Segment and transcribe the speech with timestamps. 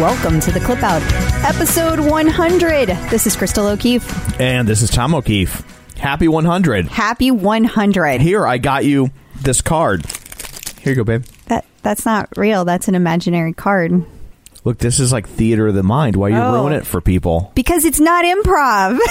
[0.00, 1.02] Welcome to the Clip Out,
[1.44, 2.88] episode 100.
[3.10, 4.40] This is Crystal O'Keefe.
[4.40, 5.62] And this is Tom O'Keefe.
[5.98, 6.88] Happy 100.
[6.88, 8.20] Happy 100.
[8.22, 9.10] Here, I got you
[9.42, 10.06] this card.
[10.80, 11.24] Here you go, babe.
[11.46, 12.64] That that's not real.
[12.64, 14.04] That's an imaginary card.
[14.64, 16.16] Look, this is like theater of the mind.
[16.16, 16.54] Why you Oh.
[16.62, 17.52] ruin it for people?
[17.54, 18.98] Because it's not improv.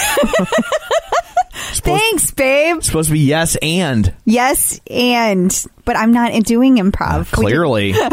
[1.52, 2.78] Thanks, babe.
[2.78, 4.12] It's supposed to be yes and.
[4.26, 7.20] Yes, and but I'm not doing improv.
[7.38, 7.94] We- Clearly.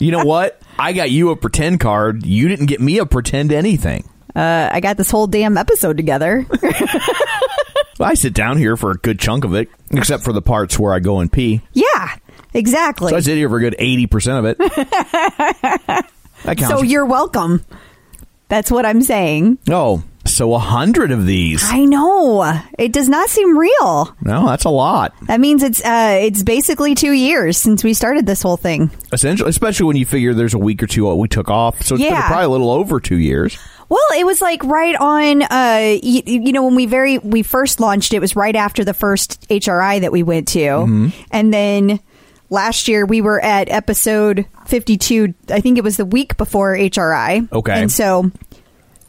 [0.00, 0.60] you know what?
[0.78, 2.24] I got you a pretend card.
[2.24, 4.08] You didn't get me a pretend anything.
[4.34, 6.46] uh, I got this whole damn episode together.
[8.00, 10.94] I sit down here for a good chunk of it, except for the parts where
[10.94, 11.60] I go and pee.
[11.74, 12.16] yeah,
[12.54, 13.10] exactly.
[13.10, 16.04] So I sit here for a good 80% of it.
[16.44, 16.74] That counts.
[16.74, 17.62] So you're welcome.
[18.48, 19.58] That's what I'm saying.
[19.68, 21.62] oh, so a hundred of these.
[21.64, 22.60] I know.
[22.78, 24.16] It does not seem real.
[24.22, 25.14] No, that's a lot.
[25.22, 28.90] That means it's uh it's basically 2 years since we started this whole thing.
[29.12, 32.02] Essentially, especially when you figure there's a week or two we took off, so it's
[32.04, 32.26] been Yeah.
[32.26, 33.58] probably a little over two years.
[33.88, 37.80] Well, it was like right on uh you, you know when we very we first
[37.80, 40.60] launched it was right after the first HRI that we went to.
[40.60, 41.08] Mm-hmm.
[41.32, 42.00] And then
[42.50, 45.34] last year we were at episode 52.
[45.48, 47.50] I think it was the week before HRI.
[47.52, 47.80] Okay.
[47.82, 48.30] And so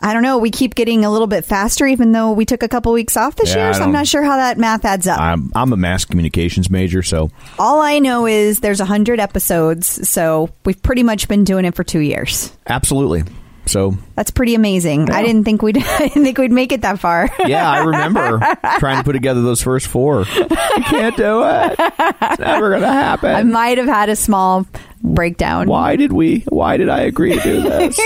[0.02, 2.68] I don't know, we keep getting a little bit faster even though we took a
[2.68, 5.20] couple weeks off this Yeah, year, so I'm don't- sure how that math adds up.
[5.20, 10.10] I'm I'm a mass communications major, so All I know is there's a 100 episodes,
[10.10, 12.52] so we've pretty much been doing it for 2 years.
[12.68, 13.24] absolutely.
[13.68, 15.12] So That's pretty amazing.
[15.12, 17.30] I didn't think we'd I didn't think we'd make it that far.
[17.46, 18.40] yeah, I remember
[18.80, 20.26] trying to put together those first four.
[20.28, 21.76] I can't do it.
[21.80, 23.30] It's never gonna happen.
[23.36, 24.66] I might have had a small
[25.04, 25.68] breakdown.
[25.68, 26.40] why did we?
[26.50, 28.00] Why did I agree to do this?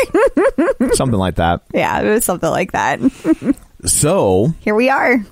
[0.98, 1.62] Something like that.
[1.74, 3.00] Yeah, it was something like that.
[3.86, 5.24] So, Here we are.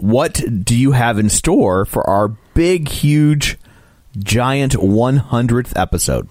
[0.00, 3.56] what do you have in store for our big, huge,
[4.18, 6.28] giant 100th episode?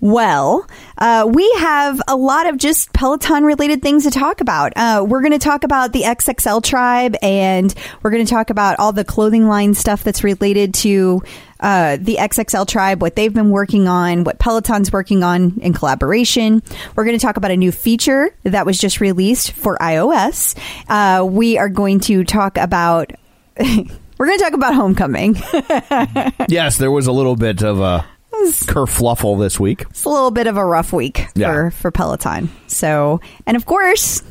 [0.00, 4.72] Well, uh, we have a lot of just Peloton related things to talk about.
[4.74, 8.78] Uh, we're going to talk about the XXL tribe and we're going to talk about
[8.78, 11.22] all the clothing line stuff that's related to
[11.60, 16.62] uh, the XXL tribe, what they've been working on, what Peloton's working on in collaboration.
[16.96, 20.56] We're going to talk about a new feature that was just released for iOS.
[20.88, 23.12] Uh, we are going to talk about.
[24.20, 25.36] We're going to talk about homecoming.
[26.50, 28.04] Yes, there was a little bit of a
[28.66, 29.82] kerfluffle this week.
[29.88, 31.52] it's a little bit of a rough week Yeah.
[31.52, 32.50] for for Peloton.
[32.66, 34.22] So, and of course,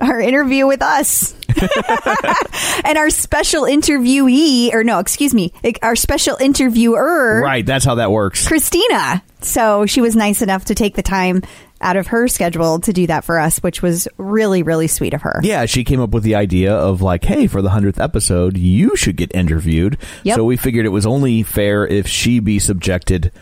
[0.00, 1.34] our interview with us.
[2.84, 8.10] and our special interviewee or no, excuse me, our special interviewer Right, that's how that
[8.10, 8.46] works.
[8.46, 9.22] Christina.
[9.40, 11.42] So, she was nice enough to take the time
[11.80, 15.22] out of her schedule to do that for us, which was really really sweet of
[15.22, 15.40] her.
[15.42, 18.96] Yeah, she came up with the idea of like, hey, for the 100th episode, you
[18.96, 19.98] should get interviewed.
[20.24, 20.36] Yep.
[20.36, 23.32] So we figured it was only fair if she be subjected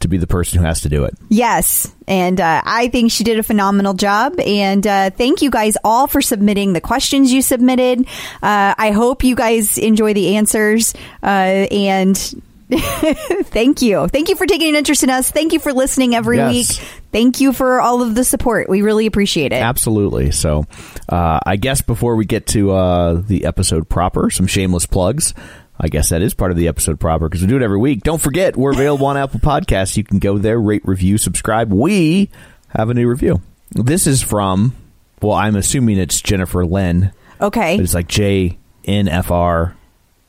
[0.00, 1.14] to be the person who has to do it.
[1.28, 1.92] Yes.
[2.06, 4.38] And uh, I think she did a phenomenal job.
[4.38, 8.06] And uh, thank you guys all for submitting the questions you submitted.
[8.42, 10.94] Uh, I hope you guys enjoy the answers.
[11.22, 14.08] Uh, and thank you.
[14.08, 15.30] Thank you for taking an interest in us.
[15.30, 16.52] Thank you for listening every Yes.
[16.52, 16.88] week.
[17.12, 18.68] Thank you for all of the support.
[18.68, 19.62] We really appreciate it.
[19.62, 20.30] Absolutely.
[20.32, 20.66] So
[21.08, 25.34] uh, I guess before we get to uh, the episode proper, some shameless plugs.
[25.80, 28.02] I guess that is part of the episode proper because we do it every week.
[28.02, 29.96] Don't forget, we're available on Apple Podcasts.
[29.96, 31.72] You can go there, rate, review, subscribe.
[31.72, 32.30] We
[32.76, 33.40] have a new review.
[33.70, 34.74] This is from,
[35.22, 37.12] well, I'm assuming it's Jennifer Lynn.
[37.40, 37.78] Okay.
[37.78, 39.76] It's like J N F R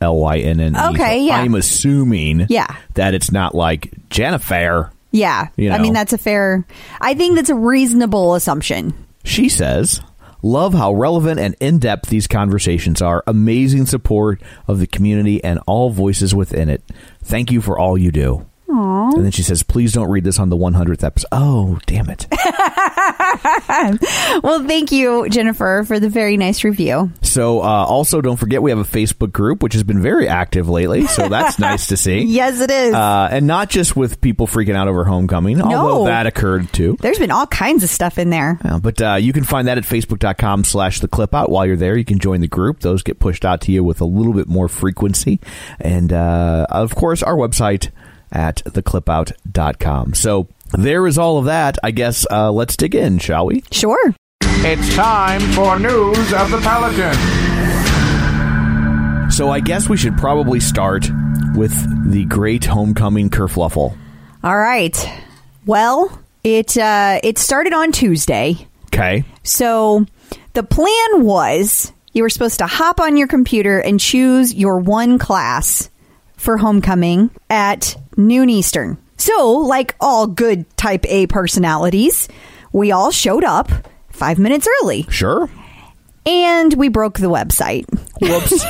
[0.01, 0.77] L Y N N.
[0.77, 1.37] Okay, yeah.
[1.37, 2.73] I'm assuming Yeah.
[2.95, 4.91] that it's not like Jennifer.
[5.11, 5.47] Yeah.
[5.57, 6.65] You I mean, that's a fair,
[7.01, 8.93] I think that's a reasonable assumption.
[9.23, 10.01] She says,
[10.41, 13.23] Love how relevant and in depth these conversations are.
[13.27, 16.81] Amazing support of the community and all voices within it.
[17.21, 18.45] Thank you for all you do.
[18.69, 19.15] Aww.
[19.15, 21.27] And then she says, please don't read this on the 100th episode.
[21.33, 22.25] Oh, damn it.
[24.43, 27.11] Well, thank you, Jennifer, for the very nice review.
[27.21, 30.69] So, uh, also, don't forget we have a Facebook group, which has been very active
[30.69, 31.07] lately.
[31.07, 32.21] So that's nice to see.
[32.21, 32.93] Yes, it is.
[32.93, 36.97] Uh, and not just with people freaking out over homecoming, although that occurred too.
[37.01, 38.59] There's been all kinds of stuff in there.
[38.63, 41.49] Uh, but uh, you can find that at facebook.com slash the clip out.
[41.49, 42.79] While you're there, you can join the group.
[42.79, 45.39] Those get pushed out to you with a little bit more frequency.
[45.79, 47.89] And uh, of course, our website
[48.31, 50.13] at theclipout.com.
[50.13, 51.77] So there is all of that.
[51.83, 53.63] I guess uh, let's dig in, shall we?
[53.71, 54.13] Sure.
[54.41, 57.15] It's time for news of the Pelican.
[59.31, 61.09] So I guess we should probably start
[61.55, 61.73] with
[62.11, 63.95] the great homecoming kerfluffle.
[64.43, 65.09] All right.
[65.65, 68.67] Well, it uh, it started on Tuesday.
[68.87, 69.23] Okay.
[69.43, 70.05] So
[70.53, 75.19] the plan was you were supposed to hop on your computer and choose your one
[75.19, 75.89] class
[76.35, 78.97] for homecoming at noon Eastern.
[79.19, 82.27] So, like all good type A personalities,
[82.71, 83.69] we all showed up
[84.09, 85.49] five minutes early Sure.
[86.25, 87.85] and we broke the website.
[88.21, 88.63] Whoops.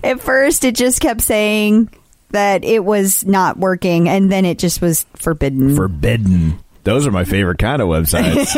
[0.04, 1.90] At first, it just kept saying
[2.30, 5.76] that it was not working, and then it just was forbidden.
[5.76, 6.58] forbidden.
[6.84, 8.52] Those are my favorite kind of websites.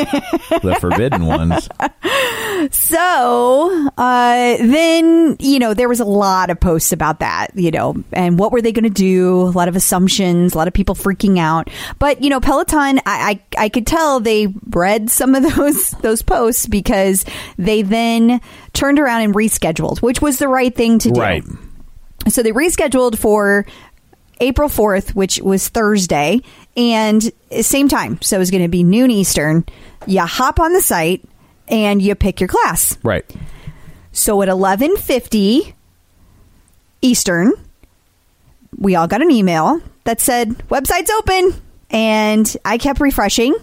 [0.63, 1.69] the forbidden ones.
[2.71, 8.03] So uh, then, you know, there was a lot of posts about that, you know,
[8.13, 9.43] and what were they going to do?
[9.43, 11.71] A lot of assumptions, a lot of people freaking out.
[11.99, 16.23] But you know, Peloton, I, I I could tell they read some of those those
[16.23, 17.25] posts because
[17.57, 18.41] they then
[18.73, 21.21] turned around and rescheduled, which was the right thing to do.
[21.21, 21.45] Right.
[22.29, 23.67] So they rescheduled for
[24.41, 26.43] April 4th, which was Thursday,
[26.77, 27.31] and
[27.61, 28.21] same time.
[28.23, 29.65] So it's going to be noon Eastern.
[30.07, 31.25] You hop on the site
[31.69, 32.99] and you pick your class.
[33.03, 33.25] Right.
[34.13, 35.73] So at 11:50
[37.03, 37.53] Eastern,
[38.79, 41.55] we all got an email that said website's open
[41.91, 43.55] and I kept refreshing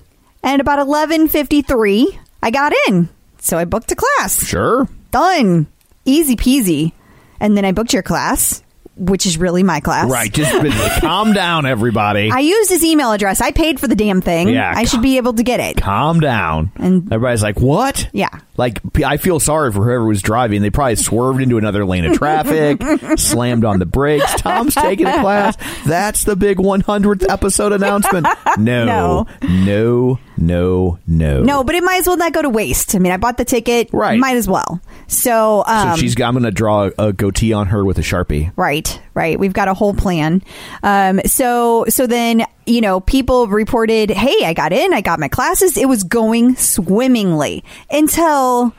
[0.44, 3.10] and about 11:53 I got in.
[3.40, 4.88] So I booked a class Sure.
[5.12, 5.68] done
[6.06, 6.92] easy peasy
[7.40, 8.63] and then i booked your class
[8.96, 10.32] which is really my class Right.
[10.32, 10.52] Just
[11.02, 12.30] calm down, everybody.
[12.32, 15.18] i used his email address i paid for the damn thing Yeah, i should be
[15.18, 16.72] able to get it calm down.
[16.76, 18.30] And- everybody's like, "What?" Yeah.
[18.56, 20.62] Like I feel sorry for whoever was driving.
[20.62, 22.82] They probably swerved into another lane of traffic,
[23.20, 24.32] slammed on the brakes.
[24.36, 25.56] Tom's taking a class.
[25.86, 28.28] That's the big 100th episode announcement.
[28.60, 29.28] No, No.
[29.50, 31.42] no, no, no.
[31.44, 33.46] no but it might as well not go to waste i mean i bought the
[33.46, 34.20] ticket Right.
[34.20, 36.20] might as well so um So she's.
[36.20, 38.52] I'm going to draw a goatee on her with a sharpie.
[38.56, 39.38] Right, right.
[39.38, 40.42] We've got a whole plan.
[40.82, 44.94] Um, so, so then you know, people reported, "Hey, I got in.
[44.94, 45.78] I got my classes.
[45.78, 48.74] It was going swimmingly until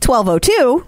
[0.00, 0.86] twelve oh two,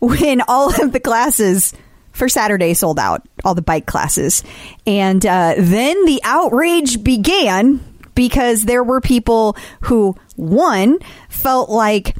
[0.00, 1.72] when all of the classes."
[2.12, 4.44] For Saturday sold out, all the bike classes.
[4.86, 7.80] And uh, then the outrage began
[8.14, 10.98] because there were people who, one,
[11.30, 12.14] felt like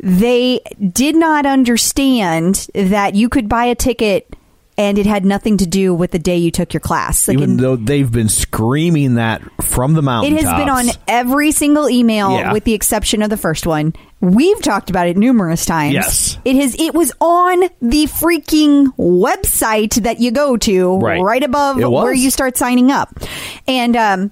[0.00, 0.60] they
[0.92, 4.35] did not understand that you could buy a ticket
[4.78, 7.26] and it had nothing to do with the day you took your class.
[7.28, 10.86] Like Even in- though they've been screaming that from the mountain, it has been on
[11.08, 12.52] every single email Yeah.
[12.52, 13.94] with the exception of the first one.
[14.20, 15.94] We've talked about it numerous times.
[15.94, 16.38] Yes.
[16.44, 21.42] It has it was on the freaking website that you go to Right.
[21.42, 23.10] above where you start signing up.
[23.68, 24.30] And um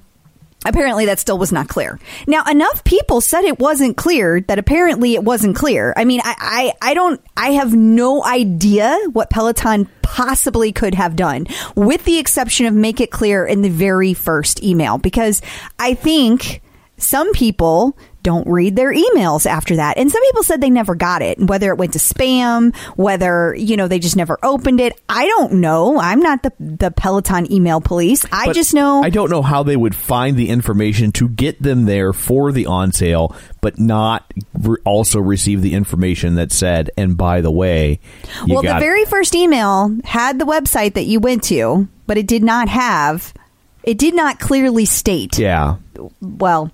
[0.65, 1.99] Apparently, that still was not clear.
[2.27, 5.93] Now, enough people said it wasn't clear that apparently it wasn't clear.
[5.97, 11.17] I mean, I, I, I don't, I have no idea what Peloton possibly could have
[11.17, 15.43] done, with the exception of make it clear in the very first email, because
[15.79, 16.63] I think
[16.97, 19.97] some people don't read their emails after that.
[19.99, 23.77] And some people said they never got it, whether it went to spam, whether, you
[23.77, 25.01] know, they just never opened it.
[25.09, 26.01] I don't know.
[26.01, 28.25] I'm not the, the Peloton email police.
[28.33, 29.05] I But just know.
[29.05, 32.67] I don't know how they would find the information to get them there for the
[32.67, 38.01] on sale, but not re- also receive the information that said, and by the way,
[38.47, 42.27] you well, the very first email had the website that you went to, but it
[42.27, 43.35] did not have,
[43.83, 45.39] it did not clearly state.
[45.39, 45.77] yeah,
[46.23, 46.73] Well,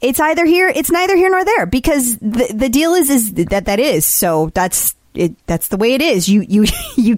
[0.00, 3.66] it's either here, it's neither here nor there because the the deal is is that
[3.66, 5.34] that is so that's it.
[5.46, 6.28] That's the way it is.
[6.28, 6.66] You you
[6.96, 7.16] you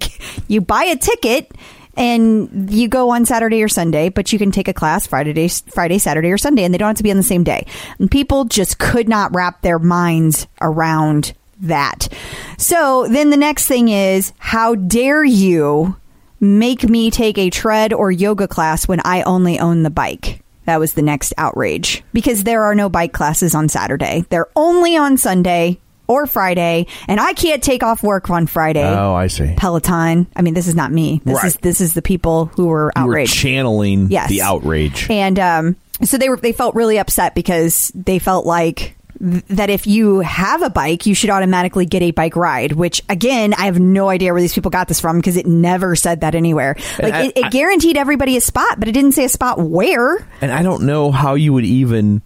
[0.49, 1.51] you buy a ticket.
[1.95, 5.99] And you go on Saturday or Sunday, but you can take a class Friday, Friday,
[5.99, 7.67] Saturday, or Sunday, and they don't have to be on the same day.
[7.99, 12.09] And people just could not wrap their minds around that.
[12.57, 15.97] So then the next thing is, how dare you
[16.41, 20.42] make me take a tread or yoga class when I only own the bike?
[20.65, 24.25] That was the next outrage because there are no bike classes on Saturday.
[24.31, 25.79] They're only on Sunday
[26.09, 28.85] or Friday, and I can't take off work on Friday.
[28.85, 29.55] Oh, I see.
[29.57, 30.27] Peloton.
[30.37, 31.21] I mean, this is not me.
[31.25, 31.45] This Right.
[31.47, 33.35] is this is the people who were You were outraged.
[33.35, 34.29] channeling Yes.
[34.29, 35.07] the outrage.
[35.11, 39.87] And um, so they were they felt really upset because they felt like that if
[39.87, 42.73] you have a bike, you should automatically get a bike ride.
[42.73, 45.95] Which again, I have no idea where these people got this from because it never
[45.95, 46.75] said that anywhere.
[47.01, 49.61] Like I- it, it I- guaranteed everybody a spot, but it didn't say a spot
[49.61, 50.27] where.
[50.41, 52.23] and I don't know how you would even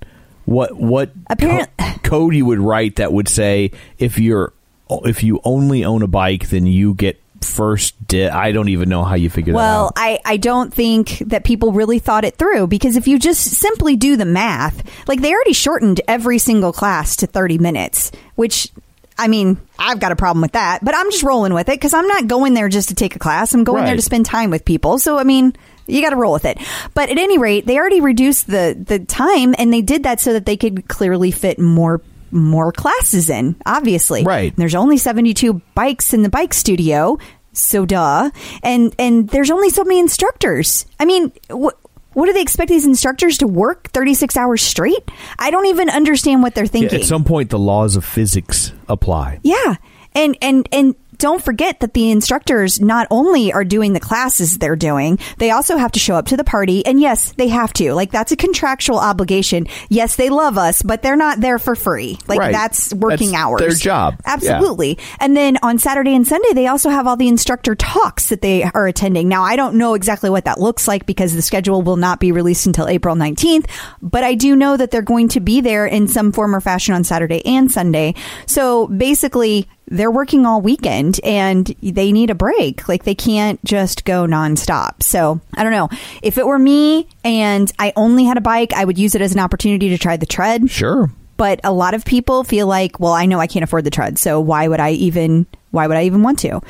[0.47, 4.53] what what Apparent- co- code you would write that would say if you're
[4.89, 9.05] if you only own a bike, then you get first di- I don't even know
[9.05, 10.09] how you figured Well, that out.
[10.09, 13.97] I, I don't think that people really thought it through because if you just simply
[13.97, 18.71] do the math, like they already shortened every single class to 30 minutes, which
[19.19, 21.95] I mean, I've got a problem with that, but I'm just rolling with it because
[21.95, 23.55] I'm not going there just to take a class.
[23.55, 24.99] I'm going there to spend time with people.
[24.99, 26.59] So, I mean, you got to roll with it.
[26.93, 30.35] But at any rate, they already reduced the, the time and they did that so
[30.35, 34.25] that they could clearly fit more more classes in, obviously.
[34.25, 34.55] Right.
[34.57, 37.19] There's only 72 bikes in the bike studio,
[37.53, 38.31] so duh.
[38.63, 40.87] And and there's only so many instructors.
[41.01, 41.75] I mean, wh-
[42.15, 45.11] what do they expect these instructors to work 36 hours straight?
[45.39, 47.01] I don't even understand what they're Yeah, thinking.
[47.01, 49.41] at some point, the laws of physics apply.
[49.43, 49.77] Yeah.
[50.15, 54.77] And and and don't forget that the instructors not only are doing the classes they're
[54.77, 56.85] doing, they also have to show up to the party.
[56.87, 57.93] And yes, they have to.
[57.95, 59.67] Like that's a contractual obligation.
[59.89, 62.19] Yes, they love us, but they're not there for free.
[62.29, 62.53] Like Right.
[62.53, 63.61] that's working That's hours.
[63.61, 64.17] their job.
[64.27, 64.33] Yeah.
[64.35, 64.99] Absolutely.
[65.21, 68.63] And then on Saturday and Sunday, they also have all the instructor talks that they
[68.63, 69.29] are attending.
[69.29, 72.33] Now, I don't know exactly what that looks like because the schedule will not be
[72.33, 73.67] released until April 19th,
[74.03, 76.95] but I do know that they're going to be there in some form or fashion
[76.95, 78.15] on Saturday and Sunday.
[78.47, 82.89] So basically, they're working all weekend and they need a break.
[82.89, 85.03] Like they can't just go nonstop.
[85.03, 85.89] So I don't know.
[86.23, 89.33] If it were me and I only had a bike, I would use it as
[89.33, 91.11] an opportunity to try the tread Sure.
[91.37, 94.19] but a lot of people feel like well i know i can't afford the tread
[94.19, 96.61] so why would i even why would i even want to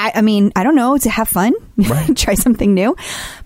[0.00, 2.14] i, I mean i don't know to have fun Right.
[2.16, 2.94] try something new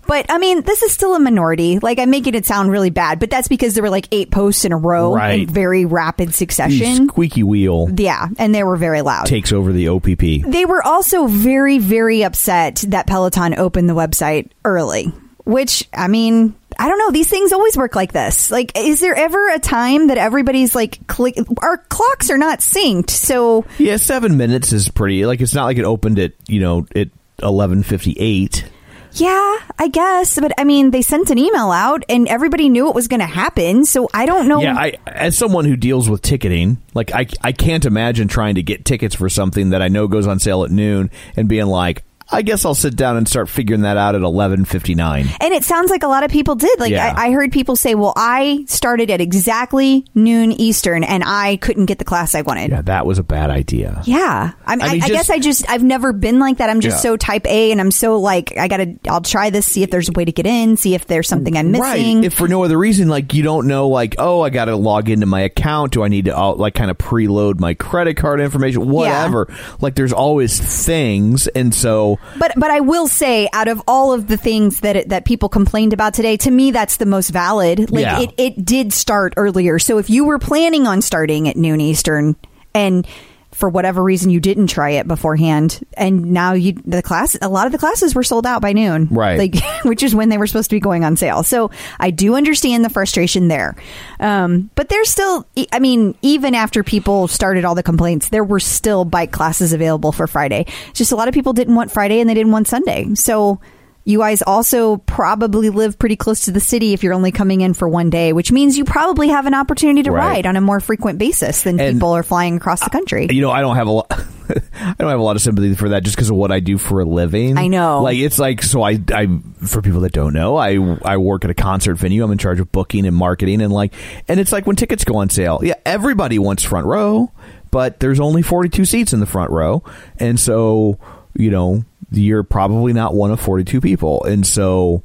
[0.07, 3.19] but i mean this is still a minority like i'm making it sound really bad
[3.19, 5.41] but that's because there were like eight posts in a row Right.
[5.41, 9.71] in very rapid The succession squeaky wheel yeah and they were very loud takes over
[9.71, 10.51] the OPP.
[10.51, 15.11] they were also very, very upset that Peloton opened the website early,
[15.45, 17.11] which, I mean, I don't know.
[17.11, 18.51] These things always work like this.
[18.51, 21.35] Like, is there ever a time that everybody's like, click?
[21.61, 23.11] Our clocks are not synced.
[23.11, 25.25] So, Yeah, seven minutes is pretty.
[25.25, 27.09] Like it's not like it opened at you know at
[27.41, 28.65] eleven fifty eight.
[29.13, 30.37] yeah, I guess.
[30.37, 33.25] But I mean, they sent an email out and everybody knew it was going to
[33.25, 33.85] happen.
[33.85, 34.61] So I don't know.
[34.61, 38.63] Yeah, I as someone who deals with ticketing, like I I can't imagine trying to
[38.63, 42.03] get tickets for something that I know goes on sale at noon and being like,
[42.29, 45.27] I guess I'll sit down and start figuring that out at eleven fifty nine.
[45.39, 46.79] And it sounds like a lot of people did.
[46.79, 47.13] Like Yeah.
[47.15, 51.85] I, I heard people say, "Well, I started at exactly noon Eastern, and I couldn't
[51.85, 54.01] get the class I wanted." Yeah, that was a bad idea.
[54.05, 56.69] Yeah, I, mean, I I, mean, I guess I just I've never been like that.
[56.69, 57.11] I'm just Yeah.
[57.11, 58.95] so type A, and I'm so like I gotta.
[59.07, 61.55] I'll try this, see if there's a way to get in, see if there's something
[61.55, 62.17] I'm missing.
[62.17, 62.25] Right.
[62.25, 65.09] If for no other reason, like you don't know, like oh, I got to log
[65.09, 65.93] into my account.
[65.93, 68.89] Do I need to uh, like kind of preload my credit card information?
[68.89, 69.53] Whatever.
[69.79, 74.27] Like there's always things, and so But but I will say, out of all of
[74.27, 77.91] the things that it, that people complained about today, to me that's the most valid.
[77.91, 78.21] Like Yeah.
[78.21, 79.79] it, it did start earlier.
[79.79, 82.35] So if you were planning on starting at noon Eastern,
[82.73, 83.07] and
[83.55, 87.65] for whatever reason you didn't try it beforehand, and now you the class a lot
[87.65, 89.39] of the classes were sold out by noon, Right.
[89.39, 91.41] Like which is when they were supposed to be going on sale.
[91.41, 93.75] So I do understand the frustration there,
[94.19, 95.47] um, but there's still.
[95.71, 100.11] I mean, even after people started all the complaints, there were still bike classes available
[100.11, 100.65] for Friday.
[100.89, 103.13] It's just a lot of people didn't want Friday and they didn't want Sunday.
[103.15, 103.61] So
[104.05, 107.73] you guys also probably live pretty close to the city if you're only coming in
[107.73, 110.27] for one day, which means you probably have an opportunity to Right.
[110.35, 113.27] ride on a more frequent basis than And- people are flying across the country.
[113.31, 114.07] you know, I don't have a lot.
[114.47, 116.77] I don't have a lot of sympathy for that just because of what I do
[116.77, 117.57] for a living.
[117.57, 118.03] I know.
[118.03, 118.83] Like it's like so.
[118.83, 119.27] I I
[119.65, 122.23] for people that don't know, I I work at a concert venue.
[122.23, 123.91] I'm in charge of booking and marketing, and like,
[124.27, 125.61] and it's like when tickets go on sale.
[125.63, 127.31] Yeah, everybody wants front row,
[127.71, 129.81] but there's only 42 seats in the front row,
[130.19, 130.99] and so
[131.35, 135.03] you know you're probably not one of 42 people, and so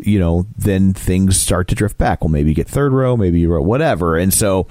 [0.00, 2.22] you know, then things start to drift back.
[2.22, 4.66] Well, maybe you get third row, maybe you row whatever, and so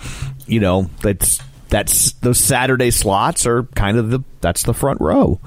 [0.46, 5.40] you know that's that's those Saturday slots are kind of the that's the front row,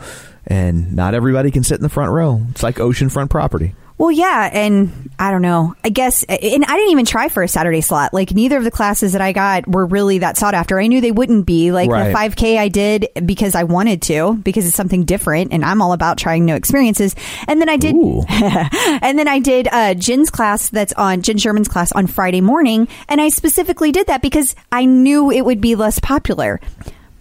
[0.47, 2.41] and not everybody can sit in the front row.
[2.51, 3.75] It's like oceanfront property.
[4.05, 5.75] Well, yeah, and I don't know.
[5.83, 8.13] I guess, and I didn't even try for a Saturday slot.
[8.13, 10.79] Like neither of the classes that I got were really that sought after.
[10.79, 11.73] I knew they wouldn't be.
[11.73, 12.09] Like Right.
[12.09, 15.95] the 5K I did because I wanted to, because it's something different, and I'm all
[15.95, 17.17] about trying new experiences.
[17.49, 17.97] And then I did,
[18.29, 22.89] and then I did uh, Jenn's class that's on Jenn Sherman's class on Friday morning,
[23.09, 26.61] and I specifically did that because I knew it would be less popular.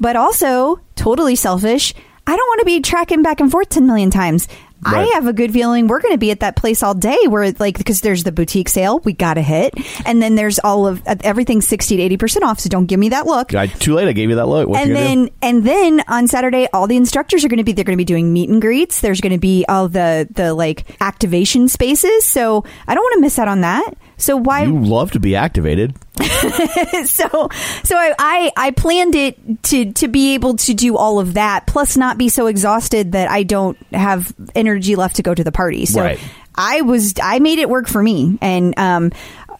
[0.01, 1.93] But also, totally selfish.
[2.27, 4.47] I don't want to be tracking back and forth 10 million times.
[4.85, 7.51] I have a good feeling we're going to be at that place all day where
[7.53, 9.73] like because there's the boutique sale we got to hit
[10.05, 13.09] and then there's all of uh, everything 60 to 80% off so don't give me
[13.09, 14.07] that look I, too late.
[14.07, 14.67] I gave you that look.
[14.67, 17.85] What and then and then on Saturday all the instructors are going to be they're
[17.85, 20.85] going to be doing meet and greets there's going to be all the the like
[21.01, 25.11] activation spaces so I don't want to miss out on that so why you love
[25.11, 25.95] to be activated.
[27.05, 27.49] so
[27.83, 31.65] so I, I I planned it to to be able to do all of that
[31.65, 35.51] plus not be so exhausted that I don't have energy left to go to the
[35.51, 35.85] party.
[35.85, 36.19] So Right.
[36.55, 39.11] I was I made it work for me and um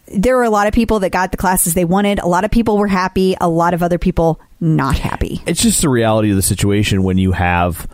[0.08, 2.18] there were a lot of people that got the classes they wanted.
[2.20, 5.42] A lot of people were happy, a lot of other people not happy.
[5.46, 7.88] It's just the reality of the situation when you have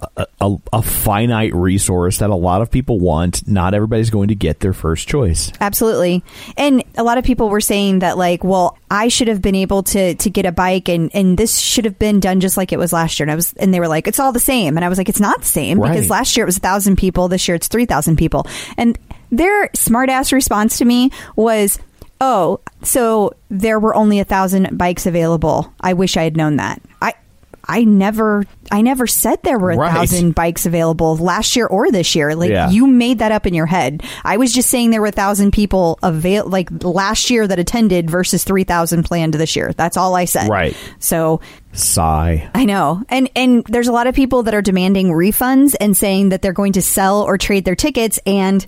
[0.00, 3.46] a, a, a finite resource that a lot of people want.
[3.48, 5.52] Not everybody's going to get their first choice.
[5.60, 6.22] Absolutely.
[6.56, 9.82] And a lot of people were saying that like, well, I should have been able
[9.84, 12.78] to to get a bike and and this should have been done just like it
[12.78, 13.24] was last year.
[13.24, 14.76] And I was and they were like, it's all the same.
[14.76, 17.28] And I was like, it's not the same because last year it was 1000 people,
[17.28, 18.46] this year it's 3000 people.
[18.76, 18.98] And
[19.30, 21.78] their smart ass response to me was
[22.20, 25.72] Oh, so there were only a thousand bikes available.
[25.80, 26.80] I wish I had known that.
[27.02, 27.12] I
[27.68, 29.92] I never I never said there were a Right.
[29.92, 32.34] thousand bikes available last year or this year.
[32.34, 32.70] Like Yeah.
[32.70, 34.02] you made that up in your head.
[34.24, 38.10] I was just saying there were a thousand people avail like last year that attended
[38.10, 39.72] versus three thousand planned this year.
[39.76, 40.48] That's all I said.
[40.48, 40.76] Right.
[40.98, 41.40] So
[41.72, 42.48] Sigh.
[42.54, 46.30] I know, and and there's a lot of people that are demanding refunds and saying
[46.30, 48.18] that they're going to sell or trade their tickets.
[48.26, 48.64] And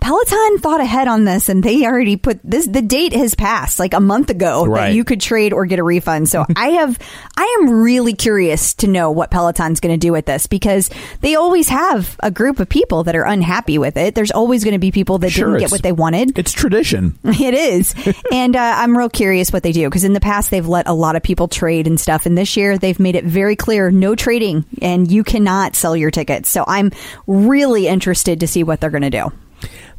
[0.00, 2.66] Peloton thought ahead on this, and they already put this.
[2.66, 4.88] The date has passed like a month ago Right.
[4.90, 6.28] that you could trade or get a refund.
[6.28, 6.98] So I have,
[7.36, 10.90] I am really curious to know what Peloton's going to do with this because
[11.20, 14.14] they always have a group of people that are unhappy with it.
[14.14, 16.38] There's always going to be people that Sure, didn't get what they wanted.
[16.38, 17.18] It's tradition.
[17.24, 17.94] It is.
[18.32, 20.92] and uh, I'm real curious what they do because in the past they've let a
[20.92, 22.26] lot of people trade and stuff.
[22.26, 26.10] And this year they've made it very clear no trading and you cannot sell your
[26.10, 26.48] tickets.
[26.48, 26.90] So I'm
[27.26, 29.32] really interested to see what they're going to do.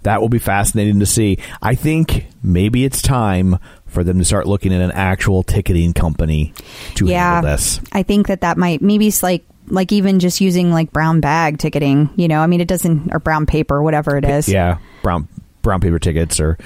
[0.04, 1.38] That will be fascinating to see.
[1.62, 6.54] I think maybe it's time for them to start looking at an actual ticketing company
[6.96, 7.36] to yeah.
[7.36, 7.80] handle this.
[7.92, 11.58] I think that that might, maybe it's like, like even just using like brown bag
[11.58, 14.50] ticketing, you know, I mean, it doesn't, or brown paper, whatever it is.
[14.50, 15.28] Yeah, brown
[15.62, 16.58] brown paper tickets or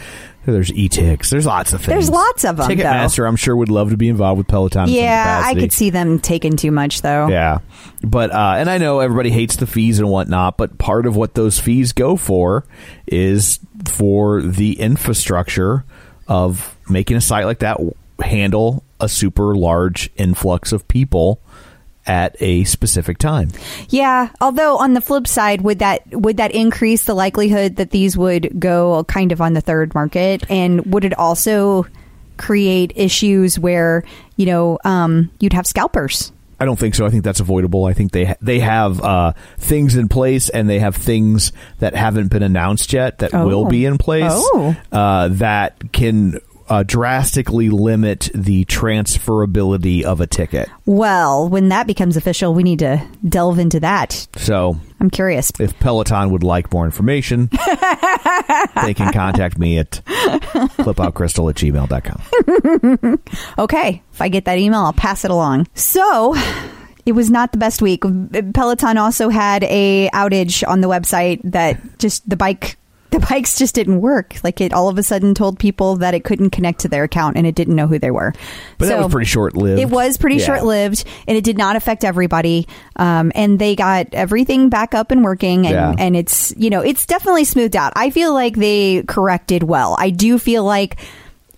[0.46, 1.30] there's e-tix.
[1.30, 1.88] There's lots of things.
[1.88, 4.90] There's lots of 'em, Ticketmaster, I'm sure, would love to be involved with Peloton.
[4.90, 7.28] Yeah, I could see them taking too much though.
[7.28, 7.60] Yeah,
[8.04, 11.34] but uh, and I know everybody hates the fees and whatnot, but part of what
[11.34, 12.64] those fees go for
[13.08, 15.84] is for the infrastructure
[16.28, 17.80] of making a site like that
[18.22, 21.42] handle a super large influx of people
[22.08, 23.50] at a specific time.
[23.90, 28.18] Yeah, although on the flip side, would that would that increase the likelihood that these
[28.18, 31.86] would go kind of on the third market, and would it also
[32.38, 34.04] create issues where
[34.36, 36.32] you know um, you'd have scalpers?
[36.58, 37.06] I don't think so.
[37.06, 37.84] I think that's avoidable.
[37.84, 41.96] I think they ha- they have uh, things in place, and they have things that
[41.96, 43.46] haven't been announced yet that Oh.
[43.46, 44.76] will be in place Oh.
[44.92, 50.70] uh, that can uh, drastically limit the transferability of a ticket.
[50.86, 54.28] Well, when that becomes official, we need to delve into that.
[54.38, 55.52] So, I'm curious.
[55.60, 57.50] if Peloton would like more information,
[58.84, 63.20] they can contact me at clipoutcrystal at gmail.com.
[63.58, 65.68] Okay, if I get that email, I'll pass it along.
[65.76, 66.36] So.
[67.06, 68.02] It was not the best week.
[68.56, 72.78] Peloton also had a outage on the website that just the bike
[73.12, 74.36] the bikes just didn't work.
[74.44, 77.38] Like it all of a sudden told people that it couldn't connect to their account
[77.38, 78.34] and it didn't know who they were.
[78.78, 79.80] But that was pretty short lived.
[79.80, 80.46] It was pretty Yeah.
[80.46, 82.68] short lived, and it did not affect everybody.
[82.98, 85.96] Um, and they got everything back up and working, and, Yeah.
[85.98, 87.94] and it's you know it's definitely smoothed out.
[87.96, 89.96] I feel like they corrected well.
[90.00, 90.98] I do feel like.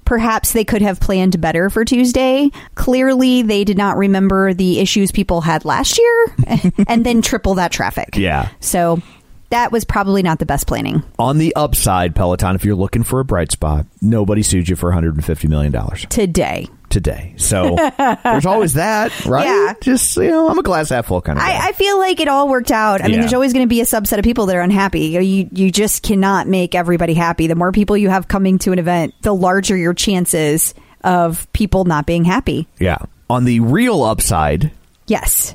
[0.05, 2.49] Perhaps they could have planned better for Tuesday.
[2.75, 7.73] Clearly, they did not remember the issues people had last year and then triple that
[7.73, 8.15] traffic.
[8.15, 8.47] Yeah.
[8.61, 9.01] So
[9.49, 11.03] that was probably not the best planning.
[11.17, 14.91] On the upside, Peloton, if you're looking for a bright spot, nobody sued you for
[14.91, 15.71] $150 million
[16.09, 16.67] Today.
[16.89, 17.33] today.
[17.37, 17.75] So
[18.23, 19.45] there's always that, right?
[19.45, 19.73] Yeah.
[19.81, 21.51] Just, you know, I'm a glass half full kind of guy.
[21.51, 23.01] I, I feel like it all worked out.
[23.01, 25.01] I mean, there's always going to be a subset of people that are unhappy.
[25.07, 27.47] You you just cannot make everybody happy.
[27.47, 31.85] The more people you have coming to an event, the larger your chances of people
[31.85, 32.67] not being happy.
[32.79, 32.97] yeah.
[33.29, 34.71] On the real upside,
[35.07, 35.53] Yes.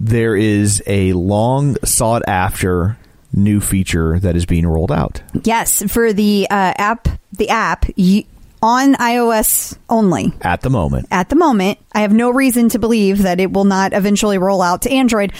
[0.00, 2.96] there is a long sought after
[3.32, 5.22] new feature that is being rolled out.
[5.44, 8.24] Yes, for the uh, app, the app you,
[8.62, 10.32] on iOS only.
[10.40, 13.64] At the moment, At the moment, I have no reason to believe that it will
[13.64, 15.32] not eventually roll out to Android.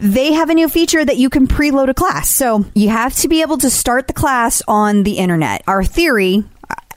[0.00, 2.28] They have a new feature that you can preload a class.
[2.28, 5.62] So you have to be able to start the class on the internet.
[5.68, 6.44] Our theory,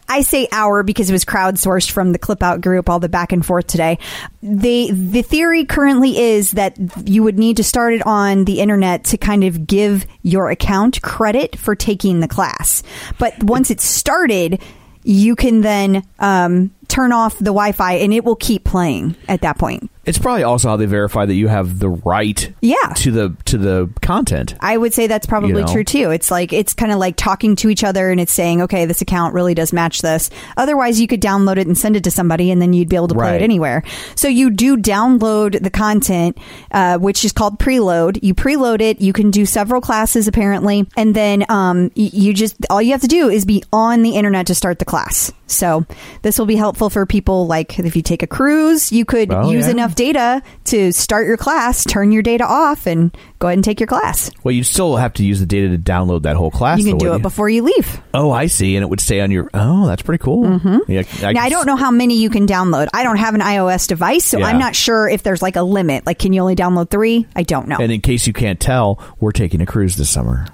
[0.09, 3.31] I say our because it was crowdsourced from the clip out group, all the back
[3.31, 3.99] and forth today.
[4.41, 9.03] They, the theory currently is that you would need to start it on the internet
[9.05, 12.83] to kind of give your account credit for taking the class.
[13.19, 14.61] But once it's started,
[15.03, 19.57] you can then um, turn off the Wi-Fi and it will keep playing at that
[19.57, 19.89] point.
[20.07, 22.75] It's probably also how they verify that you have the right Yeah.
[22.97, 24.55] to the to the content.
[24.61, 25.71] I would say that's probably You know?
[25.73, 26.11] true too.
[26.11, 29.01] It's like it's kind of like talking to each other and it's saying, okay, this
[29.01, 30.29] account really does match this.
[30.55, 33.09] Otherwise, you could download it and send it to somebody, and then you'd be able
[33.09, 33.41] to play Right.
[33.41, 33.83] it anywhere.
[34.15, 36.37] So you do download the content,
[36.71, 38.19] uh, which is called preload.
[38.23, 39.01] You preload it.
[39.01, 43.07] You can do several classes apparently, and then um, you just all you have to
[43.07, 45.31] do is be on the internet to start the class.
[45.47, 45.85] So
[46.21, 49.49] this will be helpful for people like if you take a cruise, you could Oh,
[49.49, 49.71] use yeah.
[49.71, 53.79] enough data to start your class, turn your data off, and go ahead and take
[53.79, 54.29] your class.
[54.43, 56.79] Well, you still have to use the data to download that whole class.
[56.79, 57.21] You can though, do it you?
[57.21, 57.99] before you leave.
[58.13, 59.49] Oh, I see, and it would stay on your.
[59.53, 60.43] Oh, that's pretty cool.
[60.43, 60.91] Mm-hmm.
[60.91, 62.87] Yeah, Now, I don't know how many you can download.
[62.93, 64.47] I don't have an iOS device, so Yeah.
[64.47, 66.05] I'm not sure if there's like a limit.
[66.05, 67.25] Like, can you only download three?
[67.35, 67.77] I don't know.
[67.79, 70.45] And in case you can't tell, we're taking a cruise this summer.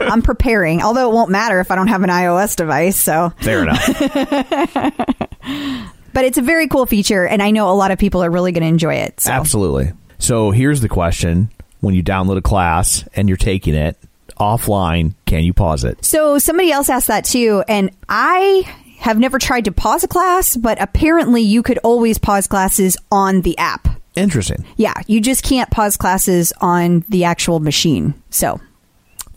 [0.00, 2.96] I'm preparing, although it won't matter if I don't have an iOS device.
[2.96, 3.86] So, Fair enough.
[6.12, 8.52] but it's a very cool feature, and I know a lot of people are really
[8.52, 9.20] going to enjoy it.
[9.20, 9.30] So.
[9.30, 9.92] Absolutely.
[10.18, 13.98] So here's the question: When you download a class and you're taking it
[14.38, 16.04] offline, can you pause it?
[16.04, 20.56] So somebody else asked that too, and I have never tried to pause a class,
[20.56, 23.88] but apparently you could always pause classes on the app.
[24.16, 24.64] Interesting.
[24.76, 28.14] Yeah, you just can't pause classes on the actual machine.
[28.30, 28.60] So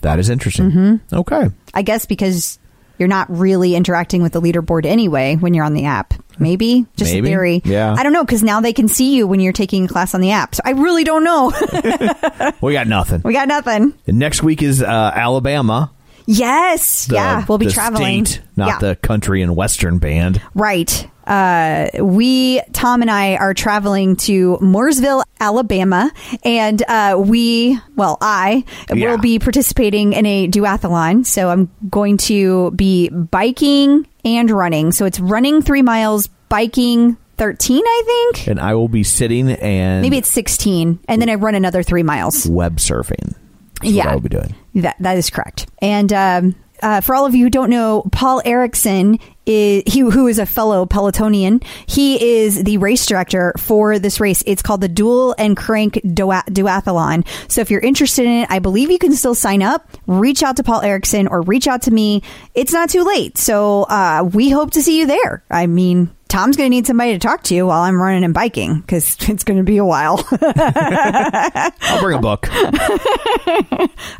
[0.01, 0.71] That is interesting.
[0.71, 1.15] Mm-hmm.
[1.15, 1.49] Okay.
[1.73, 2.59] I guess because
[2.97, 6.13] you're not really interacting with the leaderboard anyway when you're on the app.
[6.39, 7.27] Maybe just Maybe.
[7.27, 7.61] a theory.
[7.65, 7.93] Yeah.
[7.97, 10.21] I don't know because now they can see you when you're taking a class on
[10.21, 10.55] the app.
[10.55, 11.51] So I really don't know.
[12.61, 13.21] We got nothing.
[13.23, 13.93] we got nothing.
[14.07, 15.91] And next week is uh, Alabama.
[16.25, 17.05] Yes.
[17.07, 17.45] the- yeah.
[17.47, 18.25] We'll be the traveling.
[18.25, 18.77] State, not yeah.
[18.79, 20.41] the country and western band.
[20.53, 21.07] Right.
[21.25, 26.11] Uh, we, Tom and I, are traveling to Mooresville, Alabama,
[26.43, 29.11] and uh, we, well, I Yeah.
[29.11, 31.25] will be participating in a duathlon.
[31.25, 34.91] So I'm going to be biking and running.
[34.91, 38.03] So it's running three miles, biking 13, I
[38.33, 38.47] think.
[38.47, 42.03] And I will be sitting and Maybe it's 16, and then I run another three
[42.03, 42.45] miles.
[42.47, 43.35] web surfing.
[43.83, 44.09] Yeah.
[44.09, 44.53] I will be doing.
[44.75, 45.65] That that is correct.
[45.79, 50.27] And um, uh, for all of you who don't know, Paul Erickson is he who
[50.27, 51.63] is a fellow Pelotonian.
[51.87, 54.43] He is the race director for this race.
[54.45, 57.27] It's called the Dual and Crank Duathlon.
[57.49, 59.89] So if you're interested in it, I believe you can still sign up.
[60.07, 62.21] Reach out to Paul Erickson or reach out to me.
[62.53, 63.37] It's not too late.
[63.37, 65.43] So uh, we hope to see you there.
[65.49, 66.11] I mean.
[66.31, 69.17] Tom's going to need somebody to talk to you while I'm running and biking because
[69.29, 70.25] it's going to be a while.
[70.41, 72.47] I'll bring a book.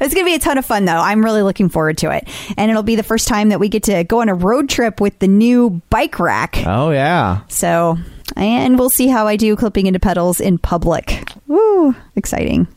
[0.01, 0.97] It's going to be a ton of fun, though.
[0.97, 2.27] I'm really looking forward to it.
[2.57, 4.99] And it'll be the first time that we get to go on a road trip
[4.99, 6.57] with the new bike rack.
[6.65, 7.41] oh yeah.
[7.47, 7.97] So,
[8.35, 11.23] and we'll see how I do clipping into pedals in public.
[11.47, 12.67] Woo, exciting.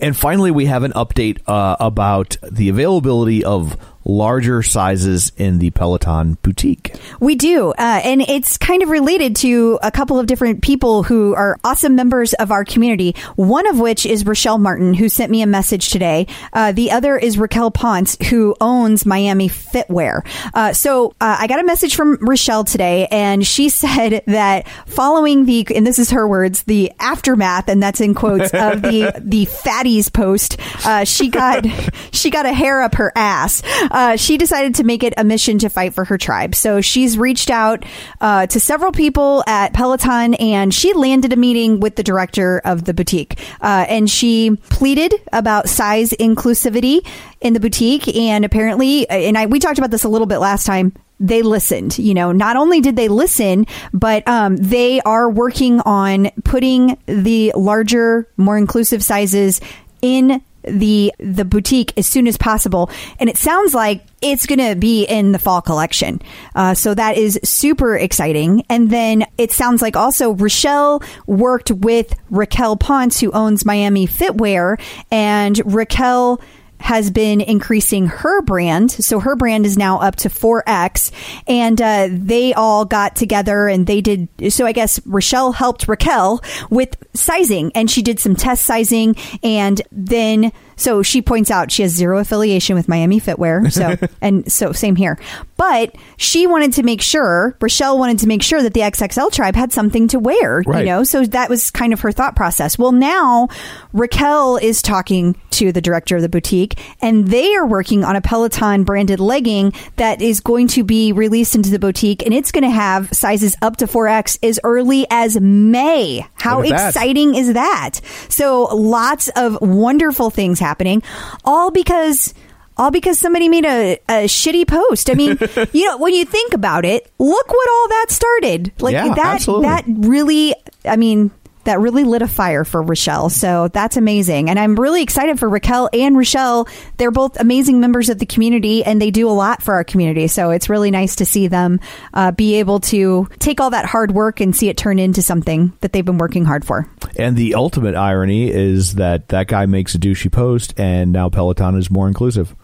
[0.00, 3.76] And finally, we have an update uh, about the availability of
[4.06, 6.94] larger sizes in the Peloton boutique.
[7.20, 7.70] We do.
[7.70, 11.96] Uh, and it's kind of related to a couple of different people who are awesome
[11.96, 13.16] members of our community.
[13.34, 16.28] One of which is Rochelle Martin, who sent me a message today.
[16.52, 20.26] Uh, the other is Raquel Ponce, who owns Miami Fitwear.
[20.54, 25.46] Uh, so uh, I got a message from Rochelle today, and she said that following
[25.46, 29.46] the, and this is her words, the aftermath, and that's in quotes, of the, the
[29.46, 31.66] fatties post, uh, she got,
[32.12, 33.62] she got a hair up her ass.
[33.96, 36.54] Uh, she decided to make it a mission to fight for her tribe.
[36.54, 37.82] So she's reached out
[38.20, 42.84] uh, to several people at Peloton and she landed a meeting with the director of
[42.84, 43.38] the boutique.
[43.62, 47.08] Uh, and she pleaded about size inclusivity
[47.40, 48.14] in the boutique.
[48.14, 50.92] And apparently, and I, we talked about this a little bit last time.
[51.18, 51.98] They listened.
[51.98, 57.50] You know, not only did they listen, but um, they are working on putting the
[57.56, 59.62] larger, more inclusive sizes
[60.02, 62.90] in the the boutique as soon as possible.
[63.18, 66.20] And it sounds like it's going to be in the fall collection.
[66.54, 68.64] Uh, so that is super exciting.
[68.68, 74.80] And then it sounds like also rochelle worked with raquel ponce who owns miami fitwear
[75.10, 76.40] and raquel
[76.80, 78.90] has been increasing her brand.
[78.90, 81.10] So her brand is now up to 4X.
[81.46, 84.28] And uh, they all got together and they did.
[84.50, 89.16] So I guess Rochelle helped Raquel with sizing and she did some test sizing.
[89.42, 93.72] And then, so she points out she has zero affiliation with Miami Fitwear.
[93.72, 95.18] So, and so same here.
[95.56, 99.56] But she wanted to make sure, Rochelle wanted to make sure that the XXL tribe
[99.56, 100.80] had something to wear, Right.
[100.80, 101.02] you know?
[101.02, 102.78] So that was kind of her thought process.
[102.78, 103.48] Well, now
[103.94, 108.20] Raquel is talking to the director of the boutique, and they are working on a
[108.20, 112.64] Peloton branded legging that is going to be released into the boutique, and it's going
[112.64, 116.26] to have sizes up to 4X as early as May.
[116.34, 116.88] How at that.
[116.88, 118.00] exciting is that?
[118.28, 121.02] So lots of wonderful things happening,
[121.44, 122.34] all because
[122.76, 125.08] all because somebody made a, a shitty post.
[125.08, 125.38] I mean,
[125.72, 128.72] you know, when you think about it, look what all that started.
[128.80, 129.68] Like Yeah, that absolutely.
[129.68, 131.30] that really I mean,
[131.66, 133.28] that really lit a fire for Rochelle.
[133.28, 134.50] So that's amazing.
[134.50, 136.66] And I'm really excited for Raquel and Rochelle.
[136.96, 140.26] They're both amazing members of the community and they do a lot for our community.
[140.28, 141.80] So it's really nice to see them
[142.14, 145.72] uh, be able to take all that hard work and see it turn into something
[145.80, 146.88] that they've been working hard for.
[147.16, 151.76] And the ultimate irony is that that guy makes a douchey post, and now Peloton
[151.76, 152.54] is more inclusive.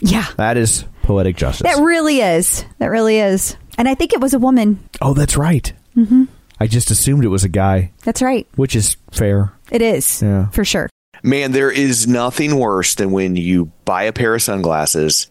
[0.00, 0.26] Yeah.
[0.36, 1.62] That is poetic justice.
[1.62, 2.64] That really is.
[2.78, 3.56] That really is.
[3.78, 4.80] And I think it was a woman.
[5.00, 5.72] oh, that's right.
[5.96, 6.24] Mm-hmm.
[6.58, 8.46] I just assumed it was a guy, That's right.
[8.56, 9.52] which is fair.
[9.70, 10.22] It is.
[10.22, 10.48] Yeah.
[10.50, 10.88] For sure.
[11.22, 15.30] Man, there is nothing worse than when you buy a pair of sunglasses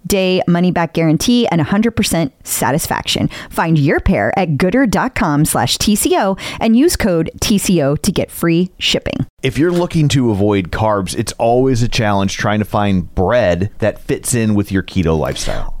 [0.05, 3.29] day money back guarantee and 100% satisfaction.
[3.49, 9.25] Find your pair at goodr.com slash TCO and use code TCO to get free shipping.
[9.41, 13.99] If you're looking to avoid carbs, it's always a challenge trying to find bread that
[13.99, 15.80] fits in with your keto lifestyle.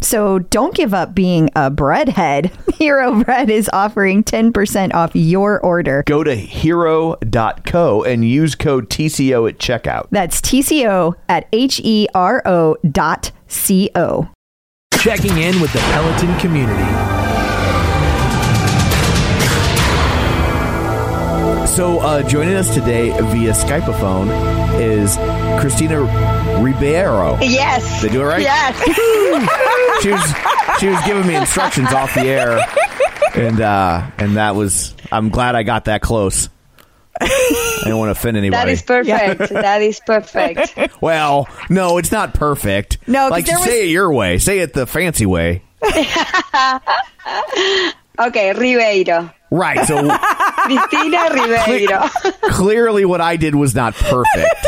[0.00, 2.52] So don't give up being a breadhead.
[2.76, 6.04] Hero Bread is offering 10% off your order.
[6.06, 10.08] Go to hero.co and use code TCO at checkout.
[10.10, 14.28] That's TCO at H E R O dot C O.
[14.94, 17.27] Checking in with the Peloton community.
[21.74, 24.28] So, uh, joining us today via Skypeophone
[24.80, 25.16] is
[25.60, 26.00] Christina
[26.60, 27.38] Ribeiro.
[27.40, 28.02] Yes.
[28.02, 28.42] They do it right?
[28.42, 28.74] Yes.
[30.02, 30.34] She was
[30.78, 32.60] she was giving me instructions off the air,
[33.34, 36.48] and uh, and that was I'm glad I got that close.
[37.20, 38.56] I don't want to offend anybody.
[38.64, 39.52] that is perfect.
[39.52, 41.02] That is perfect.
[41.02, 42.98] well, no, it's not perfect.
[43.08, 44.38] No, like there say was- it your way.
[44.38, 45.62] Say it the fancy way.
[48.20, 49.30] Okay, Ribeiro.
[49.52, 49.86] Right.
[49.86, 49.96] So
[50.76, 52.08] Cristina Ribeiro.
[52.50, 54.66] clearly, what I did was not perfect.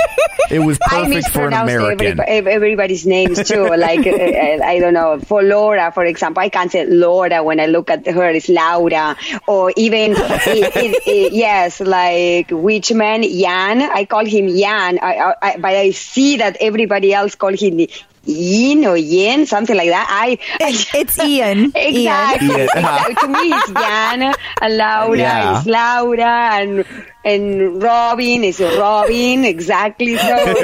[0.50, 2.16] It was perfect for an American.
[2.18, 3.68] everybo- everybody's names too.
[3.68, 7.60] Like, uh, uh, I don't know, for Laura, for example, I can't say Laura when
[7.60, 9.16] I look at her, it's Laura.
[9.46, 13.80] Or even, it, it, it- yes, like which man Jan.
[13.82, 17.86] I call him Jan, I, I, I, but I see that everybody else call him
[18.30, 20.06] Yin or Yin, something like that.
[20.10, 21.72] I, I It's Ian.
[21.74, 22.48] Exactly.
[22.48, 22.68] Ian.
[22.74, 23.04] Uh-huh.
[23.08, 23.14] exactly.
[23.16, 25.60] to me, it's Jan, and Laura Yeah.
[25.60, 26.84] is Laura, and
[27.24, 29.44] and Robin is Robin.
[29.44, 30.16] Exactly.
[30.16, 30.54] So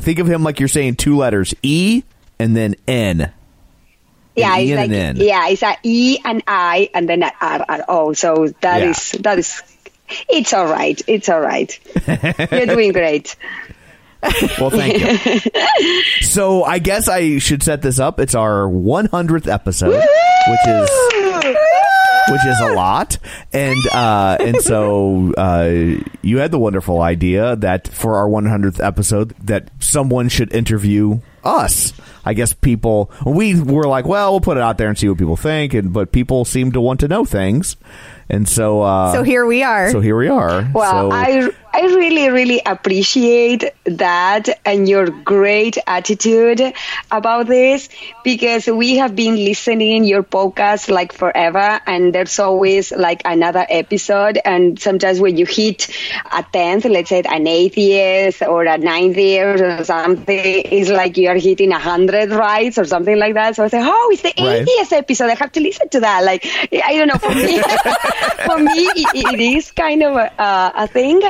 [0.00, 2.02] Think of him like you're saying two letters E
[2.38, 3.32] and then N.
[4.36, 5.26] yeah, Ian it's like and N.
[5.26, 8.12] yeah, it's a E and I, and then a R R O.
[8.12, 8.90] So that Yeah.
[8.90, 9.62] is that is.
[10.28, 11.00] It's all right.
[11.06, 11.78] It's all right.
[12.52, 13.36] You're doing great.
[14.60, 15.40] Well, thank you.
[16.26, 18.20] so I guess I should set this up.
[18.20, 20.90] It's our 100th episode, which is
[22.28, 23.18] which is a lot.
[23.52, 29.34] And uh, and so uh, you had the wonderful idea that for our 100th episode
[29.40, 31.92] that someone should interview us.
[32.24, 35.18] I guess people we were like, well, we'll put it out there and see what
[35.18, 37.76] people think, and but people seem to want to know things,
[38.30, 39.90] and so uh, So here we are.
[39.90, 40.66] so here we are.
[40.74, 46.62] Well, so, I I really really appreciate that and your great attitude
[47.10, 47.88] about this
[48.22, 54.38] because we have been listening your podcast like forever and there's always like another episode
[54.44, 55.88] and sometimes when you hit
[56.32, 61.36] a tenth, let's say an eightieth or a ninetieth or something, it's like you are
[61.38, 63.56] hitting a hundred rights or something like that.
[63.56, 64.62] So I say, oh, it's the Right.
[64.62, 65.30] eightieth episode.
[65.30, 66.22] I have to listen to that.
[66.24, 67.58] Like I don't know for me,
[68.46, 70.32] for me it, it is kind of a,
[70.76, 71.20] a thing.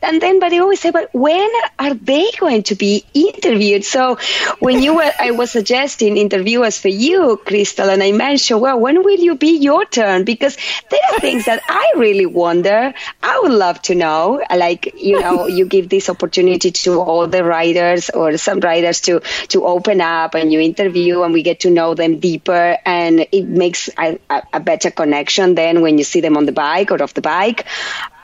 [0.00, 3.84] And then, but they always say, but when are they going to be interviewed?
[3.84, 4.18] So
[4.58, 9.02] when you were, I was suggesting interviewers for you, Crystal, and I mentioned, well, when
[9.02, 10.24] will you be your turn?
[10.24, 10.56] Because
[10.90, 12.94] there are things that I really wonder.
[13.22, 14.42] I would love to know.
[14.50, 19.20] Like you know, you give this opportunity to all the writers or some writers to
[19.48, 23.46] to open up and you interview and we get to know them deeper and it
[23.46, 27.02] makes a, a, a better connection than when you see them on the bike or
[27.02, 27.66] off the bike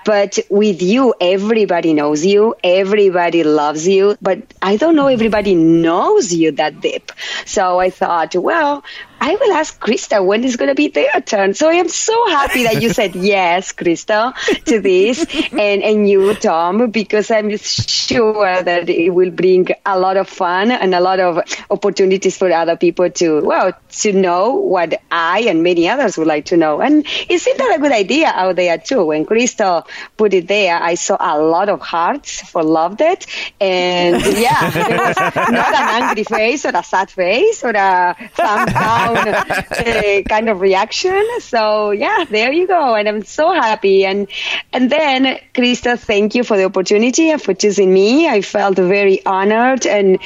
[0.09, 2.55] but with you everybody knows you.
[2.65, 4.17] Everybody loves you.
[4.29, 7.13] But i don't know everybody knows you that deep.
[7.55, 8.85] So i thought well
[9.21, 11.55] I will ask Krista when is going to be their turn.
[11.55, 16.35] So I am so happy that you said yes, Krista, to this, and and you,
[16.35, 21.21] Tom, because I'm sure that it will bring a lot of fun and a lot
[21.21, 26.27] of opportunities for other people to well to know what I and many others would
[26.27, 26.81] like to know.
[26.81, 29.05] And it seemed like a good idea out there too.
[29.07, 33.27] When Krista put it there, I saw a lot of hearts for loved it,
[33.61, 38.67] and yeah, it was not an angry face or a sad face or a thumb
[38.67, 41.25] down uh, kind of reaction.
[41.41, 44.05] So yeah, there you go, and I'm so happy.
[44.05, 44.29] And
[44.73, 48.29] and then Krista, thank you for the opportunity and for choosing me.
[48.29, 50.19] I felt very honored and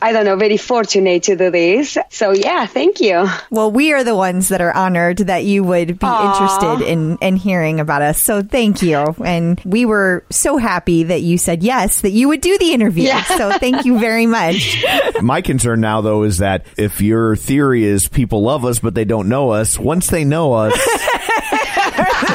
[0.00, 1.98] I don't know, very fortunate to do this.
[2.10, 3.26] So yeah, thank you.
[3.50, 6.32] Well, we are the ones that are honored that you would be Aw.
[6.32, 8.20] interested in, in hearing about us.
[8.20, 8.98] So thank you.
[9.24, 13.04] And we were so happy that you said yes, that you would do the interview.
[13.04, 13.24] Yeah.
[13.24, 14.84] So thank you very much.
[15.22, 19.04] my concern now though is that if your theory is people love us but they
[19.04, 20.74] don't know us, once they know us,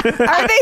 [0.06, 0.60] Are they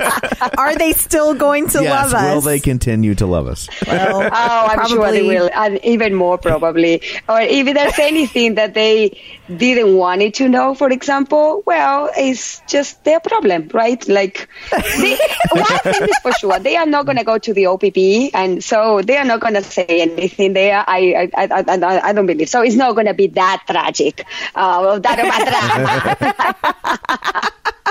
[0.58, 2.34] are they still going to yes, love us?
[2.36, 3.68] will they continue to love us?
[3.88, 7.02] Well, Oh, I'm sure they will, and even more probably.
[7.28, 9.20] Or if there's anything that they
[9.58, 14.06] didn't want it to know, for example, well, it's just their problem, right?
[14.08, 15.18] Like, they,
[15.52, 18.64] one thing is for sure, they are not going to go to the OPP, and
[18.64, 20.84] so they are not going to say anything there.
[20.88, 22.62] I, I, I, I, I don't believe so.
[22.62, 24.26] It's not going to be that tragic.
[24.56, 25.20] Uh, that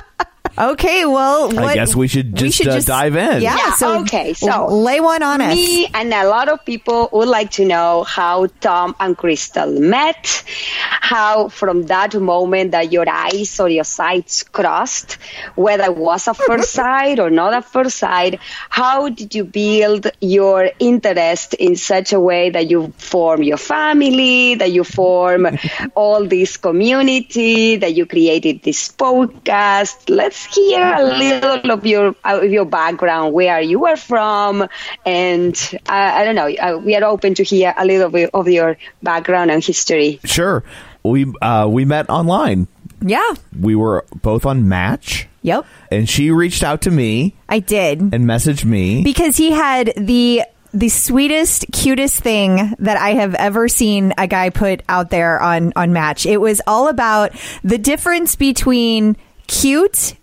[0.59, 3.41] Okay, well, I guess we should just, uh, dive in.
[3.41, 5.55] Yeah, Yeah, so okay, so lay one on us.
[5.55, 10.45] Me and a lot of people would like to know how Tom and Crystal met,
[11.01, 15.15] how from that moment that your eyes or your sights crossed,
[15.55, 18.39] whether it was a first sight or not a first sight,
[18.69, 24.55] how did you build your interest in such a way that you form your family,
[24.57, 25.47] that you form
[25.95, 30.09] all this community, that you created this podcast.
[30.09, 34.67] Let's hear a little of your of your background, where you are from,
[35.07, 35.57] and
[35.89, 36.49] uh, I don't know.
[36.49, 40.21] Uh, we are open to hear a little bit of your background and history.
[40.25, 40.63] Sure.
[41.03, 42.69] We uh, we met online.
[43.01, 43.35] Yeah.
[43.59, 45.67] We were both on Match, Yep.
[45.91, 48.01] and she reached out to me I did.
[48.01, 49.03] and messaged me.
[49.03, 54.49] because he had the the sweetest, cutest thing that I have ever seen a guy
[54.51, 56.25] put out there on on Match.
[56.27, 57.33] It was all about
[57.65, 59.17] the difference between
[59.49, 60.15] cute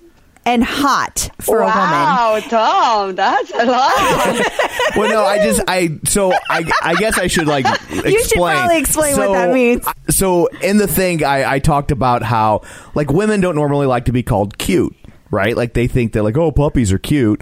[0.45, 1.75] and hot for a woman.
[1.75, 4.95] wow, Tom, that's a lot.
[4.95, 8.05] well, no, I just I so I I guess I should like explain.
[8.13, 9.85] You should probably explain what that means.
[10.09, 12.61] So in the thing, I I talked about how
[12.95, 14.95] like women don't normally like to be called cute,
[15.29, 15.55] right?
[15.55, 17.41] Like they think they're like, oh, puppies are cute,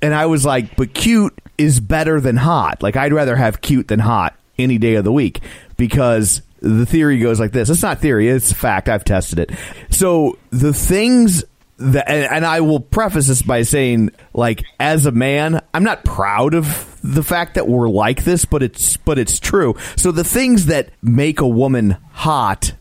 [0.00, 2.82] and I was like, but cute is better than hot.
[2.82, 5.40] Like I'd rather have cute than hot any day of the week
[5.76, 7.68] because the theory goes like this.
[7.68, 8.88] It's not theory; it's fact.
[8.88, 9.50] I've tested it.
[9.90, 11.44] So the things
[11.80, 16.04] that, and, and I will preface this by saying, like, as a man, I'm not
[16.04, 19.74] proud of the fact that we're like this, but it's but it's true.
[19.96, 22.72] So the things that make a woman hot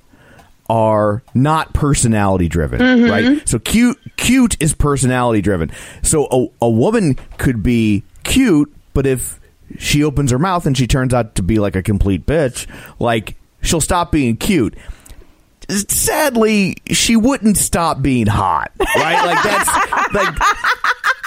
[0.70, 3.10] are not personality driven, mm-hmm.
[3.10, 3.50] right?
[3.50, 5.72] So cute cute is personality driven.
[6.04, 9.40] So a, a woman could be cute, but if
[9.78, 12.67] she opens her mouth and she turns out to be like a complete bitch,
[13.00, 14.76] like she'll stop being cute.
[15.70, 19.26] Sadly, she wouldn't stop being hot, right?
[19.26, 20.36] Like that's like,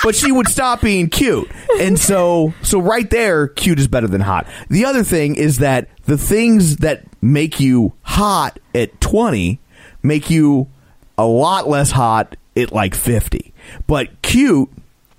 [0.02, 4.20] but she would stop being cute, and so so right there, cute is better than
[4.20, 4.46] hot.
[4.68, 9.60] The other thing is that the things that make you hot at twenty
[10.02, 10.68] make you
[11.16, 13.52] a lot less hot at like fifty,
[13.86, 14.68] but cute.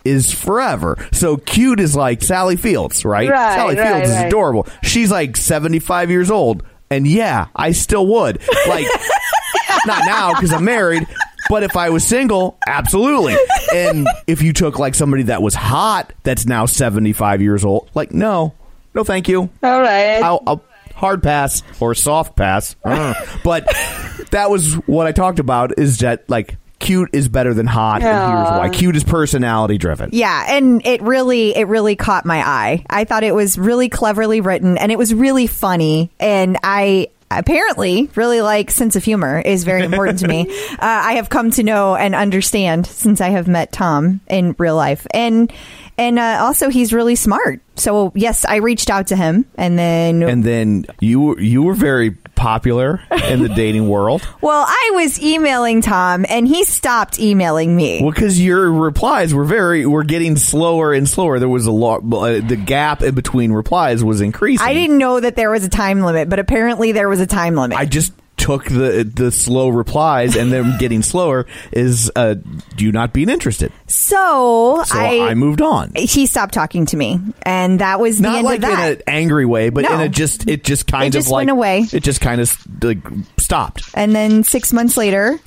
[0.05, 0.97] Is forever.
[1.13, 3.29] So cute is like Sally Fields, right?
[3.29, 4.27] Right, Sally right, Fields is right.
[4.27, 4.67] adorable.
[4.83, 6.61] She's like 75 years old.
[6.89, 8.41] And yeah, I still would.
[8.67, 8.85] Like,
[9.85, 11.07] not now because I'm married,
[11.49, 13.35] but if I was single, absolutely.
[13.73, 18.11] And if you took like somebody that was hot that's now 75 years old, like,
[18.11, 18.53] no,
[18.93, 19.49] no, thank you.
[19.63, 20.21] All right.
[20.21, 20.63] I'll, I'll
[20.95, 22.75] hard pass or soft pass.
[23.43, 23.67] But
[24.31, 28.01] that was what I talked about is that like cute is better than hot.
[28.01, 30.09] And here's why cute is personality driven.
[30.13, 32.85] Yeah, and it really it really caught my eye.
[32.89, 38.09] I thought it was really cleverly written and it was really funny and I apparently
[38.15, 40.47] really like sense of humor is very important to me.
[40.73, 44.75] Uh, I have come to know and understand since I have met Tom in real
[44.75, 45.07] life.
[45.11, 45.51] And
[45.97, 47.61] and uh, also he's really smart.
[47.75, 51.73] So yes, I reached out to him and then And then you were- you were
[51.73, 54.27] very popular in the dating world.
[54.41, 58.01] well, I was emailing Tom and he stopped emailing me.
[58.01, 61.39] Well, because your replies were very were getting slower and slower.
[61.39, 62.01] There was a lot.
[62.11, 64.65] Uh, the gap in between replies was increasing.
[64.65, 67.55] I didn't know that there was a time limit, but apparently there was a time
[67.55, 67.77] limit.
[67.77, 68.13] I just
[68.43, 72.35] took the the slow replies and then getting slower is uh,
[72.77, 73.71] you not being interested.
[73.87, 75.93] so So I, moved on.
[75.95, 78.85] he stopped talking to me, and that was the Not end like of that.
[78.91, 80.03] in an angry way, but in No.
[80.03, 81.85] a just it just kind It just of like went away.
[81.93, 82.99] It just kind of like
[83.37, 83.83] stopped.
[83.93, 85.39] and then six months later,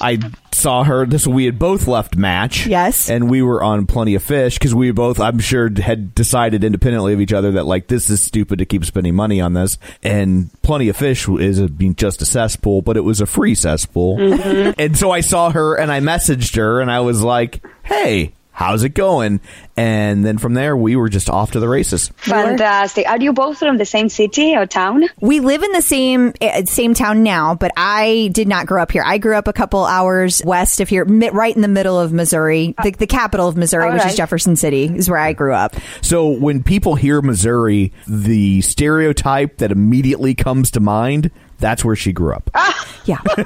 [0.00, 0.18] I
[0.52, 1.06] saw her.
[1.06, 2.66] This we had both left match.
[2.66, 3.08] Yes.
[3.10, 7.12] and we were on Plenty of Fish because we both, I'm sure, had decided independently
[7.12, 9.78] of each other that like this is stupid to keep spending money on this.
[10.02, 13.54] And Plenty of Fish is a, being just a cesspool, but it was a free
[13.54, 14.18] cesspool.
[14.18, 14.72] Mm-hmm.
[14.78, 18.84] And so I saw her and I messaged her and I was like, "Hey." How's
[18.84, 19.40] it going?
[19.76, 22.12] And then from there, we were just off to the races.
[22.16, 23.04] Fantastic.
[23.08, 25.02] Are you both from the same city or town?
[25.20, 28.92] we live in the same uh, same town now, but I did not grow up
[28.92, 29.02] here.
[29.04, 32.12] I grew up a couple hours west of here, mi- right in the middle of
[32.12, 34.14] Missouri, the, the capital of Missouri, All which is.
[34.14, 35.74] Jefferson City, is where I grew up.
[36.00, 42.12] So when people hear Missouri, the stereotype that immediately comes to mind, that's where she
[42.12, 42.50] grew up.
[43.06, 43.44] Yeah, but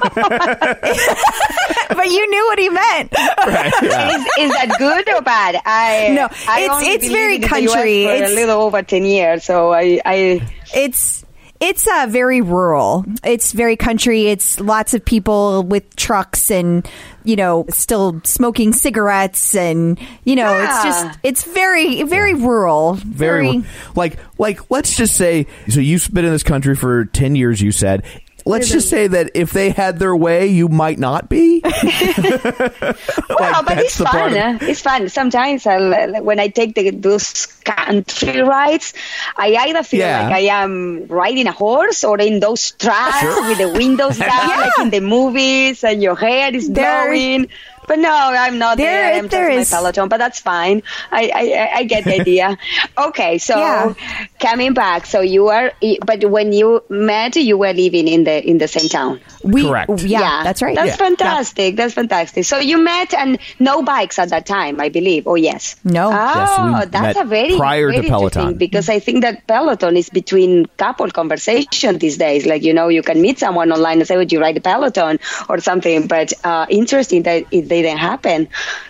[2.09, 3.11] you knew what he meant.
[3.13, 5.59] Is, is that good or bad?
[5.65, 8.03] I No, I it's- only it's very living in the US country.
[8.05, 10.41] for It's- a little over ten years, so I, I
[10.73, 11.25] It's
[11.59, 13.03] it's uh, very rural.
[13.21, 14.27] It's very country.
[14.27, 16.89] It's lots of people with trucks and
[17.23, 22.93] you know still smoking cigarettes and you know it's just it's very very rural.
[22.93, 23.63] very
[23.95, 27.71] like like let's just say so you've been in this country for 10 years you
[27.71, 28.03] said
[28.45, 33.77] let's just say that if they had their way you might not be Well, but
[33.79, 34.31] it's fun.
[34.31, 34.57] of- eh?
[34.61, 35.09] It's fun.
[35.09, 38.93] Sometimes I'll, when I take the, those country rides,
[39.37, 40.23] I either feel Yeah.
[40.23, 44.79] like I am riding a horse or in those tracks with the windows down, like
[44.79, 47.47] in the movies, and your hair is blowing.
[47.89, 49.17] But no, I'm not There- there.
[49.19, 50.83] I'm there just is- my peloton, but that's fine.
[51.11, 52.57] I, I, I- I get the idea.
[53.09, 53.93] okay, so Yeah.
[54.39, 55.71] coming back, so you are,
[56.05, 59.19] but when you met, you were living in the in the same town.
[59.43, 60.03] We, Correct.
[60.03, 60.75] Yeah, that's right.
[60.75, 61.05] That's Yeah.
[61.07, 61.75] fantastic.
[61.77, 62.45] That's fantastic.
[62.45, 65.25] So you met and no bikes at that time, I believe.
[65.27, 65.75] Oh yes.
[65.83, 66.09] No.
[66.11, 66.13] Oh,
[66.79, 68.57] Yes, that's a very prior very interesting Peloton.
[68.57, 72.45] because I think that Peloton is between couple conversation these days.
[72.45, 75.19] Like you know, you can meet someone online and say, "Would you ride a Peloton
[75.49, 77.43] or something?" But uh, interesting that
[77.81, 78.47] didn't happen.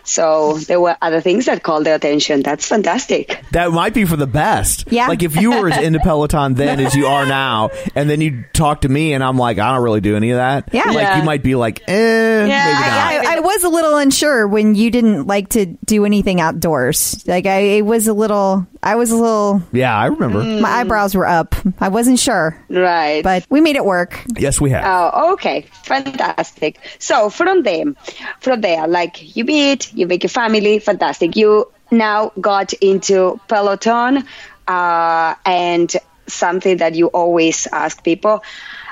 [0.09, 2.41] So there were other things that called their attention.
[2.41, 3.39] That's fantastic.
[3.51, 5.07] that might be for the best Yeah.
[5.07, 8.43] like if you were as into peloton then as you are now and then you
[8.53, 10.85] talk to me and i'm like i don't really do any of that Yeah.
[10.85, 11.17] like Yeah.
[11.19, 14.91] you might be like eh, maybe not I, I was a little unsure when you
[14.91, 17.23] didn't like to do anything outdoors.
[17.27, 20.61] Like I it was a little, I was a little, yeah i remember Mm.
[20.61, 21.55] my eyebrows were up.
[21.79, 23.23] I wasn't sure, Right.
[23.23, 24.23] but we made it work.
[24.37, 26.79] yes we have Oh, okay, fantastic.
[26.99, 27.95] So from them,
[28.39, 31.35] from there, like you meet, you make a family, fantastic.
[31.35, 34.23] You now got into Peloton,
[34.67, 35.91] uh, and
[36.27, 38.43] something that you always ask people: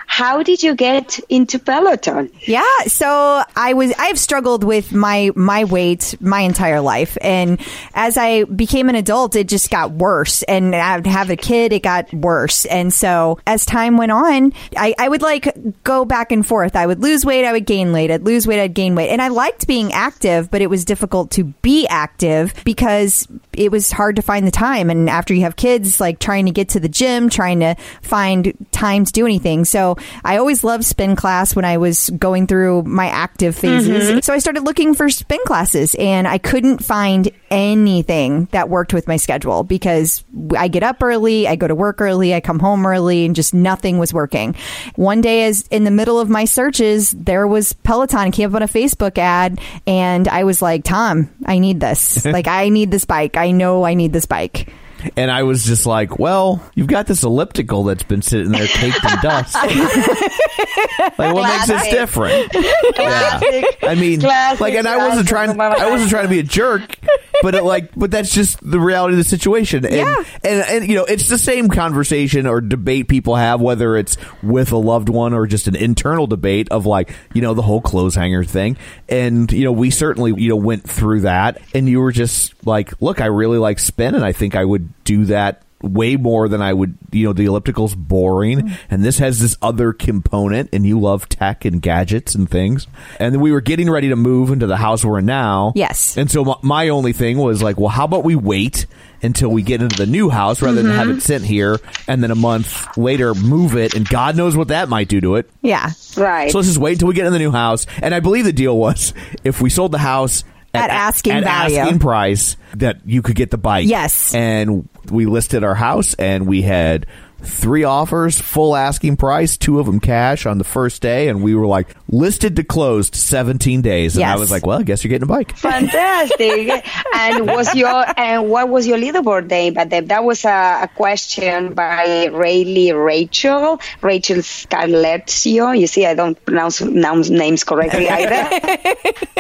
[0.08, 2.32] How did you get into Peloton?
[2.42, 7.18] Yeah, so I was I've struggled with my my weight my entire life.
[7.22, 7.60] And
[7.94, 10.44] as I became an adult it just got worse.
[10.44, 12.66] And I'd have a kid it got worse.
[12.66, 16.76] And so as time went on I, I would like go back and forth.
[16.76, 18.10] I would lose weight I would gain weight.
[18.10, 19.10] I'd lose weight I'd gain weight.
[19.10, 23.92] And I liked being active but it was difficult to be active because it was
[23.92, 24.90] hard to find the time.
[24.90, 28.54] And after you have kids like trying to get to the gym trying to find
[28.72, 29.66] time to do anything.
[29.66, 34.10] So I always loved spin class when I was going through my active phases.
[34.10, 34.20] Mm-hmm.
[34.22, 39.08] So I started looking for spin classes and I couldn't find anything that worked with
[39.08, 40.24] my schedule because
[40.58, 43.54] I get up early, I go to work early, I come home early, and just
[43.54, 44.56] nothing was working.
[44.96, 48.64] One day, as in the middle of my searches, there was Peloton came up on
[48.64, 52.26] a Facebook ad, and I was like, Tom, I need this.
[52.26, 53.38] like, I need this bike.
[53.38, 54.74] I know I need this bike.
[55.16, 59.04] And I was just like, well, you've got this elliptical that's been sitting there caked
[59.04, 59.56] in dust.
[61.18, 61.92] like, what makes this Classic.
[61.92, 62.54] different?
[62.98, 63.64] Yeah.
[63.84, 66.96] I mean, Classic, like, and I wasn't trying, I wasn't trying to be a jerk,
[67.42, 69.86] but it, like, but that's just the reality of the situation.
[69.86, 70.24] And, Yeah.
[70.44, 74.72] and, and, you know, it's the same conversation or debate people have, whether it's with
[74.72, 78.16] a loved one or just an internal debate of like, you know, the whole clothes
[78.16, 78.78] hanger thing.
[79.10, 83.00] And, you know, we certainly, you know, went through that and you were just like,
[83.02, 86.62] look, I really like spin and I think I would do that way more than
[86.62, 88.78] I would, you know, the elliptical's boring mm.
[88.90, 92.88] and this has this other component and you love tech and gadgets and things.
[93.20, 95.74] And then we were getting ready to move into the house we're in now.
[95.76, 96.18] Yes.
[96.18, 98.88] And so my, my only thing was like, well, how about we wait
[99.22, 101.18] until we get into the new house rather than have mm-hmm.
[101.18, 104.90] it sent here and then a month later move it and God knows what that
[104.90, 105.50] might do to it.
[105.62, 105.92] Yeah.
[106.16, 106.52] Right.
[106.52, 107.86] So let's just wait until we get in the new house.
[108.02, 110.44] And I believe the deal was if we sold the house
[110.74, 111.78] At asking at value.
[111.78, 113.88] asking price, that you could get the bike.
[113.88, 114.34] Yes.
[114.36, 117.06] And we listed our house, and we had
[117.42, 121.56] three offers, full asking price, two of them cash on the first day, and we
[121.56, 124.16] were like listed to closed 17 days.
[124.16, 125.56] And I was like, well, I guess you're getting a bike.
[125.58, 126.86] Fantastic.
[127.14, 129.74] and was your and what was your leaderboard name?
[129.74, 135.78] But that, that was a, a question by Rayleigh Rachel, Rachel Scarletzio.
[135.80, 138.50] You see, I don't pronounce, pronounce names correctly either.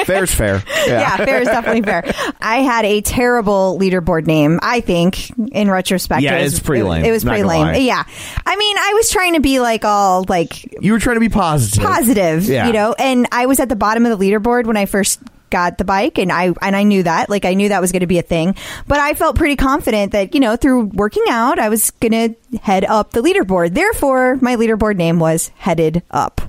[0.06, 0.64] Fair's fair.
[0.88, 2.04] yeah, fair is definitely fair.
[2.40, 4.60] I had a terrible leaderboard name.
[4.62, 7.06] I think, in retrospect, Yeah, it was, it's pretty lame.
[7.06, 7.62] It, was Not pretty lame.
[7.62, 7.76] lie.
[7.88, 8.04] Yeah,
[8.46, 11.30] I mean, I was trying to be like all like You were trying to be
[11.30, 11.84] positive.
[11.84, 12.68] positive, Yeah.
[12.68, 15.20] you know, and I was at the bottom of the leaderboard when I first
[15.50, 17.30] got the bike and I and I knew that.
[17.30, 18.56] Like I knew that was going to be a thing.
[18.88, 22.58] But I felt pretty confident that you know through working out I was going to
[22.60, 23.74] head up the leaderboard.
[23.74, 26.42] Therefore my leaderboard name was headed up.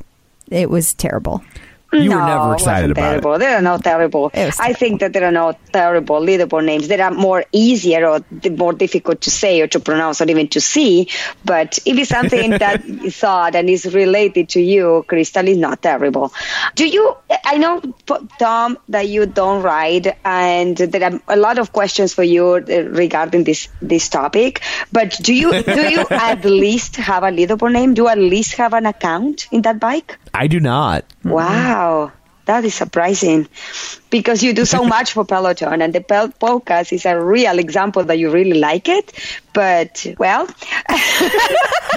[0.50, 1.44] It was terrible
[1.90, 3.34] You no, were never excited about terrible.
[3.34, 3.38] it.
[3.38, 4.30] There are no terrible.
[4.34, 6.86] Was I think that there are no terrible leaderboard names.
[6.86, 8.20] There are more easier or
[8.50, 11.08] more difficult to say or to pronounce or even to see.
[11.46, 15.80] But if it's something that you thought and is related to you, Crystal, is not
[15.80, 16.32] terrible.
[16.74, 17.16] Do you?
[17.44, 17.80] I know,
[18.38, 22.82] Tom, that you don't ride, and there are a lot of questions for you uh,
[22.90, 24.60] regarding this this topic.
[24.92, 27.94] But do you do you at least have a leaderboard name?
[27.94, 30.18] Do you at least have an account in that bike?
[30.34, 31.04] I do not.
[31.24, 32.12] Wow,
[32.46, 33.48] that is surprising
[34.10, 38.04] because you do so much for Peloton, and the Pel- podcast is a real example
[38.04, 39.12] that you really like it.
[39.52, 40.46] But well,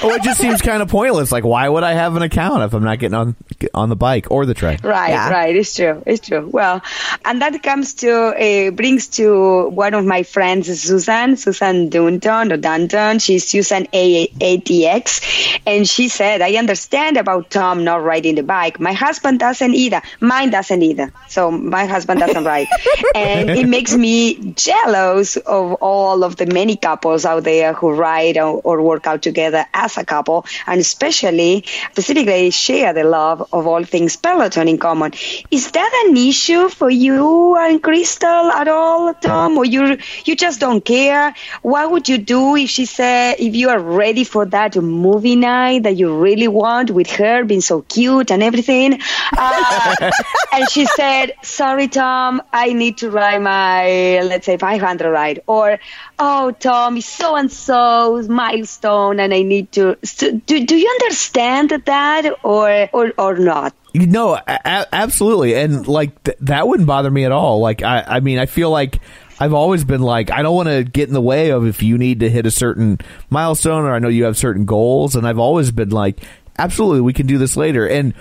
[0.04, 1.32] Oh, it just seems kind of pointless.
[1.32, 3.36] Like, why would I have an account if I'm not getting on
[3.74, 4.80] on the bike or the train?
[4.84, 5.30] right, Yeah.
[5.30, 6.48] right, it's true, it's true.
[6.52, 6.82] Well,
[7.24, 12.58] and that comes to uh, brings to one of my friends, Susan, Susan Dunton or
[12.58, 13.20] Dunton.
[13.20, 18.80] She's Susan A- ATX, and she said, "I understand about Tom not riding the bike.
[18.80, 20.02] My husband doesn't either.
[20.20, 21.12] Mine doesn't either.
[21.28, 22.68] So my husband doesn't ride,
[23.16, 28.38] and it makes me jealous of all of the many couples out there who ride
[28.38, 33.68] or, or work out together as a couple, and especially specifically share the love of
[33.68, 35.14] all things Peloton in common.
[35.50, 40.60] Is that an issue for you and Crystal at all, Tom, or you you just
[40.60, 41.34] don't care?
[41.62, 45.84] What would you do if she said if you are ready for that movie night
[45.84, 49.00] that you really want with her being so cute and everything?
[49.38, 50.12] Uh,
[50.52, 55.80] and she said, "Sorry, Tom, I need to ride my let's say 500 ride," or
[56.18, 61.70] "Oh, Tom, so and so milestone, and I need to." So, do do you understand
[61.86, 63.74] that, or or or not?
[63.94, 67.60] No, a- a- absolutely, and like th- that wouldn't bother me at all.
[67.60, 69.00] Like, I, I mean, I feel like
[69.40, 71.98] I've always been like, I don't want to get in the way of if you
[71.98, 75.40] need to hit a certain milestone, or I know you have certain goals, and I've
[75.40, 76.18] always been like,
[76.58, 78.14] absolutely, we can do this later, and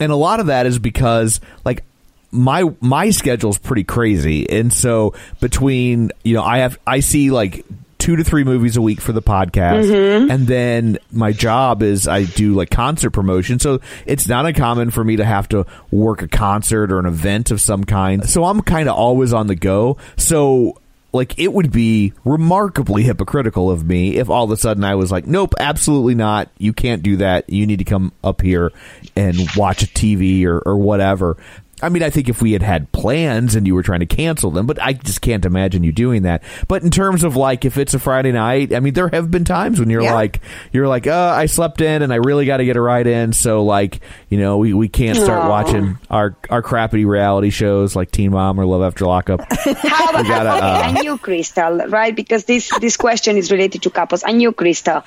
[0.00, 1.84] and a lot of that is because like
[2.30, 7.64] my my schedule's pretty crazy, and so between you know, I have I see like
[7.98, 9.90] two to three movies a week for the podcast.
[9.90, 10.30] Mm-hmm.
[10.30, 13.58] And then my job is i do like concert promotion.
[13.58, 17.50] So it's not uncommon for me to have to work a concert or an event
[17.50, 18.28] of some kind.
[18.28, 19.98] So i'm kind of always on the go.
[20.16, 20.80] So
[21.12, 25.10] like it would be remarkably hypocritical of me if all of a sudden i was
[25.10, 26.48] like nope absolutely not.
[26.58, 27.50] You can't do that.
[27.50, 28.72] You need to come up here
[29.16, 31.36] and watch a tv or, or whatever
[31.82, 34.50] I mean, I think if we had had plans and you were trying to cancel
[34.50, 36.42] them, but I just can't imagine you doing that.
[36.66, 39.44] But in terms of like if it's a Friday night, I mean, there have been
[39.44, 40.14] times when you're Yeah.
[40.14, 40.40] like,
[40.72, 43.32] you're like, uh, I slept in and I really got to get a ride in,
[43.32, 45.48] so like, you know, we, we can't start Aw.
[45.48, 49.40] watching our our crappy reality shows like Teen Mom or Love After Lockup.
[49.52, 52.14] How about gotta, uh, and you, Crystal, right?
[52.14, 54.22] Because this this question is related to couples.
[54.24, 55.04] And you, Crystal,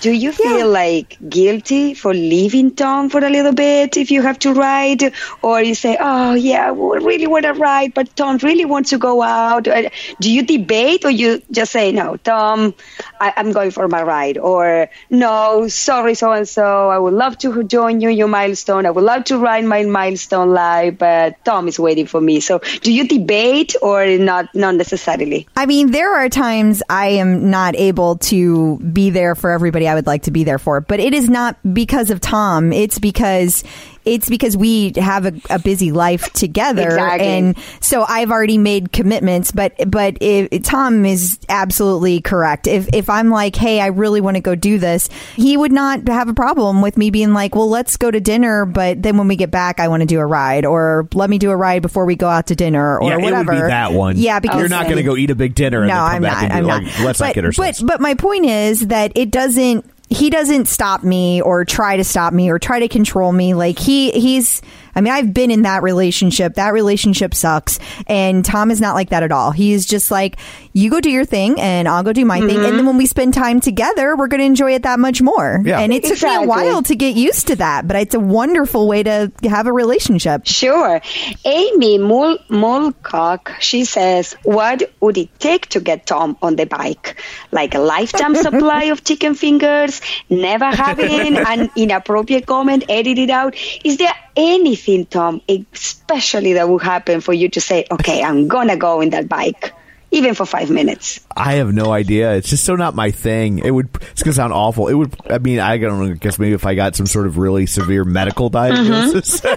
[0.00, 4.38] do you feel like guilty for leaving Tom for a little bit if you have
[4.40, 5.12] to ride,
[5.42, 8.98] or you say, "Oh yeah, we really want to ride, but Tom really wants to
[8.98, 9.66] go out"?
[9.66, 9.90] Uh,
[10.20, 12.74] Do you debate, or you just say, "No, Tom,
[13.20, 17.38] I, I'm going for my ride," or "No, sorry, so and so, I would love
[17.38, 18.86] to join you your milestone.
[18.86, 22.60] I would love to ride my milestone live, but Tom is waiting for me." So,
[22.82, 24.54] do you debate or not?
[24.54, 25.46] Not necessarily.
[25.56, 29.94] I mean, there are times I am not able to be there for everybody I
[29.94, 32.72] would like to be there for, but it is not because of Tom.
[32.72, 33.64] It's because
[34.04, 37.26] it's because we have a, a busy life together, Exactly.
[37.26, 39.52] and so I've already made commitments.
[39.52, 42.66] But but if, Tom is absolutely correct.
[42.66, 46.06] If if I'm like, hey, I really want to go do this, he would not
[46.08, 49.28] have a problem with me being like, well, let's go to dinner, but then when
[49.28, 51.82] we get back, I want to do a ride, or let me do a ride
[51.82, 53.52] before we go out to dinner, or yeah, whatever.
[53.52, 54.16] it would be that one.
[54.16, 56.14] Yeah, because you're not going to go eat a big dinner and no, then come
[56.16, 56.44] I'm back not.
[56.44, 57.04] and I'm like, not.
[57.04, 57.80] let's but, not get ourselves.
[57.80, 59.90] But but my point is that it doesn't.
[60.08, 63.54] He doesn't stop me or try to stop me or try to control me.
[63.54, 64.62] Like he he's.
[64.94, 66.54] I mean, I've been in that relationship.
[66.54, 67.78] That relationship sucks.
[68.06, 69.50] And Tom is not like that at all.
[69.50, 70.36] He's just like,
[70.72, 72.48] you go do your thing and I'll go do my thing.
[72.50, 72.64] Mm-hmm.
[72.64, 75.60] And then when we spend time together, we're going to enjoy it that much more.
[75.64, 75.80] Yeah.
[75.80, 78.88] And it took me a while to get used to that, but it's a wonderful
[78.88, 80.46] way to have a relationship.
[80.46, 81.00] Sure.
[81.44, 87.20] Amy Mul- Mulcock, she says, what would it take to get Tom on the bike?
[87.50, 93.54] Like a lifetime supply of chicken fingers, never having an inappropriate comment, edited out.
[93.84, 98.68] Is there anything, Tom, especially that would happen for you to say, okay, I'm going
[98.68, 99.72] to go in that bike,
[100.10, 101.20] even for five minutes?
[101.36, 102.34] I have no idea.
[102.34, 103.58] It's just so not my thing.
[103.58, 103.88] It would.
[104.12, 104.86] It's gonna sound awful.
[104.86, 105.14] It would.
[105.28, 106.12] I mean, I don't know.
[106.12, 108.74] I guess maybe if I got some sort of really severe medical mm-hmm.
[108.74, 109.50] diagnosis, Okay.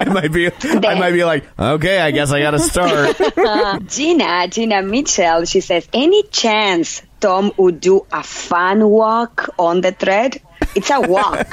[0.00, 0.50] I might be.
[0.50, 3.86] I might be like, okay, I guess I got to start.
[3.88, 9.92] Gina, Gina Mitchell, she says, any chance Tom would do a fun walk on the
[9.92, 10.40] thread?
[10.74, 11.46] It's a walk,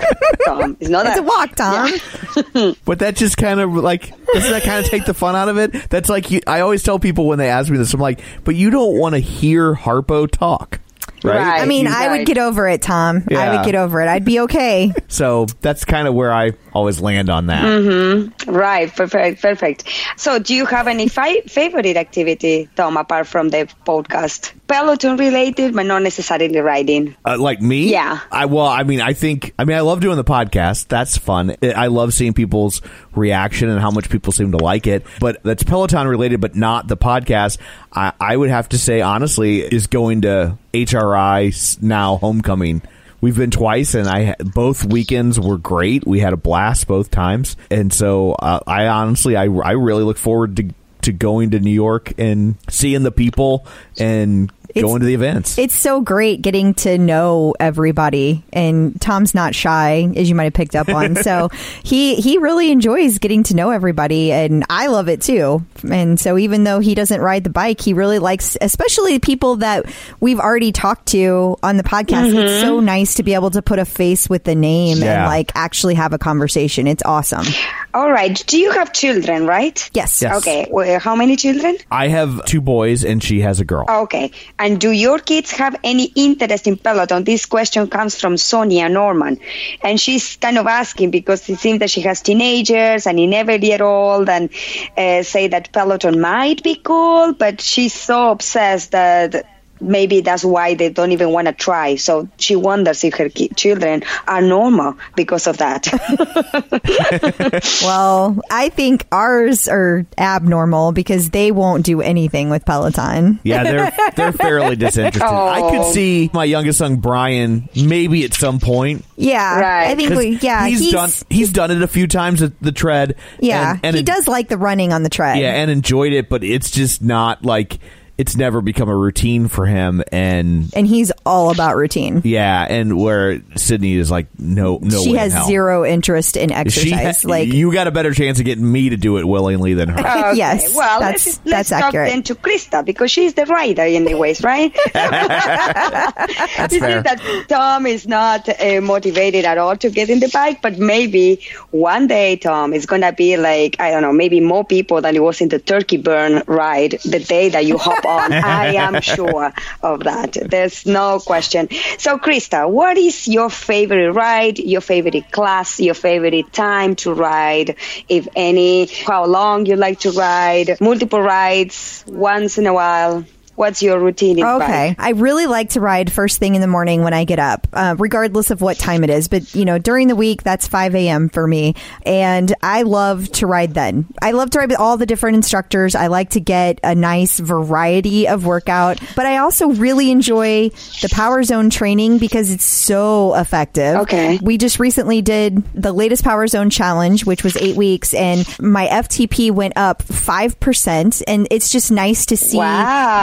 [0.45, 0.77] Tom.
[0.79, 2.75] It's not It's a walk, Tom.
[2.85, 5.57] But that just kind of like doesn't that kind of take the fun out of
[5.57, 5.89] it?
[5.89, 8.55] That's like you, I always tell people when they ask me this, I'm like, but
[8.55, 10.79] you don't want to hear Harpo talk,
[11.25, 11.37] right?
[11.39, 11.61] Right.
[11.61, 13.23] I mean, I would get over it, Tom.
[13.29, 14.07] I would get over it.
[14.07, 14.93] I'd be okay.
[15.07, 18.33] So that's kind of where I always land on that.
[18.47, 19.87] Right, perfect, perfect.
[20.17, 24.51] So, do you have any fi- favorite activity, Tom, apart from the podcast?
[24.67, 27.15] Peloton related, but not necessarily riding.
[27.23, 27.91] Uh, like me?
[27.91, 28.19] Yeah.
[28.29, 30.87] I well, I mean, I think, I mean, I love doing the podcast.
[30.89, 31.55] That's fun.
[31.63, 32.81] I I love seeing people's
[33.13, 35.05] reaction and how much people seem to like it.
[35.19, 37.59] But that's Peloton related, but not the podcast.
[37.93, 42.81] I, I would have to say, honestly, is going to HRI now homecoming.
[43.21, 46.05] We've been twice, and I both weekends were great.
[46.05, 50.17] We had a blast both times, and so uh, I honestly, I, I really look
[50.17, 50.73] forward to
[51.03, 53.65] to going to New York and seeing the people
[53.97, 54.51] and
[54.81, 55.57] going to the events.
[55.57, 60.53] It's so great getting to know everybody, and Tom's not shy, as you might have
[60.53, 61.15] picked up on.
[61.23, 61.49] so
[61.83, 65.65] he he really enjoys getting to know everybody, and I love it too.
[65.89, 69.85] And so even though he doesn't ride the bike, he really likes, especially people that
[70.19, 72.33] we've already talked to on the podcast.
[72.35, 72.85] It's so mm-hmm.
[72.85, 75.21] nice to be able to put a face with the name Yeah.
[75.21, 76.87] and like actually have a conversation.
[76.87, 77.45] It's awesome.
[77.93, 78.43] All right.
[78.47, 79.89] Do you have children, right?
[79.93, 80.21] Yes.
[80.21, 80.37] Yes.
[80.37, 80.67] Okay.
[80.69, 81.77] Well, how many children?
[81.91, 83.85] I have two boys, and she has a girl.
[83.89, 84.31] Okay.
[84.65, 87.23] And do your kids have any interest in Peloton?
[87.23, 89.39] This question comes from Sonia Norman.
[89.83, 93.83] And she's kind of asking because it seems that she has teenagers and 11 year
[93.83, 94.49] old and
[94.97, 99.45] uh, say that Peloton might be cool, but she's so obsessed that
[99.79, 101.95] maybe that's why they don't even want to try.
[101.95, 105.87] So she wonders if her ki- children are normal because of that.
[107.83, 113.39] Well, I think ours are abnormal because they won't do anything with Peloton.
[113.43, 115.23] Yeah, they're they're fairly disinterested.
[115.23, 115.91] I could Oh.
[115.91, 119.05] see my youngest son Brian maybe at some point.
[119.17, 119.87] Yeah, Right.
[119.91, 120.37] I think we.
[120.41, 123.15] Yeah, he's, done he's done it a few times at the tread.
[123.39, 125.37] Yeah, and, and he it- does like the running on the tread.
[125.39, 127.79] Yeah, and enjoyed it, but it's just not like
[128.17, 132.21] it's never become a routine for him, and and he's all about routine.
[132.23, 135.47] yeah, and where Sydney is like, no, no, she way in has hell.
[135.47, 137.23] zero interest in She exercise.
[137.23, 139.89] ha- like you got a better chance of getting me to do it willingly than
[139.89, 139.99] her.
[140.05, 142.09] Okay, Yes, well, that's- let's, let's talk accurate.
[142.11, 144.73] then to Krista because she's the rider anyways, right?
[144.93, 146.99] That's you fair.
[146.99, 150.77] see that Tom is not uh, motivated at all to get in the bike, but
[150.79, 151.41] maybe
[151.71, 155.15] one day, Tom, is going to be like, I don't know, maybe more people than
[155.15, 158.31] it was in the turkey burn ride the day that you hop on.
[158.43, 159.51] I am sure
[159.81, 160.37] of that.
[160.49, 161.67] There's no question.
[161.97, 167.75] So, Krista, what is your favorite ride, your favorite class, your favorite time to ride,
[168.07, 168.87] if any?
[169.05, 170.77] How long you like to ride?
[170.81, 173.25] Multiple rides, once in a while?
[173.55, 174.39] What's your routine?
[174.39, 174.89] in Okay.
[174.89, 174.95] bike?
[174.99, 177.95] I really like to ride first thing in the morning when I get up, uh,
[177.97, 179.27] regardless of what time it is.
[179.27, 181.29] But, you know, during the week, that's 5 a.m.
[181.29, 181.75] for me.
[182.05, 184.05] And I love to ride then.
[184.21, 185.95] I love to ride with all the different instructors.
[185.95, 188.99] I like to get a nice variety of workout.
[189.15, 190.69] But I also really enjoy
[191.01, 193.95] the Power Zone training because it's so effective.
[194.01, 194.37] Okay.
[194.41, 198.87] We just recently did the latest Power Zone challenge, which was eight weeks, and my
[198.87, 201.23] FTP went up 5%.
[201.27, 202.65] And it's just nice to see Wow,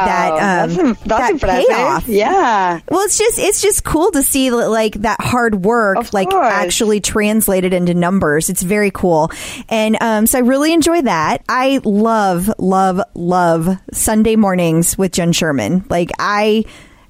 [0.07, 1.69] that um, that's, that's that impressive.
[1.69, 2.09] payoff.
[2.09, 2.81] Yeah.
[2.89, 6.47] Well, it's just it's just cool to see like that hard work Of like course.
[6.47, 8.49] actually translated into numbers.
[8.51, 9.31] It's very cool,
[9.69, 11.43] and um, so I really enjoy that.
[11.49, 15.85] I love love love Sunday mornings with Jenn Sherman.
[15.89, 16.65] Like I.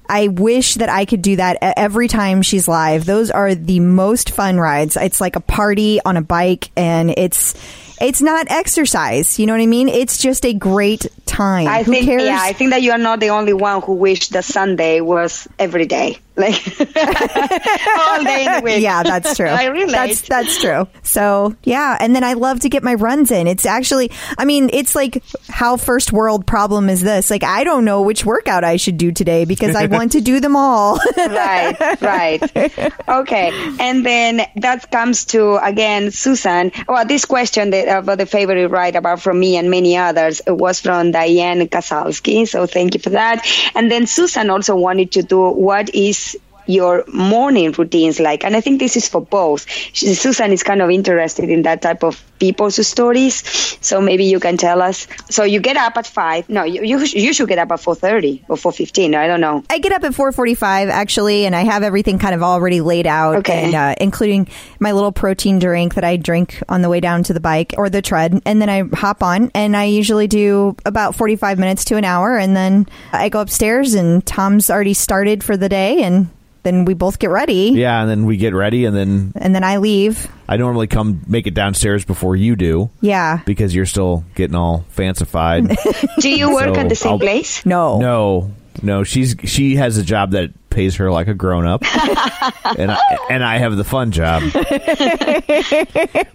[0.09, 3.05] I wish that I could do that every time she's live.
[3.05, 4.97] Those are the most fun rides.
[4.97, 7.55] It's like a party on a bike and it's
[8.03, 9.39] it's not exercise.
[9.39, 9.89] You know what I mean?
[9.89, 11.67] It's just a great time.
[11.67, 12.23] I Who think cares?
[12.23, 15.47] yeah, I think that you are not the only one who wished that Sunday was
[15.57, 16.17] every day.
[16.35, 18.81] Like all day in the week.
[18.81, 19.45] yeah, that's true.
[19.49, 19.91] I relate.
[19.91, 20.87] That's that's true.
[21.03, 23.45] So yeah, and then I love to get my runs in.
[23.45, 27.29] It's actually, I mean, it's like how first world problem is this?
[27.29, 30.39] Like I don't know which workout I should do today because I want to do
[30.39, 30.97] them all.
[31.17, 32.91] right, right.
[33.07, 36.71] Okay, and then that comes to again, Susan.
[36.87, 40.79] Well, this question that, about the favorite ride about from me and many others was
[40.79, 42.47] from Diane Kasalski.
[42.47, 43.45] So thank you for that.
[43.75, 46.37] And then Susan also wanted to do what is
[46.67, 49.65] your morning routines like and i think this is for both.
[49.93, 53.43] Susan is kind of interested in that type of people's stories
[53.81, 55.07] so maybe you can tell us.
[55.29, 58.43] So you get up at five no you, you, you should get up at 4.30
[58.49, 59.63] or 4.15 i don't know.
[59.69, 63.37] I get up at 4:45 actually, and I have everything kind of already laid out,
[63.37, 63.65] Okay.
[63.65, 64.47] and, uh, including
[64.79, 67.89] my little protein drink that I drink on the way down to the bike or
[67.89, 71.97] the tread, and then I hop on, and I usually do about 45 minutes to
[71.97, 76.29] an hour, and then I go upstairs, and Tom's already started for the day, and
[76.63, 79.63] then we both get ready, Yeah, and then we get ready, and then and then
[79.63, 80.27] I leave.
[80.47, 83.39] I normally come make it downstairs before you do Yeah.
[83.45, 85.67] because you're still getting all fancified.
[86.19, 87.99] do you work So at the same I'll- place No.
[87.99, 88.51] no,
[88.81, 91.83] no, she's she has a job that pays her like a grown up,
[92.77, 92.99] and I,
[93.29, 94.41] and I have the fun job.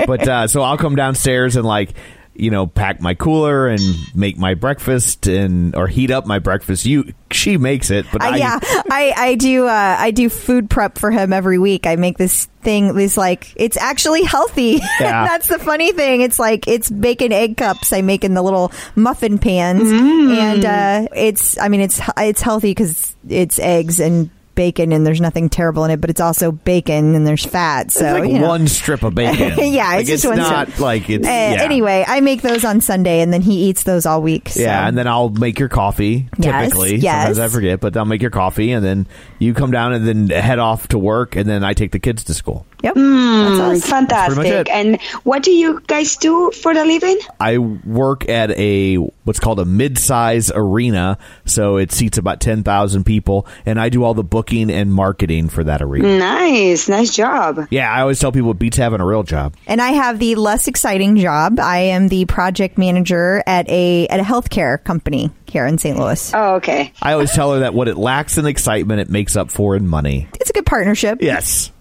[0.07, 1.91] but uh, so I'll come downstairs and like
[2.39, 3.80] you know pack my cooler and
[4.14, 6.86] make my breakfast and or heat up my breakfast.
[6.86, 9.66] You she makes it, but Uh, I, yeah, I, I do.
[9.66, 11.86] Uh, I do food prep for him every week.
[11.86, 12.95] I make this thing.
[12.95, 14.80] This like it's actually healthy.
[15.01, 15.26] Yeah.
[15.26, 16.22] That's the funny thing.
[16.22, 17.93] It's like it's bacon egg cups.
[17.93, 20.36] I make in the little muffin pans, Mm.
[20.36, 21.59] and uh, it's.
[21.59, 25.92] I mean, it's it's healthy because it's eggs and bacon, and there's nothing terrible in
[25.92, 26.00] it.
[26.00, 27.92] But it's also bacon, and there's fat.
[27.92, 28.48] So it's like you know.
[28.48, 29.54] one strip of bacon.
[29.78, 30.80] Yeah, Like, it's just one not strip.
[30.80, 31.62] like it's Uh, yeah.
[31.62, 34.48] Anyway, I make those on Sunday, and then he eats those all week.
[34.48, 34.61] so.
[34.61, 36.28] Yeah, and then I'll make your coffee.
[36.38, 37.26] Yes, Typically, yes.
[37.26, 39.06] sometimes I forget, but I'll make your coffee, and then
[39.38, 42.24] you come down and then head off to work, and then I take the kids
[42.24, 42.66] to school.
[42.83, 42.95] Yep.
[42.95, 43.91] Mm, That's us.
[43.91, 44.68] fantastic pretty much it.
[44.70, 49.59] and what do you guys do for a living I work at a what's called
[49.61, 54.22] a mid-size arena, so it seats about ten thousand people, and I do all the
[54.24, 56.18] booking and marketing for that arena.
[56.18, 59.55] nice nice job Yeah, I always tell people it beats having a real job.
[59.66, 61.59] And I have the less exciting job.
[61.61, 65.99] I am the project manager at a at a healthcare company here in St.
[65.99, 66.33] Louis.
[66.35, 69.51] oh okay I always tell her that what it lacks in excitement, it makes up
[69.51, 70.29] for in money.
[70.41, 71.22] It's a good partnership.
[71.22, 71.72] Yes.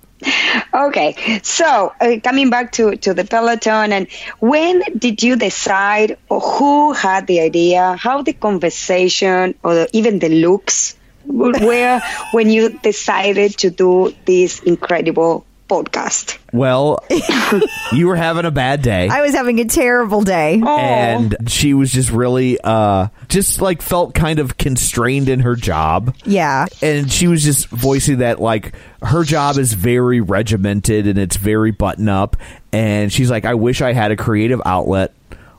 [0.73, 4.07] Okay, so uh, coming back to, to the Peloton, and
[4.39, 10.19] when did you decide, or who had the idea, how the conversation, or the, even
[10.19, 10.95] the looks
[11.25, 11.99] were
[12.31, 16.37] when you decided to do this incredible podcast?
[16.53, 17.03] Well,
[17.93, 19.09] you were having a bad day.
[19.09, 20.61] I was having a terrible day.
[20.63, 25.55] Oh, and she was just really uh just like felt kind of constrained in her
[25.55, 26.67] job Yeah.
[26.81, 31.71] and she was just voicing that like her job is very regimented and it's very
[31.71, 32.37] button up
[32.71, 35.13] and she's like I wish I had a creative outlet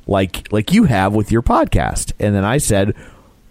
[0.07, 2.95] like like you have with your podcast and then I said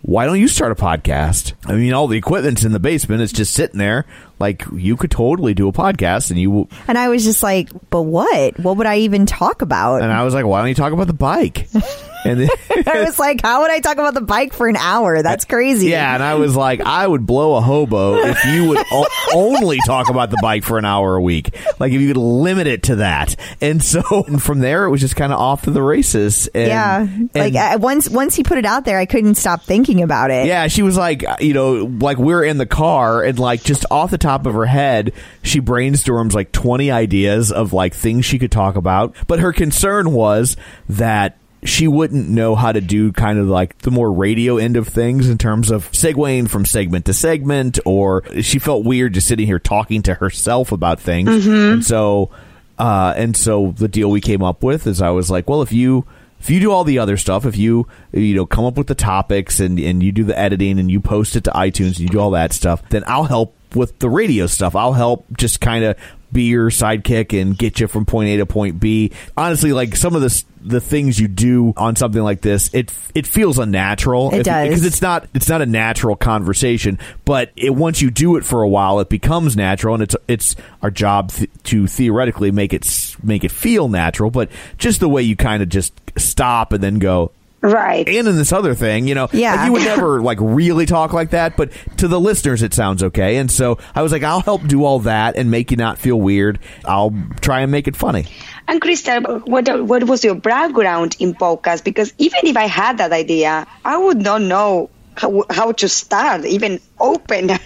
[0.04, 1.54] why don't you start a podcast?
[1.66, 4.06] I mean, all the equipment's in the basement; it's just sitting there.
[4.40, 6.68] Like you could totally do a podcast, and you.
[6.88, 8.60] And I was just like, but what?
[8.60, 10.02] What would I even talk about?
[10.02, 11.68] And I was like, why don't you talk about the bike?
[12.26, 12.50] And then,
[12.88, 15.22] I was like, how would I talk about the bike for an hour?
[15.22, 15.90] That's crazy.
[15.90, 19.78] yeah, and I was like, I would blow a hobo if you would o- only
[19.86, 21.56] talk about the bike for an hour a week.
[21.80, 23.38] Like if you could limit it to that.
[23.62, 26.48] And so and from there, it was just kind of off to the races.
[26.54, 27.00] And, Yeah.
[27.02, 30.30] and- like I, once once he put it out there, I couldn't stop thinking about
[30.32, 30.48] it.
[30.48, 34.12] Yeah, she was like, you know, like we're in the car and like just off
[34.12, 38.52] the top of her head, she brainstorms like 20 ideas of like things she could
[38.52, 39.16] talk about.
[39.28, 40.58] But her concern was
[40.90, 44.88] that she wouldn't know how to do kind of like the more radio end of
[44.88, 49.46] things in terms of segueing from segment to segment, or she felt weird just sitting
[49.46, 51.46] here talking to herself about things.
[51.74, 52.30] And so,
[52.78, 55.74] uh, and so the deal we came up with is I was like, well, if
[55.74, 56.06] you,
[56.40, 58.96] if you do all the other stuff, if you you know come up with the
[58.96, 62.10] topics and and you do the editing and you post it to iTunes and you
[62.10, 64.76] do all that stuff, then I'll help with the radio stuff.
[64.76, 65.98] I'll help just kind of
[66.32, 69.12] be your sidekick and get you from point A to point B.
[69.36, 73.26] Honestly, like some of the the things you do on something like this, it it
[73.26, 74.34] feels unnatural.
[74.34, 74.68] It does.
[74.68, 77.00] because it's not it's not a natural conversation.
[77.26, 80.56] But it, once you do it for a while, it becomes natural, and it's it's
[80.82, 84.30] our job th- to theoretically make it make it feel natural.
[84.30, 87.32] But just the way you kind of just stop and then go.
[87.62, 88.08] Right.
[88.08, 89.56] And in this other thing, you know, Yeah.
[89.56, 93.02] like you would never like really talk like that, but to the listeners, it sounds
[93.04, 93.38] okay.
[93.38, 96.20] And so I was like, I'll help do all that and make you not feel
[96.22, 96.60] weird.
[96.86, 98.26] I'll try and make it funny.
[98.68, 101.84] And Crystal, what what was your background in podcast?
[101.84, 106.46] Because even if I had that idea, I would not know how, how to start,
[106.46, 107.60] even open an,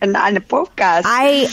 [0.00, 1.02] an, an podcast.
[1.04, 1.48] I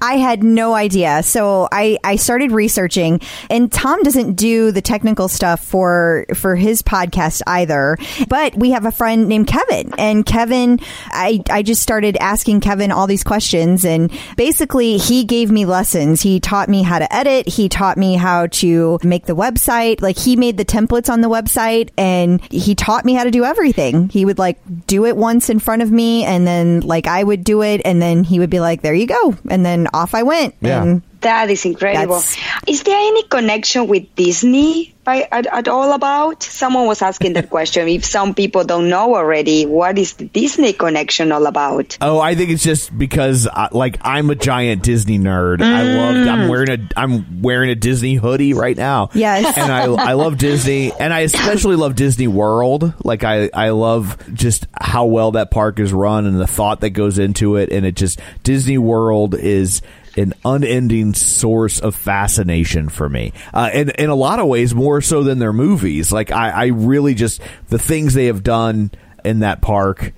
[0.00, 1.22] I had no idea.
[1.22, 3.20] So I, I started researching
[3.50, 7.98] and Tom doesn't do the technical stuff for for his podcast either.
[8.28, 12.92] But we have a friend named Kevin and Kevin I I just started asking Kevin
[12.92, 16.22] all these questions and basically he gave me lessons.
[16.22, 20.00] He taught me how to edit, he taught me how to make the website.
[20.00, 23.44] Like he made the templates on the website and he taught me how to do
[23.44, 24.08] everything.
[24.08, 27.44] He would like do it once in front of me and then like I would
[27.44, 29.36] do it and then he would be like, there you go.
[29.48, 30.54] And then off I went.
[30.60, 30.82] Yeah.
[30.82, 32.16] And that is incredible.
[32.20, 36.42] That's- Is there any connection with Disney by, at, at all about?
[36.42, 37.88] Someone was asking that question.
[37.88, 41.96] If some people don't know already, what is the Disney connection all about?
[42.00, 45.60] Oh, I think it's just because uh, like I'm a giant Disney nerd.
[45.62, 46.28] I love.
[46.28, 49.10] I'm wearing a I'm wearing a Disney hoodie right now.
[49.14, 49.44] Yes.
[49.58, 52.92] and I I love Disney, and I especially love Disney World.
[53.04, 56.90] Like I I love just how well that park is run and the thought that
[56.90, 59.82] goes into it, and it just Disney World is
[60.18, 63.32] an unending source of fascination for me.
[63.54, 66.12] Uh, and in a lot of ways, more so than their movies.
[66.12, 68.90] Like I, I really just the things they have done
[69.24, 70.12] in that park.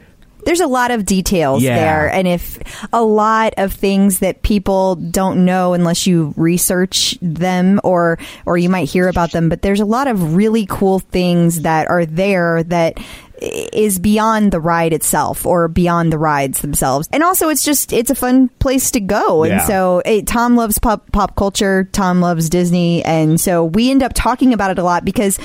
[0.45, 1.77] there's a lot of details Yeah.
[1.77, 2.59] there and if
[2.95, 8.71] a lot of things that people don't know unless you research them or or you
[8.71, 12.63] might hear about them but there's a lot of really cool things that are there
[12.65, 12.97] that
[13.41, 17.09] is beyond the ride itself or beyond the rides themselves.
[17.13, 19.43] And also it's just it's a fun place to go.
[19.45, 19.67] And Yeah.
[19.67, 21.89] so it, tom loves pop pop culture.
[21.93, 23.05] Tom loves disney.
[23.05, 25.39] And so we end up talking about it a lot because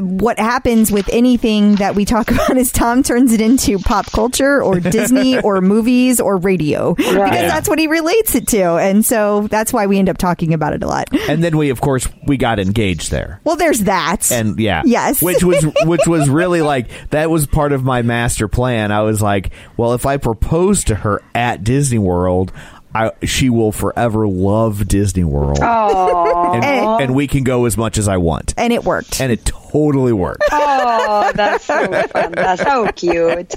[0.00, 4.62] what happens with anything that we talk about is Tom turns it into pop culture
[4.62, 7.48] or Disney or movies or radio because Yeah.
[7.48, 10.72] that's what he relates it to, and so that's why we end up talking about
[10.72, 11.08] it a lot.
[11.28, 13.40] And then we, of course, we got engaged there.
[13.44, 15.22] Well, there's that, and yeah Yes.
[15.22, 19.20] which was which was really like that was part of my master plan i was
[19.22, 22.52] like well if i propose to her at disney world
[22.96, 26.64] I, she will forever love Disney World, and,
[27.02, 29.20] and we can go as much as I want, and it worked.
[29.20, 30.42] and it totally worked.
[30.50, 32.32] Oh, that's so fun.
[32.32, 33.54] That's so cute.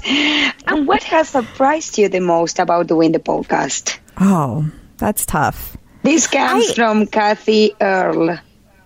[0.66, 3.98] And what has surprised you the most about doing the podcast?
[4.18, 5.76] oh, that's tough.
[6.02, 8.38] This comes I- from Kathy Earl.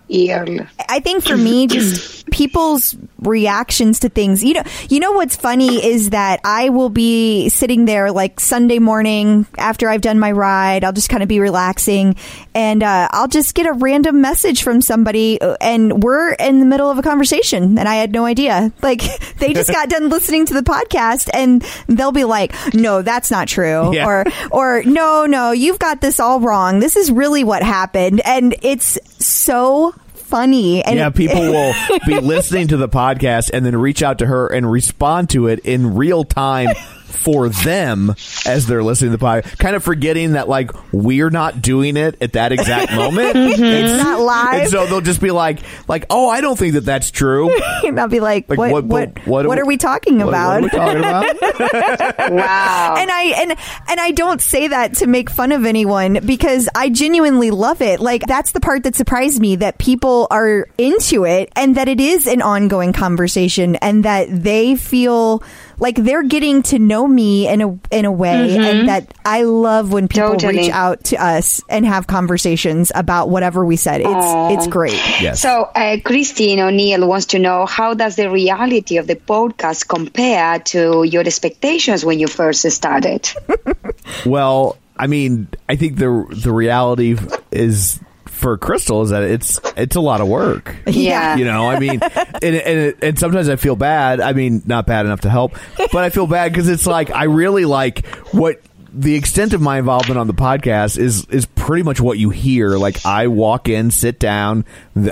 [0.09, 0.67] Earl.
[0.87, 4.43] I think for me, just people's reactions to things.
[4.43, 8.79] You know, you know what's funny is that I will be sitting there like Sunday
[8.79, 10.83] morning after I've done my ride.
[10.83, 12.15] I'll just kind of be relaxing,
[12.53, 16.65] and uh, I'll just get a random message from somebody, uh, and we're in the
[16.65, 18.71] middle of a conversation, and I had no idea.
[18.83, 19.01] Like
[19.39, 23.47] they just got done listening to the podcast, and they'll be like, "No, that's not
[23.47, 24.05] true," Yeah.
[24.05, 26.79] or or no, no, you've got this all wrong.
[26.79, 29.94] This is really what happened, and it's so
[30.25, 30.83] funny.
[30.83, 31.73] And yeah, people will
[32.05, 35.59] be listening to the podcast and then reach out to her and respond to it
[35.59, 36.69] in real time
[37.05, 38.13] for them
[38.45, 42.21] as they're listening to the podcast, kind of forgetting that like we're not doing it
[42.21, 43.35] at that exact moment.
[43.35, 43.63] Mm-hmm.
[43.63, 44.61] It's not live.
[44.61, 47.49] And so they'll just be like, like, oh, I don't think that that's true.
[47.85, 50.61] and I'll be like, Like, what, what- what, what- what, are we talking What- about?
[50.63, 52.15] What, are we talking about?
[52.35, 52.95] Wow.
[52.97, 53.51] and I and
[53.87, 57.99] and I don't say that to make fun of anyone because I genuinely love it.
[57.99, 61.99] Like that's the part that surprised me that people are into it and that it
[61.99, 65.43] is an ongoing conversation and that they feel
[65.79, 69.91] like they're getting to know me in a in a way and that I love
[69.91, 70.57] when people Totally.
[70.57, 74.01] reach out to us and have conversations about whatever we said.
[74.01, 74.93] It's it's great.
[75.21, 75.41] yes.
[75.41, 80.59] So, uh, Christine O'Neill wants to know how does the reality of the podcast compare
[80.59, 83.29] to your expectations when you first started?
[84.25, 87.17] Well, I mean, I think the the reality
[87.51, 87.99] is
[88.35, 90.75] for Crystal is that it's it's a lot of work.
[90.87, 91.35] Yeah.
[91.35, 94.21] You know, I mean, and, and and sometimes I feel bad.
[94.21, 97.25] I mean, not bad enough to help, but I feel bad because it's like I
[97.25, 98.61] really like what
[98.97, 102.77] the extent of my involvement on the podcast is is pretty much what you hear.
[102.77, 104.63] Like I walk in, sit down,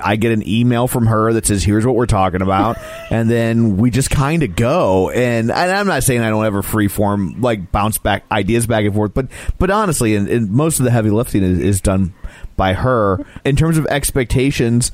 [0.01, 2.77] I get an email from her that says, "Here's what we're talking about,"
[3.11, 5.09] and then we just kind of go.
[5.09, 8.85] And, and I'm not saying I don't ever free form like bounce back ideas back
[8.85, 9.27] and forth, but
[9.59, 12.13] but honestly, and, and most of the heavy lifting is, is done
[12.55, 13.19] by her.
[13.45, 14.91] In terms of expectations,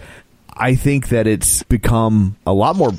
[0.54, 2.92] I think that it's become a lot more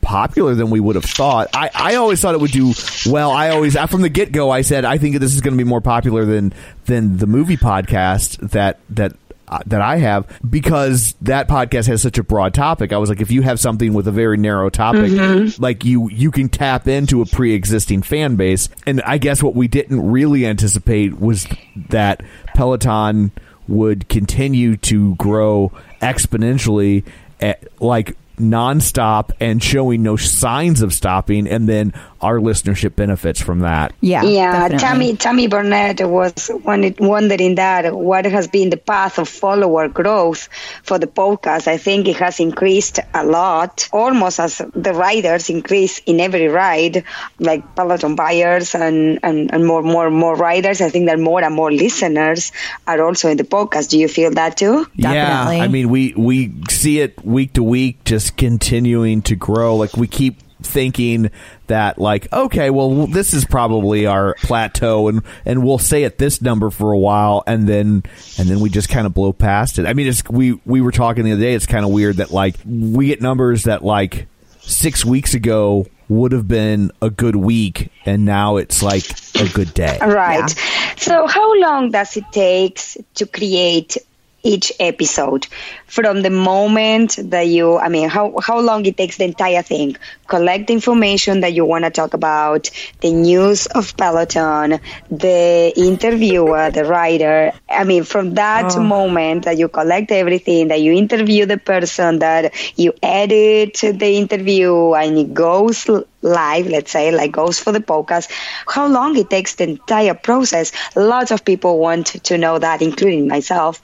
[0.00, 1.48] popular than we would have thought.
[1.52, 2.72] I, I always thought it would do
[3.06, 3.30] well.
[3.30, 5.68] I always from the get go I said I think this is going to be
[5.68, 6.54] more popular than
[6.86, 9.12] than the movie podcast that that
[9.48, 12.92] uh, that I have because that podcast has such a broad topic.
[12.92, 15.10] I was like if you have something with a very narrow topic
[15.58, 19.66] like you you can tap into a pre-existing fan base and I guess what we
[19.68, 21.46] didn't really anticipate was
[21.88, 22.22] that
[22.54, 23.32] Peloton
[23.68, 27.04] would continue to grow exponentially
[27.40, 33.60] at, like nonstop and showing no signs of stopping and then our listenership benefits from
[33.60, 34.22] that Yeah.
[34.22, 34.78] yeah, definitely.
[34.78, 40.48] Tammy Tammy Burnett was one- wondering that what has been the path of follower growth
[40.82, 41.68] for the podcast.
[41.68, 47.04] I think it has increased a lot, almost as the riders increase in every ride,
[47.38, 50.80] like Peloton buyers and, and, and more more more riders.
[50.80, 52.52] I think that more and more listeners
[52.86, 53.90] are also in the podcast.
[53.90, 54.86] Do you feel that too?
[54.96, 55.56] Definitely.
[55.58, 59.96] yeah i mean we we see it week to week just continuing to grow like
[59.96, 61.30] we keep thinking
[61.68, 66.42] that like okay well this is probably our plateau and and we'll stay at this
[66.42, 68.02] number for a while and then
[68.38, 69.86] and then we just kind of blow past it.
[69.86, 72.30] I mean it's we we were talking the other day it's kind of weird that
[72.30, 74.26] like we get numbers that like
[74.60, 79.04] six weeks ago would have been a good week and now it's like
[79.38, 79.98] a good day.
[80.00, 80.48] Right.
[80.96, 82.80] So, how long does it take
[83.14, 83.96] to create
[84.42, 85.46] each episode
[85.86, 87.76] from the moment that you?
[87.78, 89.96] I mean, how how long it takes the entire thing?
[90.26, 92.70] Collect the information that you want to talk about,
[93.00, 94.80] the news of Peloton,
[95.10, 97.52] the interviewer, the writer.
[97.68, 98.80] I mean, from that oh.
[98.80, 104.94] moment that you collect everything, that you interview the person, that you edit the interview,
[104.94, 105.88] and it goes
[106.22, 108.30] live, let's say, like goes for the podcast,
[108.66, 110.72] how long it takes the entire process.
[110.96, 113.80] Lots of people want to know that, including myself.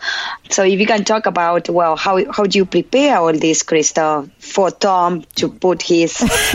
[0.50, 4.30] So if you can talk about, well, how, how do you prepare all this, Krista,
[4.38, 6.20] for Tom to put his,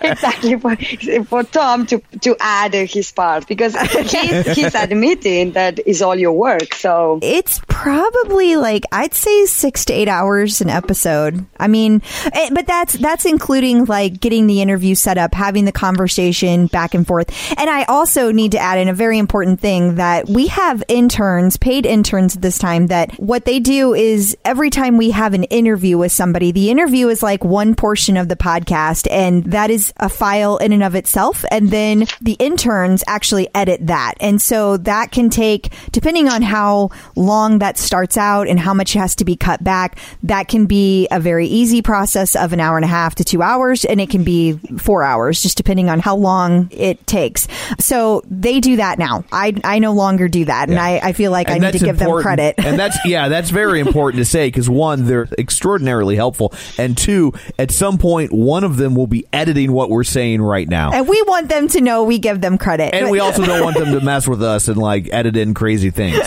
[0.00, 0.76] exactly, for,
[1.24, 6.32] for Tom to, to add his part, because he's, he's admitting that is all your
[6.32, 6.74] work.
[6.74, 11.44] So It's probably like I'd say six to eight hours an episode.
[11.58, 15.72] I mean, eh, but that's that's including like getting the interview set up, having the
[15.72, 17.30] conversation back and forth.
[17.58, 21.56] And I also need to add in a very important thing that we have interns,
[21.56, 22.86] paid interns this time.
[22.88, 27.08] That what they do is every time we have an interview with somebody, the interview
[27.08, 30.94] is like one portion of the podcast, and that is a file in and of
[30.94, 31.44] itself.
[31.50, 36.90] And then the interns actually edit that, and so that can take depending on how
[37.16, 39.98] long that starts out and how much has to be cut back.
[40.22, 43.42] That can be a very easy process of an hour and a half to two
[43.42, 47.48] hours, and it can be four hours, just depending on how long it takes.
[47.78, 49.24] So they do that now.
[49.32, 51.98] I I no longer do that, and I, I feel like I need to give
[51.98, 52.56] them credit.
[52.58, 57.32] and that's yeah, that's very important to say because one, they're extraordinarily helpful, and two,
[57.58, 60.92] at some point, one of them will be editing what we're saying right now.
[60.92, 62.94] and we want them to know we give them credit.
[62.94, 65.90] And we also don't want them to mess with us and like edit in crazy
[65.90, 66.18] things.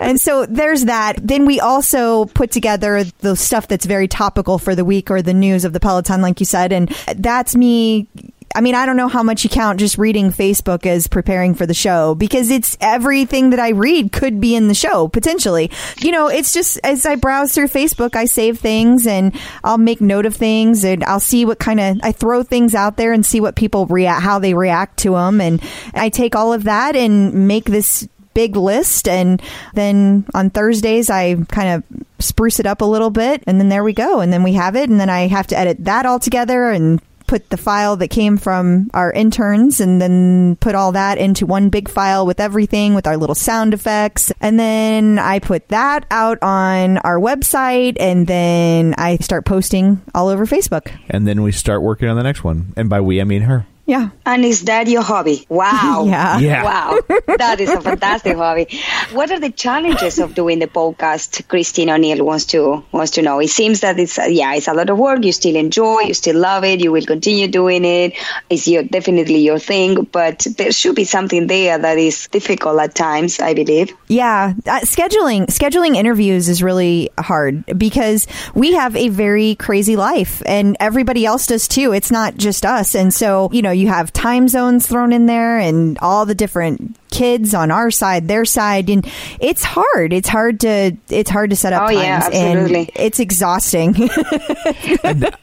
[0.01, 1.15] and so there's that.
[1.21, 5.30] Then we also put together the stuff that's very topical for the week or the
[5.33, 6.71] news of the Peloton, like you said.
[6.71, 8.07] And that's me
[8.55, 11.65] I mean, I don't know how much you count just reading Facebook as preparing for
[11.65, 15.71] the show because it's everything that I read could be in the show potentially.
[15.99, 20.01] You know, it's just as I browse through Facebook, I save things and I'll make
[20.01, 23.25] note of things and I'll see what kind of I throw things out there and
[23.25, 25.61] see what people react, how they react to them, and
[25.93, 29.41] I take all of that and make this big list and
[29.73, 33.83] then on Thursdays I kind of spruce it up a little bit and then there
[33.83, 36.19] we go and then we have it and then I have to edit that all
[36.19, 37.01] together and
[37.31, 41.69] put the file that came from our interns and then put all that into one
[41.69, 46.39] big file with everything with our little sound effects and then I put that out
[46.41, 50.91] on our website and then I start posting all over Facebook.
[51.09, 52.73] And then we start working on the next one.
[52.75, 53.65] And by we, I mean her.
[53.91, 54.11] Yeah.
[54.25, 55.45] And is that your hobby?
[55.49, 56.05] Wow.
[56.11, 56.39] Yeah.
[56.39, 56.63] Yeah.
[56.63, 56.99] Wow.
[57.37, 58.67] That is a fantastic hobby.
[59.11, 61.45] What are the challenges of doing the podcast?
[61.49, 63.39] Christine O'Neill wants to wants to know.
[63.39, 65.25] It seems that it's uh, yeah, it's a lot of work.
[65.25, 68.13] You still enjoy, you still love it, you will continue doing it.
[68.49, 72.95] It's your definitely your thing, but there should be something there that is difficult at
[72.95, 73.93] times, I believe.
[74.07, 78.25] Yeah, uh, scheduling scheduling interviews is really hard because
[78.55, 81.91] we have a very crazy life and everybody else does too.
[81.91, 82.95] It's not just us.
[82.95, 86.95] And so, you know, you have time zones thrown in there and all the different
[87.09, 89.05] kids on our side, their side and
[89.39, 90.13] it's hard.
[90.13, 92.91] It's hard to it's hard to set up Oh, times yeah, and absolutely.
[92.95, 93.95] it's exhausting.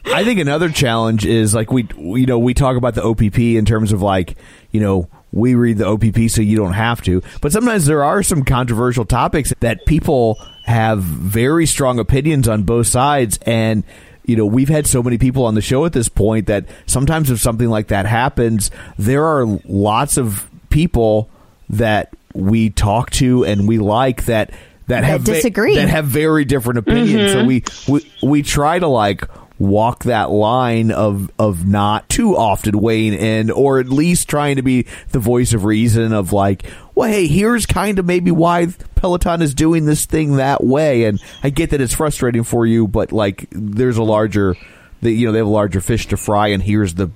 [0.05, 3.65] I think another challenge is like we, you know, we talk about the OPP in
[3.65, 4.37] terms of like,
[4.71, 7.21] you know, we read the OPP so you don't have to.
[7.41, 12.87] But sometimes there are some controversial topics that people have very strong opinions on both
[12.87, 13.37] sides.
[13.45, 13.83] And,
[14.29, 17.31] you know, we've had so many people on the show at this point that sometimes
[17.31, 18.69] if something like that happens,
[18.99, 21.31] there are lots of people
[21.67, 24.53] that we talk to and we like that
[24.85, 25.75] that, have ve- disagree.
[25.75, 27.31] that have very different opinions.
[27.31, 27.47] So mm-hmm.
[27.47, 29.23] we, we we try to like
[29.59, 34.61] walk that line of of not too often weighing in, or at least trying to
[34.61, 36.63] be the voice of reason of like,
[36.95, 41.21] well, hey, here's kind of maybe why Peloton is doing this thing that way, and
[41.43, 44.55] I get that it's frustrating for you, but like, there's a larger,
[45.01, 47.09] the, you know, they have a larger fish to fry, and here's the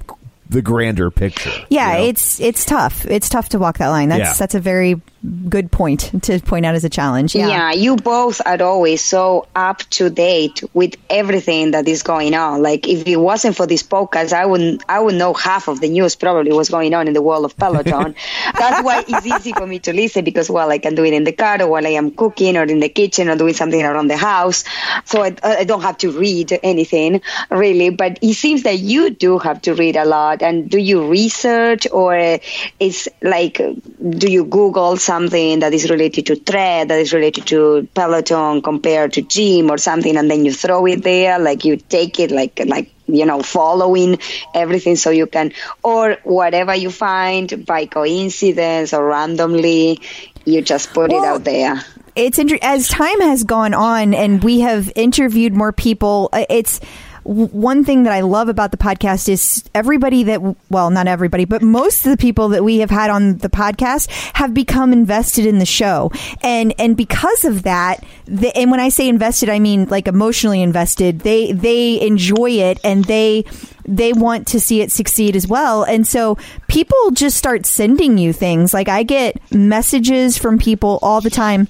[0.49, 1.49] the grander picture.
[1.69, 2.09] yeah, you know?
[2.09, 3.05] it's it's tough.
[3.05, 4.09] It's tough to walk that line.
[4.09, 4.33] That's Yeah.
[4.37, 5.01] that's a very
[5.47, 7.33] good point to point out as a challenge.
[7.33, 7.47] Yeah.
[7.47, 7.71] Yeah.
[7.71, 12.61] you both are always so up to date with everything that is going on.
[12.61, 15.87] Like if it wasn't for this podcast, I wouldn't I would know half of the
[15.87, 18.15] news probably what's going on in the world of Peloton.
[18.57, 21.23] That's why it's easy for me to listen because well I can do it in
[21.23, 24.09] the car or while I am cooking or in the kitchen or doing something around
[24.09, 24.65] the house.
[25.05, 27.91] So I, I don't have to read anything really.
[27.91, 30.41] But it seems that you do have to read a lot.
[30.41, 32.39] And do you research or
[32.79, 33.61] is like
[34.09, 39.13] do you Google something that is related to thread, that is related to Peloton compared
[39.13, 42.59] to gym or something, and then you throw it there, like you take it like
[42.65, 44.17] like you know following
[44.53, 45.53] everything so you can
[45.83, 49.99] or whatever you find by coincidence or randomly
[50.45, 51.81] you just put it out there.
[52.15, 56.79] it's inter- as time has gone on and we have interviewed more people uh, it's
[57.23, 61.45] w- one thing that I love about the podcast is everybody that well not everybody
[61.45, 65.45] but most of the people that we have had on the podcast have become invested
[65.45, 66.11] in the show
[66.41, 70.61] and and because of that the, and when I say invested I mean like emotionally
[70.61, 73.45] invested they they enjoy it and they
[73.85, 75.83] they want to see it succeed as well.
[75.83, 78.73] And so people just start sending you things.
[78.73, 81.67] Like I get messages from people all the time.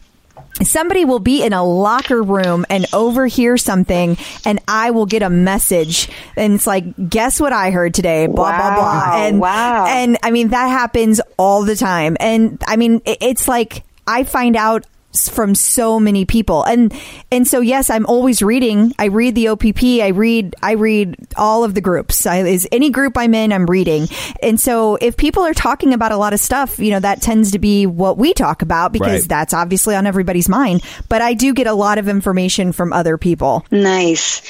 [0.62, 5.30] Somebody will be in a locker room and overhear something, and I will get a
[5.30, 9.86] message, and it's like, "Guess what I heard today?" Blah blah blah, Wow, and wow.
[9.88, 14.56] and I mean that happens all the time, and I mean it's like I find
[14.56, 16.64] out from so many people.
[16.64, 16.94] And
[17.32, 18.94] and so yes i'm always reading.
[19.00, 22.26] I read the opp i read i read all of the groups.
[22.26, 24.08] I, is any group i'm in i'm reading.
[24.42, 27.52] And so if people are talking about a lot of stuff you know that tends
[27.52, 29.30] to be what we talk about because Right.
[29.30, 30.82] that's obviously on everybody's mind.
[31.10, 33.66] But i do get a lot of information from other people.
[33.72, 34.42] Nice.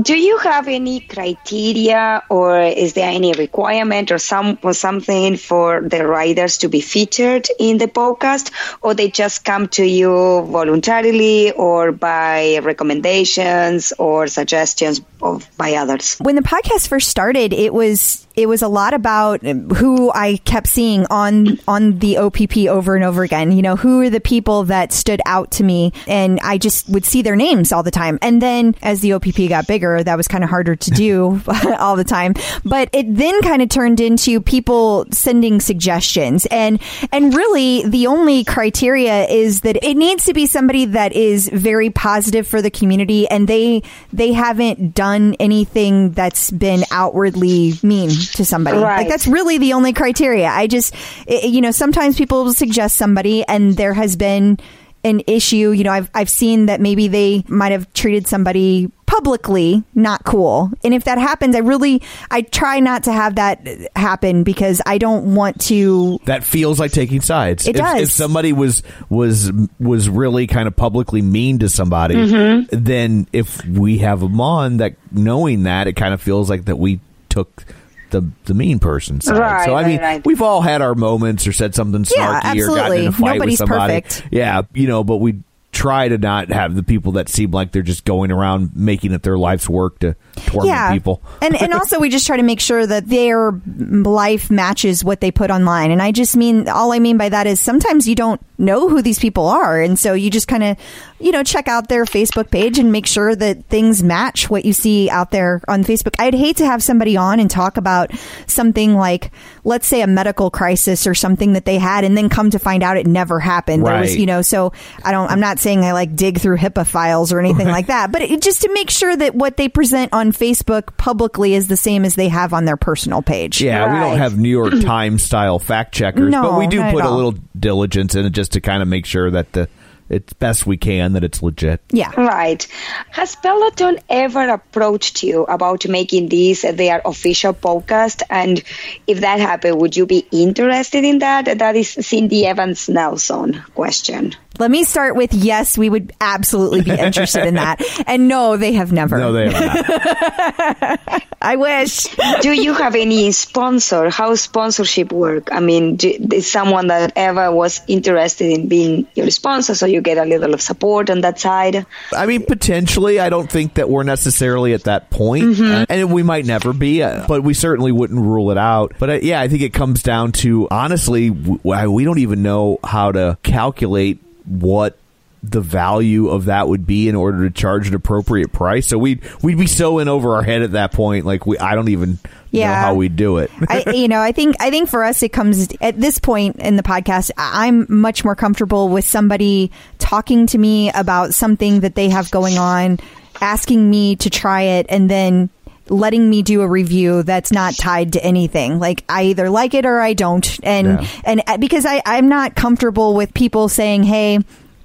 [0.00, 5.80] Do you have any criteria or is there any requirement or some or something for
[5.80, 8.50] the writers to be featured in the podcast
[8.82, 10.05] or they just come to you
[10.44, 16.16] voluntarily or by recommendations or suggestions of by others?
[16.20, 20.66] when the podcast first started, it was it was a lot about who I kept
[20.66, 23.50] seeing on on the OPP over and over again.
[23.50, 27.06] You know, who are the people that stood out to me, and I just would
[27.06, 28.18] see their names all the time.
[28.20, 31.40] And then as the OPP got bigger, that was kind of harder to do
[31.78, 32.34] all the time.
[32.62, 36.80] But it then kind of turned into people sending suggestions, and
[37.12, 41.88] and really the only criteria is that it needs to be somebody that is very
[41.88, 43.82] positive for the community, and they
[44.12, 48.78] they haven't done anything that's been outwardly mean to somebody.
[48.78, 50.48] Like that's really the only criteria.
[50.48, 50.94] I just,
[51.28, 54.58] i- you know, sometimes people will suggest somebody, and there has been
[55.04, 55.70] an issue.
[55.70, 60.70] You know, I've I've seen that maybe they might have treated somebody publicly not cool,
[60.82, 64.98] and if that happens, I really I try not to have that happen because I
[64.98, 66.18] don't want to.
[66.24, 67.68] that feels like taking sides.
[67.68, 68.00] It if, does.
[68.02, 72.84] If somebody was was was really kind of publicly mean to somebody, Mm-hmm.
[72.84, 76.76] then if we have them on, that knowing that, it kind of feels like that
[76.80, 76.98] we
[77.28, 77.64] took.
[78.10, 79.38] The, the mean person side.
[79.38, 80.24] Right, so I mean, right.
[80.24, 83.00] we've all had our moments or said something snarky Yeah, or gotten absolutely.
[83.00, 84.00] in a fight Nobody's with somebody.
[84.02, 84.28] perfect.
[84.30, 85.40] Yeah, you know, but we
[85.72, 89.22] try to not have the people that seem like they're just going around making it
[89.22, 90.16] their life's work to
[90.46, 91.20] torment yeah, people.
[91.42, 95.30] and and also we just try to make sure that their life matches what they
[95.30, 95.90] put online.
[95.90, 99.02] And I just mean all I mean by that is sometimes you don't know who
[99.02, 100.78] these people are, and so you just kind of
[101.18, 104.72] you know check out their Facebook page and make sure that things match what you
[104.72, 106.14] see out there on Facebook.
[106.18, 108.10] I'd hate to have somebody on and talk about
[108.46, 109.30] something like
[109.64, 112.82] let's say a medical crisis or something that they had, and then come to find
[112.82, 113.84] out it never happened.
[113.86, 114.18] There was Right.
[114.18, 114.72] you know so
[115.04, 118.12] I don't I'm not saying I like dig through HIPAA files or anything like that,
[118.12, 121.76] but it, just to make sure that what they present on Facebook publicly is the
[121.76, 123.60] same as they have on their personal page.
[123.60, 127.04] Yeah, we don't have New York Times style fact checkers, No, but we do put
[127.04, 129.68] a little diligence in it just to kind of make sure that the
[130.08, 131.80] it's best we can that it's legit.
[131.90, 132.12] Yeah.
[132.16, 132.66] Right.
[133.10, 138.22] Has Peloton ever approached you about making this their official podcast?
[138.30, 138.62] And
[139.06, 141.58] if that happened, would you be interested in that?
[141.58, 144.34] That is Cindy Evans Nelson question.
[144.58, 147.82] Let me start with yes, we would absolutely be interested in that.
[148.06, 149.18] And no, they have never.
[149.18, 151.22] No, they have not.
[151.42, 152.04] I wish.
[152.40, 154.10] do you have any sponsor?
[154.10, 155.48] How sponsorship work?
[155.52, 160.00] I mean, do, is someone that ever was interested in being your sponsor, so you
[160.00, 161.84] get a little of support on that side?
[162.12, 166.22] I mean, potentially, I don't think that we're necessarily at that point, uh, and we
[166.22, 168.94] might never be, uh, but we certainly wouldn't rule it out.
[168.98, 172.42] But uh, yeah, I think it comes down to honestly, w- w- we don't even
[172.42, 174.98] know how to calculate what
[175.42, 178.86] the value of that would be in order to charge an appropriate price.
[178.88, 181.24] So we'd we'd be so in over our head at that point.
[181.24, 182.18] Like we, I don't even know
[182.50, 182.80] Yeah.
[182.82, 183.50] how we'd do it.
[183.68, 186.74] I, you know, I think I think for us, it comes at this point in
[186.76, 187.30] the podcast.
[187.36, 192.58] I'm much more comfortable with somebody talking to me about something that they have going
[192.58, 192.98] on,
[193.40, 195.50] asking me to try it, and then
[195.88, 198.78] letting me do a review that's not tied to anything.
[198.78, 201.08] Like I either like it or I don't, and Yeah.
[201.24, 204.38] and uh, because I I'm not comfortable with people saying, "Hey."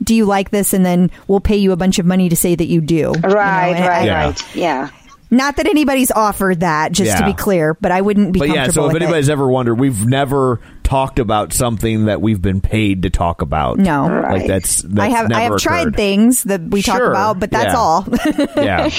[0.04, 0.74] Do you like this?
[0.74, 2.96] And then we'll pay you a bunch of money to say that you do.
[2.96, 4.26] you know, Right, I- right, Yeah.
[4.26, 4.56] right.
[4.56, 4.90] Yeah.
[5.30, 8.68] Not that anybody's offered that, just to be clear, but I wouldn't be but yeah,
[8.70, 9.06] so if with it.
[9.06, 10.60] anybody's ever wondered, we've never
[10.92, 13.78] talked about something that we've been paid to talk about.
[13.78, 14.08] No.
[14.08, 17.50] like that's, that's I have I never have tried things that we talk about, but
[17.50, 17.80] that's yeah.
[17.80, 18.06] all.
[18.62, 18.90] Yeah,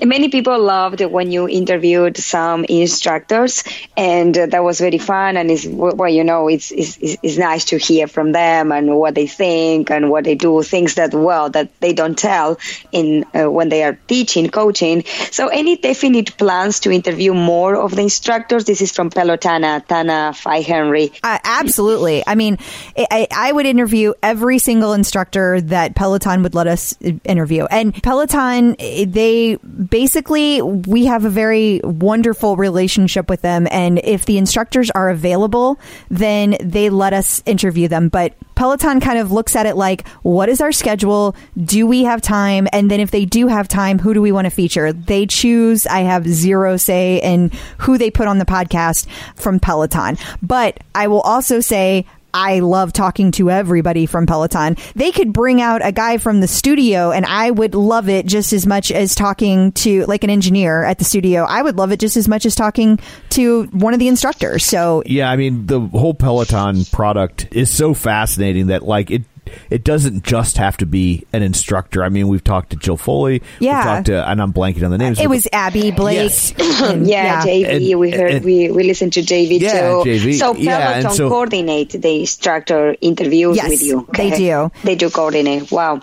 [0.04, 3.62] Many people loved when you interviewed some instructors,
[3.96, 5.36] and uh, that was very fun.
[5.36, 8.96] And it's well, you know, it's, it's it's it's nice to hear from them and
[8.96, 12.58] what they think and what they do, things that well that they don't tell
[12.90, 15.04] in uh, when they are teaching, coaching.
[15.30, 18.64] So, any definite plans to interview more of the instructors?
[18.64, 21.12] This is from Pelotana, Tana Fi Henry.
[21.22, 22.22] Uh, absolutely.
[22.26, 22.58] I mean,
[22.96, 27.64] I, I would interview every single instructor that Peloton would let us uh, interview.
[27.64, 33.66] And Peloton, they basically, we have a very wonderful relationship with them.
[33.70, 35.78] And if the instructors are available,
[36.10, 38.08] then they let us interview them.
[38.08, 41.36] But Peloton kind of looks at it like, what is our schedule?
[41.56, 42.66] Do we have time?
[42.72, 44.92] And then if they do have time, who do we want to feature?
[44.92, 45.86] They choose.
[45.86, 49.06] I have zero say in who they put on the podcast
[49.36, 50.16] from Peloton.
[50.42, 52.06] But I will also say,
[52.36, 54.76] I love talking to everybody from Peloton.
[54.94, 58.52] They could bring out a guy from the studio and I would love it just
[58.52, 61.44] as much as talking to like an engineer at the studio.
[61.44, 62.98] I would love it just as much as talking
[63.30, 64.66] to one of the instructors.
[64.66, 65.30] So yeah.
[65.30, 69.22] I mean, the whole Peloton product is so fascinating that like it.
[69.70, 72.02] It doesn't just have to be an instructor.
[72.04, 73.42] I mean, we've talked to Jill Foley.
[73.60, 73.76] Yeah.
[73.76, 75.20] We've talked to, and I'm blanking on the names.
[75.20, 76.16] it was Abby Blake.
[76.16, 76.54] Yes.
[76.82, 77.90] and- Yeah, JV.
[77.92, 80.08] And- we heard and- we, we listened to JV Yeah, too.
[80.08, 80.34] JV.
[80.38, 84.06] So Yeah, and Peloton so- coordinate the instructor interviews Yes, with you.
[84.14, 84.70] they do.
[84.84, 85.70] They do coordinate.
[85.70, 86.00] Wow,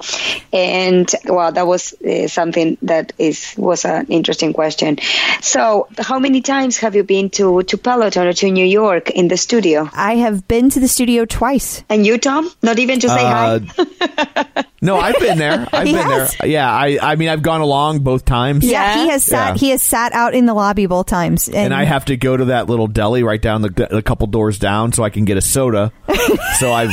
[0.52, 4.98] and wow, that was uh, something that is was an interesting question.
[5.42, 9.28] So, how many times have you been to to Peloton or to New York in
[9.28, 9.90] the studio?
[9.94, 11.84] I have been to the studio twice.
[11.90, 12.50] And you, Tom?
[12.62, 14.64] Not even to say Uh, Uh, hi.
[14.82, 15.68] no, I've been there.
[15.74, 16.38] I've He been has.
[16.38, 16.48] there.
[16.50, 16.98] Yeah, I.
[17.02, 18.66] I mean, I've gone along both times.
[18.66, 19.56] Yeah, he has sat.
[19.56, 19.60] Yeah.
[19.60, 22.36] He has sat out in the lobby both times, and, and I have to go
[22.36, 25.38] to that little deli right down the a couple doors down so I can get
[25.38, 25.92] a soda.
[26.60, 26.92] so I've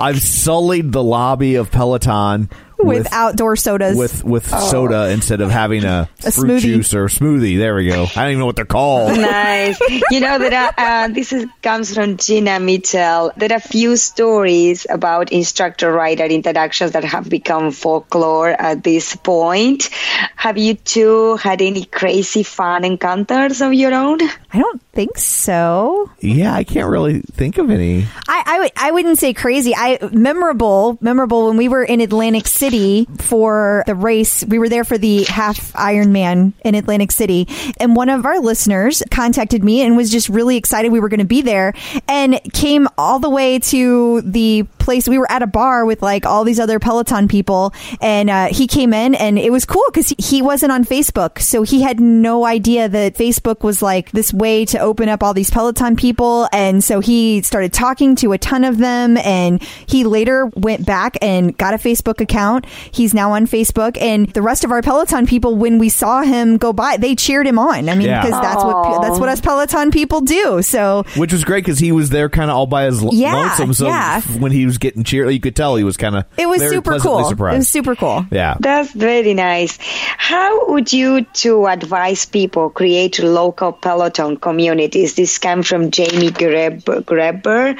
[0.00, 2.50] I've sullied the lobby of Peloton
[2.82, 3.96] with, With- outdoor sodas.
[3.96, 4.58] with with Oh.
[4.60, 6.60] soda instead of having a, A fruit smoothie.
[6.60, 7.58] juice or smoothie.
[7.58, 8.04] There we go.
[8.04, 9.16] I don't even know what they're called.
[9.18, 9.78] nice.
[10.10, 13.32] You know that uh, uh, this is, comes from Gina Mitchell.
[13.36, 19.88] There are few stories about instructor-rider interactions that have become folklore at this point.
[20.36, 24.18] Have you two had any crazy fun encounters of your own?
[24.54, 26.10] I don't think so.
[26.20, 28.06] Yeah, I can't really think of any.
[28.28, 29.72] I, I, would- I wouldn't say crazy.
[29.74, 34.44] I memorable, memorable when we were in Atlantic City for the race.
[34.44, 37.48] We were there for the half Ironman in Atlantic City,
[37.78, 41.20] and one of our listeners contacted me and was just really excited we were going
[41.20, 41.72] to be there,
[42.06, 45.08] and came all the way to the place.
[45.08, 48.66] We were at a bar with like all these other Peloton people, and uh, he
[48.66, 52.00] came in, and it was cool because he, he wasn't on Facebook, so he had
[52.00, 56.48] no idea that Facebook was like this way to open up all these Peloton people,
[56.52, 61.16] and so he started talking to a ton of them, and he later went back
[61.22, 62.66] and got a Facebook account.
[62.90, 66.56] He's now on Facebook, and the rest of our Peloton people, when we saw him
[66.56, 67.88] go by, they cheered him on.
[67.88, 68.22] I mean, Yeah.
[68.22, 70.62] because that's what that's what us Peloton people do.
[70.62, 73.72] So Which was great because he was there kind of all by his Yeah, lonesome.
[73.74, 74.20] So yeah.
[74.38, 76.76] when he was getting cheered, you could tell he was kind of it was very
[76.76, 77.24] super cool.
[77.24, 77.54] Surprised.
[77.54, 78.24] It was super cool.
[78.30, 78.56] yeah.
[78.58, 79.78] That's very nice.
[80.16, 85.14] How would you to advise people create local Peloton communities?
[85.14, 87.78] This came from Jamie Greb- Greber.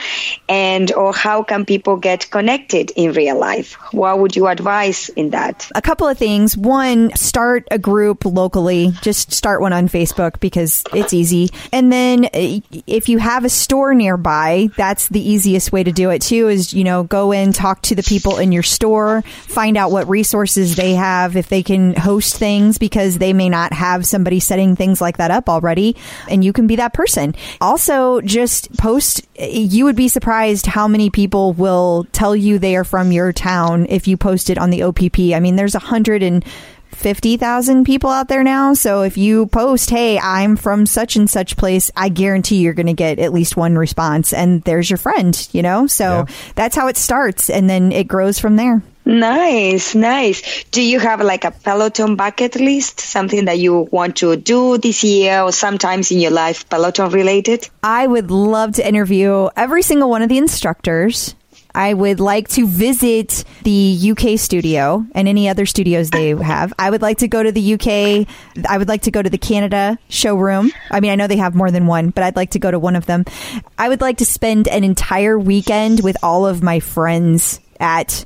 [0.48, 3.74] And or how can people get connected in real life?
[3.92, 5.70] What would you advise in that?
[5.74, 6.56] a couple of things.
[6.56, 8.92] One, start a group locally.
[9.00, 11.48] Just start one on Facebook because it's easy.
[11.72, 16.10] And then uh, if you have a store nearby, that's the easiest way to do
[16.10, 19.76] it too is, you know, go in, talk to the people in your store, find
[19.76, 24.06] out what resources they have, if they can host things because they may not have
[24.06, 25.96] somebody setting things like that up already.
[26.28, 27.34] And you can be that person.
[27.60, 29.26] Also, just post.
[29.38, 33.86] You would be surprised how many people will tell you they are from your town
[33.88, 35.34] if you post it on the OPP.
[35.34, 36.44] I mean, there's a hundred and
[36.94, 38.74] fifty thousand people out there now.
[38.74, 42.86] So if you post, "Hey, I'm from such and such place," I guarantee you're going
[42.86, 45.36] to get at least one response, and there's your friend.
[45.52, 48.82] You know, so that's how it starts, and then it grows from there.
[49.04, 50.64] Nice, nice.
[50.70, 53.00] Do you have like a Peloton bucket list?
[53.00, 57.68] Something that you want to do this year or sometimes in your life Peloton related?
[57.82, 61.34] I would love to interview every single one of the instructors.
[61.74, 66.72] I would like to visit the UK studio and any other studios they have.
[66.78, 68.26] I would like to go to the UK.
[68.68, 70.70] I would like to go to the Canada showroom.
[70.90, 72.78] I mean, I know they have more than one, but I'd like to go to
[72.78, 73.24] one of them.
[73.78, 78.24] I would like to spend an entire weekend with all of my friends at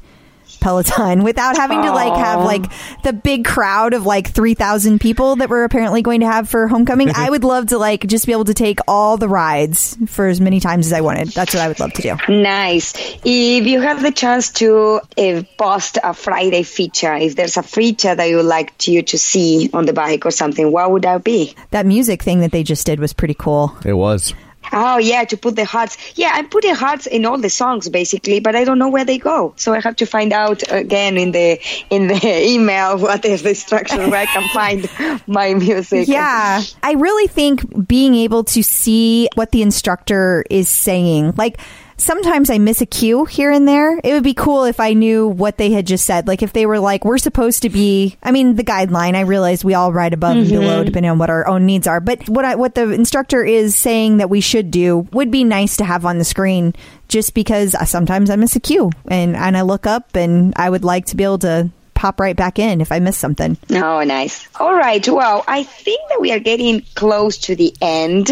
[0.60, 2.70] Peloton without having to like have like
[3.02, 7.10] the big crowd of like 3,000 people that we're apparently going to have for homecoming.
[7.14, 10.40] I would love to like just be able to take all the rides for as
[10.40, 11.28] many times as I wanted.
[11.28, 12.16] That's what I would love to do.
[12.28, 12.94] Nice.
[13.24, 18.14] If you have the chance to uh, post a Friday feature, if there's a feature
[18.14, 21.02] that you would like to, you to see on the bike or something, what would
[21.02, 21.54] that be?
[21.70, 23.76] That music thing that they just did was pretty cool.
[23.84, 24.34] It was.
[24.72, 25.96] Oh yeah, to put the hearts.
[26.14, 29.18] Yeah, I'm putting hearts in all the songs basically, but I don't know where they
[29.18, 29.54] go.
[29.56, 31.60] So I have to find out again in the
[31.90, 36.08] in the email what is the structure where I can find my music.
[36.08, 36.62] Yeah.
[36.82, 41.60] I really think being able to see what the instructor is saying, like,
[41.98, 43.98] Sometimes I miss a cue here and there.
[43.98, 46.28] It would be cool if I knew what they had just said.
[46.28, 49.64] Like if they were like, we're supposed to be, I mean, the guideline, I realize
[49.64, 50.84] we all ride above and below mm-hmm.
[50.84, 52.00] depending on what our own needs are.
[52.00, 55.78] But what I, what the instructor is saying that we should do would be nice
[55.78, 56.74] to have on the screen
[57.08, 60.84] just because sometimes I miss a cue and, and I look up and I would
[60.84, 61.70] like to be able to
[62.06, 63.56] pop right back in if I miss something.
[63.70, 64.46] Oh, nice.
[64.60, 65.06] All right.
[65.08, 68.30] Well, I think that we are getting close to the end,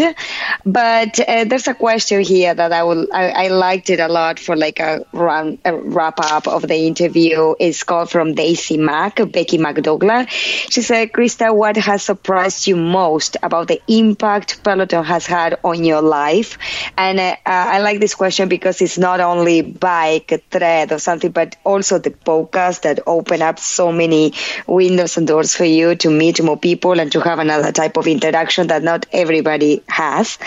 [0.65, 3.07] but uh, there's a question here that I will.
[3.11, 7.55] I, I liked it a lot for like a, a wrap up of the interview.
[7.59, 10.29] It's called from Daisy Mack, Becky McDougall.
[10.29, 15.83] She said, "Krista, what has surprised you most about the impact Peloton has had on
[15.83, 16.57] your life?"
[16.97, 21.57] And uh, I like this question because it's not only bike, tread, or something, but
[21.65, 24.33] also the podcast that open up so many
[24.67, 28.07] windows and doors for you to meet more people and to have another type of
[28.07, 30.37] interaction that not everybody has.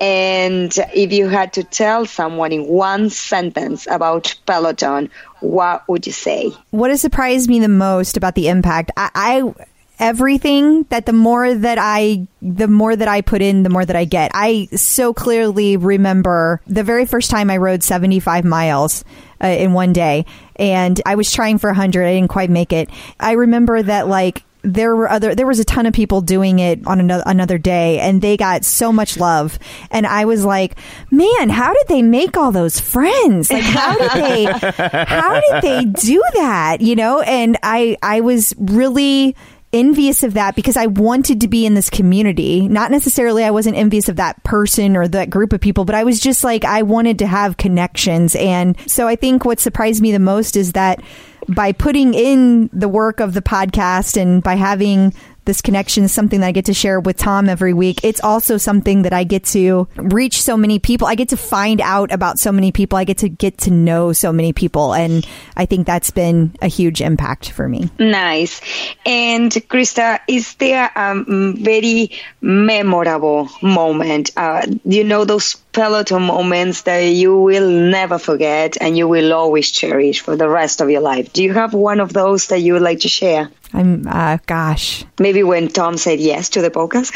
[0.00, 5.10] And if you had to tell someone in one sentence about Peloton,
[5.40, 6.52] what would you say?
[6.70, 9.66] what has surprised me the most about the impact I, I
[9.98, 13.96] everything that the more that i the more that i put in the more that
[13.96, 14.30] i get.
[14.34, 19.04] I so clearly remember the very first time i rode 75 miles
[19.42, 22.90] uh, in one day and i was trying for 100 i didn't quite make it.
[23.20, 26.86] I remember that like there were other there was a ton of people doing it
[26.86, 29.58] on another another day and they got so much love.
[29.90, 30.76] And I was like
[31.10, 33.50] man how did they make all those friends?
[33.50, 34.44] Like how did they
[35.06, 36.80] how did they do that?
[36.80, 37.20] You know?
[37.20, 39.36] And I I was really
[39.72, 42.68] envious of that because I wanted to be in this community.
[42.68, 46.04] Not necessarily I wasn't envious of that person or that group of people, but I
[46.04, 48.36] was just like I wanted to have connections.
[48.36, 51.02] And so I think what surprised me the most is that
[51.48, 55.12] by putting in the work of the podcast and by having
[55.44, 58.00] this connection is something that I get to share with Tom every week.
[58.04, 61.06] It's also something that I get to reach so many people.
[61.06, 62.98] I get to find out about so many people.
[62.98, 64.94] I get to get to know so many people.
[64.94, 67.90] And I think that's been a huge impact for me.
[67.98, 68.60] Nice.
[69.04, 74.30] And Krista, is there a very memorable moment?
[74.36, 79.70] Uh, you know, those Peloton moments that you will never forget and you will always
[79.70, 81.32] cherish for the rest of your life.
[81.32, 83.50] Do you have one of those that you would like to share?
[83.72, 85.04] I'm, uh, gosh.
[85.18, 87.12] Maybe when Tom said yes to the podcast.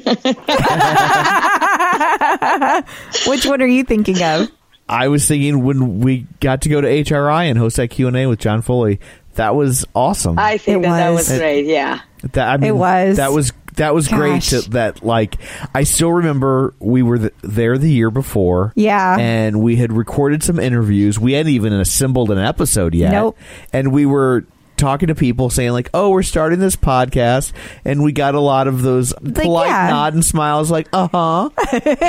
[3.28, 4.48] Which one are you thinking of?
[4.88, 8.16] I was thinking when we got to go to HRI and host that Q and
[8.16, 8.98] A with John Foley,
[9.34, 10.38] that was awesome.
[10.38, 11.28] I think It that, that was.
[11.28, 11.66] was great.
[11.66, 12.00] Yeah.
[12.32, 13.16] That I mean, It was.
[13.18, 14.42] that was that was great.
[14.42, 15.36] To, that like
[15.74, 18.72] I still remember we were th- there the year before.
[18.76, 19.16] Yeah.
[19.18, 21.18] and we had recorded some interviews.
[21.18, 23.12] We hadn't even assembled an episode yet.
[23.12, 23.38] Nope.
[23.72, 24.44] and we were
[24.80, 27.52] talking to people saying like, "Oh, we're starting this podcast,"
[27.84, 29.90] and we got a lot of those polite yeah.
[29.90, 31.50] nod and smiles, like, "Uh huh,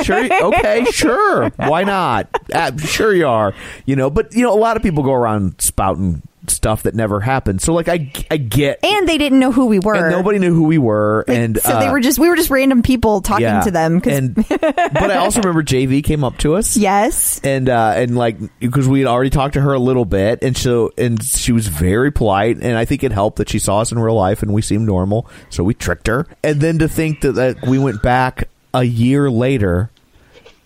[0.04, 2.30] sure, okay, sure, why not?
[2.52, 3.54] Uh, sure, you are."
[3.86, 7.20] You know, but you know, a lot of people go around spouting stuff that never
[7.20, 7.62] happened.
[7.62, 8.84] So like, I I get.
[8.84, 9.96] And they didn't know who we were.
[9.96, 12.36] and nobody knew who we were, Like, and so they uh, were just we were
[12.36, 13.62] just random people talking yeah.
[13.62, 16.78] to them And but I also remember JV came up to us.
[16.78, 20.44] yes, And uh, and like because we had already talked to her a little bit,
[20.44, 23.80] and so and she was very polite, and I think it helped that she saw
[23.80, 26.28] us in real life and we seemed normal, so we tricked her.
[26.44, 29.90] And then to think that, that we went back a year later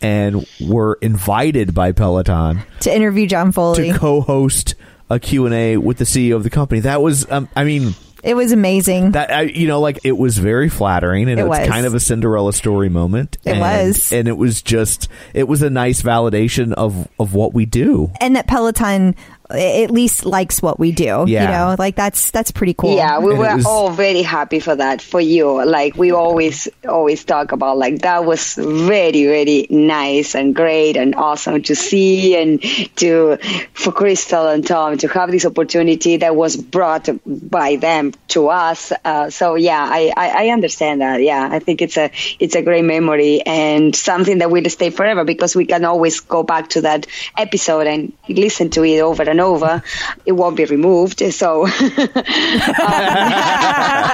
[0.02, 3.92] and were invited by Peloton to interview John Foley.
[3.92, 4.76] to co-host
[5.10, 6.82] a Q and A with the CEO of the company.
[6.82, 9.12] That was, um, I mean, it was amazing.
[9.12, 11.70] that I, you know, like it was very flattering, and It it was was.
[11.70, 13.38] kind of a Cinderella story moment.
[13.46, 14.12] It and, was.
[14.12, 18.12] and it was just, it was a nice validation of of what we do.
[18.20, 19.16] and that Peloton
[19.50, 21.04] at least likes what we do.
[21.06, 21.52] You Yeah.
[21.52, 22.96] know, like that's that's pretty cool.
[22.96, 25.64] Yeah, we And were was- all very happy for that for you.
[25.66, 31.16] Like we always always talk about like that was very very nice and great and
[31.16, 32.62] awesome to see and
[32.98, 33.38] to
[33.74, 38.92] for Crystal and Tom to have this opportunity that was brought by them to us.
[39.04, 41.22] Uh, so yeah, I, I I understand that.
[41.22, 42.10] Yeah, I think it's a
[42.40, 46.44] it's a great memory and something that will stay forever because we can always go
[46.44, 47.08] back to that
[47.38, 49.84] episode and listen to it over and over.
[50.26, 51.22] It won't be removed.
[51.34, 51.68] So.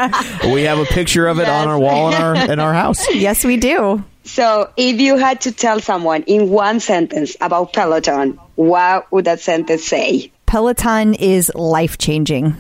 [0.02, 0.12] Um,
[0.54, 3.06] we have a picture of it on our wall in our in our house.
[3.14, 4.04] Yes, we do.
[4.24, 9.40] So, if you had to tell someone in one sentence about Peloton, what would that
[9.42, 10.32] sentence say?
[10.46, 12.56] Peloton is life changing.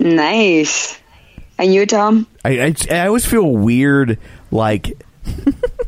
[0.00, 0.98] Nice.
[1.58, 2.26] And you, Tom?
[2.44, 4.18] I, I, I always feel weird,
[4.50, 5.00] like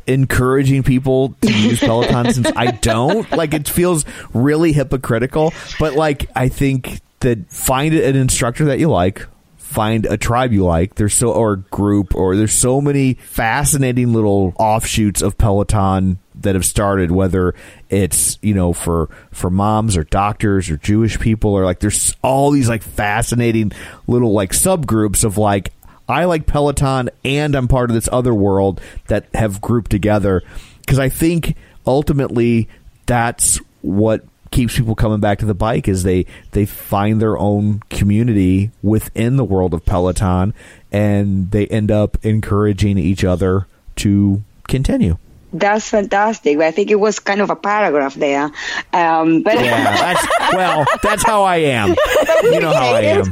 [0.07, 3.31] encouraging people to use Peloton since I don't.
[3.33, 5.53] Like it feels really hypocritical.
[5.79, 9.27] But like I think that find an instructor that you like.
[9.57, 10.95] Find a tribe you like.
[10.95, 16.65] There's so or group or there's so many fascinating little offshoots of Peloton that have
[16.65, 17.11] started.
[17.11, 17.57] Whether
[17.91, 22.53] it's you know for for moms or doctors or Jewish people or like there's all
[22.53, 23.73] these like fascinating
[24.07, 25.73] little like subgroups of like
[26.09, 30.43] I like Peloton and I'm part of this other world that have grouped together
[30.81, 31.57] because I think
[31.87, 32.69] ultimately
[33.07, 37.81] that's what keeps people coming back to the bike is they they find their own
[37.91, 40.55] community within the world of Peloton
[40.93, 43.67] and they end up encouraging each other
[43.97, 45.17] to continue.
[45.57, 46.59] That's fantastic.
[46.59, 48.51] I think it was kind of a paragraph there.
[48.93, 51.95] Um, but Yeah, that's well, that's how I am.
[52.45, 53.25] You know how I am.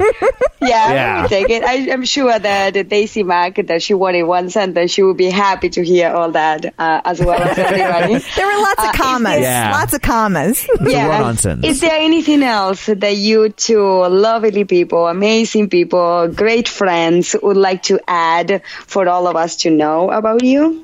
[0.61, 1.21] yeah, Yeah.
[1.23, 1.63] we take it.
[1.63, 5.69] I, I'm sure that Daisy Mack, that she wanted one sentence, she would be happy
[5.69, 8.17] to hear all that uh, as well as everybody.
[8.35, 9.31] There were lots Uh, of commas.
[9.33, 9.71] there- Yeah.
[9.71, 10.65] Lots of commas.
[10.79, 11.65] a run-on sentence.
[11.67, 17.83] Is there anything else that you two lovely people, amazing people, great friends would like
[17.83, 20.82] to add for all of us to know about you?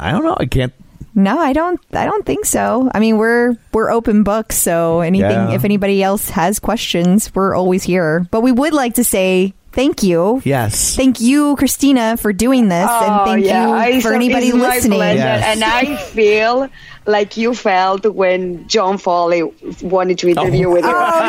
[0.00, 0.36] I don't know.
[0.38, 0.72] I can't
[1.14, 1.80] No, I don't.
[1.92, 2.90] I don't think so.
[2.94, 5.30] I mean, we're we're open books, so anything.
[5.30, 5.54] Yeah.
[5.54, 8.26] If anybody else has questions, we're always here.
[8.30, 10.42] But we would like to say thank you.
[10.44, 10.94] Yes.
[10.96, 14.98] Thank you, Christina, for doing this, and oh, thank you Oh, I- for anybody listening.
[15.00, 15.44] Yes.
[15.46, 16.68] And I feel
[17.06, 19.42] like you felt when John Foley
[19.82, 20.72] wanted to interview Oh.
[20.72, 20.90] with you.
[20.90, 21.20] Oh,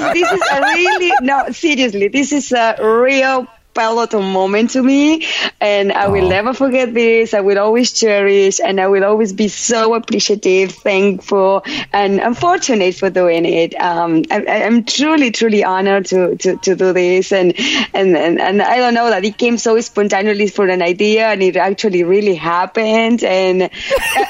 [0.00, 2.08] like, this is this is a really no seriously.
[2.08, 3.46] This is a real
[3.76, 5.26] peloton moment to me,
[5.60, 7.34] and I will never forget this.
[7.34, 11.62] I will always cherish, and I will always be so appreciative, thankful,
[11.92, 13.78] and unfortunate for doing it.
[13.80, 17.54] Um, I, I'm truly, truly honored to, to, to do this, and,
[17.92, 21.42] and and and I don't know that it came so spontaneously for an idea, and
[21.42, 23.62] it actually really happened, and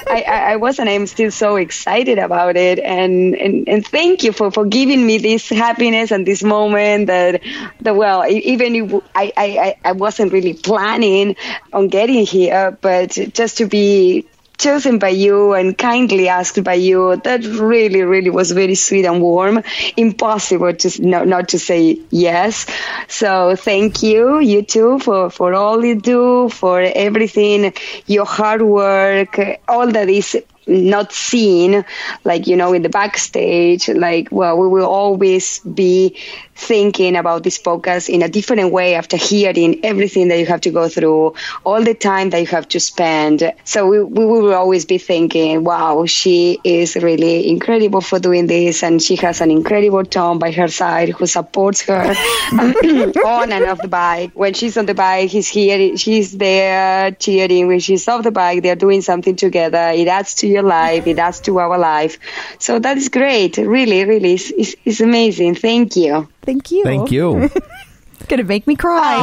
[0.09, 4.25] I, I, I was, and I'm still so excited about it, and and, and thank
[4.25, 7.43] you for, for giving me this happiness and this moment that
[7.81, 11.37] that well, even if I, I, I- I wasn't really planning
[11.73, 14.27] on getting here, but just to be
[14.59, 19.21] chosen by you and kindly asked by you that really really was very sweet and
[19.21, 19.63] warm.
[19.99, 22.67] Impossible to not to say yes.
[23.09, 27.73] So thank you you too for for all you do for everything
[28.07, 29.39] your hard work
[29.69, 30.37] all that is
[30.67, 31.85] not seen
[32.25, 36.17] like you know in the backstage like well we will always be
[36.57, 40.71] thinking about this podcast in a different way after hearing everything that you have to
[40.71, 41.35] go through
[41.65, 43.53] all the time that you have to spend.
[43.65, 48.83] So we, we will always be thinking wow she is really incredible for doing this
[48.83, 52.03] and she has an incredible Tom by her side who supports her
[52.53, 54.31] on and off the bike.
[54.33, 57.67] When she's on the bike he's here she's there cheering.
[57.69, 59.91] When she's off the bike they're doing something together.
[59.95, 62.19] It adds to your life it adds to our life.
[62.59, 63.59] So that is great.
[63.59, 65.57] Really really it's, it's, it's amazing.
[65.57, 66.85] Thank you Thank you.
[66.85, 67.43] Thank you.
[67.43, 69.15] it's Gonna make me cry.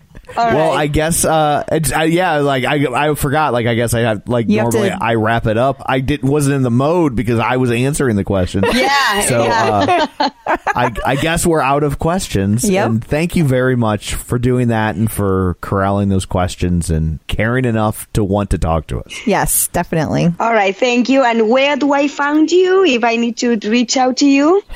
[0.36, 0.80] All well, right.
[0.80, 3.52] I guess, uh, it's, I, yeah, like I, I forgot.
[3.52, 5.82] Like I guess I have like You have normally to- I wrap it up.
[5.86, 8.64] I didn't wasn't in the mode because I was answering the question.
[8.72, 10.06] yeah So yeah.
[10.18, 10.28] uh,
[10.74, 12.68] I, I guess we're out of questions.
[12.68, 12.86] Yep.
[12.86, 17.64] And thank you very much for doing that and for corralling those questions and caring
[17.64, 19.12] enough to want to talk to us.
[19.26, 20.32] yes, definitely.
[20.40, 21.22] All right, thank you.
[21.24, 24.62] And where do I find you if I need to reach out to you?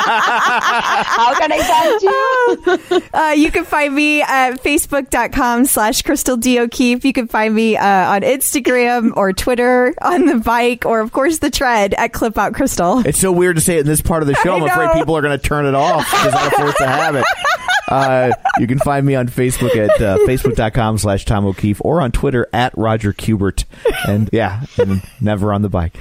[0.00, 3.02] How can I find you?
[3.12, 7.76] Uh, you can find me at facebook.com slash crystal d o'keefe you can find me
[7.76, 7.84] uh,
[8.14, 12.52] on instagram or twitter on the bike or of course the tread at clip out
[12.54, 14.54] crystal It's so weird to say it in this part of the show.
[14.56, 17.24] I'm afraid people are going to turn it off because I'm forced to have it.
[17.90, 22.12] Uh, you can find me on Facebook at uh, facebook.com slash Tom O'Keefe or on
[22.12, 23.64] Twitter at Roger Kubert.
[24.06, 25.96] And yeah, and never on the bike.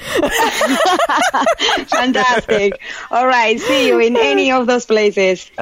[1.88, 2.80] Fantastic.
[3.12, 5.50] All right, see you in any of those places.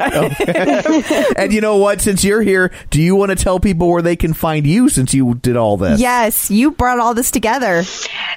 [1.38, 2.02] And you know what?
[2.02, 5.14] Since you're here, do you want to tell people where they can find you since
[5.14, 6.00] you did all this?
[6.00, 7.84] yes you brought all this together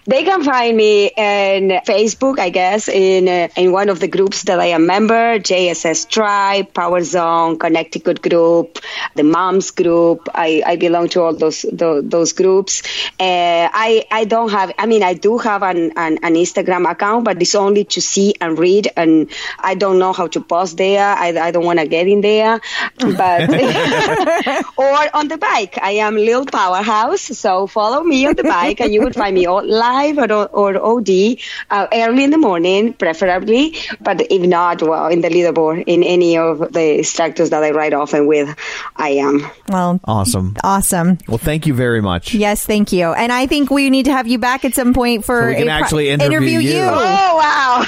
[0.07, 4.45] They can find me in Facebook, I guess, in uh, in one of the groups
[4.45, 8.79] that I am member, JSS Tribe, Power Zone, Connecticut group,
[9.15, 10.29] the Moms group.
[10.35, 12.83] I, I belong to all those those, those groups.
[13.19, 14.73] Uh, I I don't have.
[14.79, 18.35] I mean, I do have an, an an Instagram account, but it's only to see
[18.41, 21.07] and read, and I don't know how to post there.
[21.07, 22.61] I, I don't want to get in there,
[22.99, 23.51] but
[24.77, 25.79] or on the bike.
[25.81, 29.47] I am Lil Powerhouse, so follow me on the bike, and you will find me
[29.47, 31.39] all live or, or OD
[31.71, 33.77] uh, early in the morning, preferably.
[34.01, 37.95] But if not, well, in the leaderboard, in any of the structures that I ride
[37.95, 38.55] often with,
[38.97, 39.45] I am.
[39.69, 40.57] well Awesome.
[40.65, 42.35] awesome Well, thank you very much.
[42.35, 45.25] yes thank you and i think we need to have you back at some point
[45.25, 46.81] for So we can a pri- actually interview you.
[46.83, 47.85] Oh wow!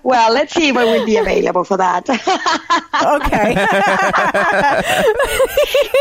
[0.02, 2.08] well, let's see if I will be available for that.
[3.16, 3.56] okay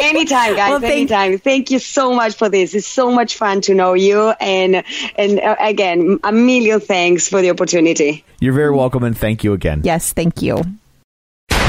[0.09, 0.69] anytime, guys.
[0.71, 1.37] Well, thank- anytime.
[1.39, 2.73] Thank you so much for this.
[2.75, 4.83] It's so much fun to know you, and
[5.15, 8.23] and uh, again, a million thanks for the opportunity.
[8.39, 9.81] You're very welcome and thank you again.
[9.83, 10.61] yes thank you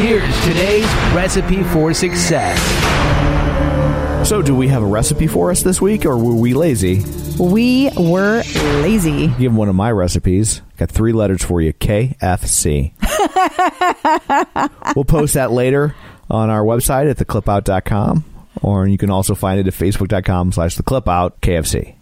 [0.00, 2.58] Here's today's recipe for success.
[4.26, 7.04] So, do we have a recipe for us this week or were we lazy?
[7.38, 8.42] we were
[8.80, 10.62] lazy Give one of my recipes.
[10.78, 12.92] Got three letters for you KFC.
[14.96, 15.94] we'll post that later
[16.30, 18.24] on our website at theclipout.com,
[18.62, 21.96] or you can also find it at facebook.com slash theclipout KFC.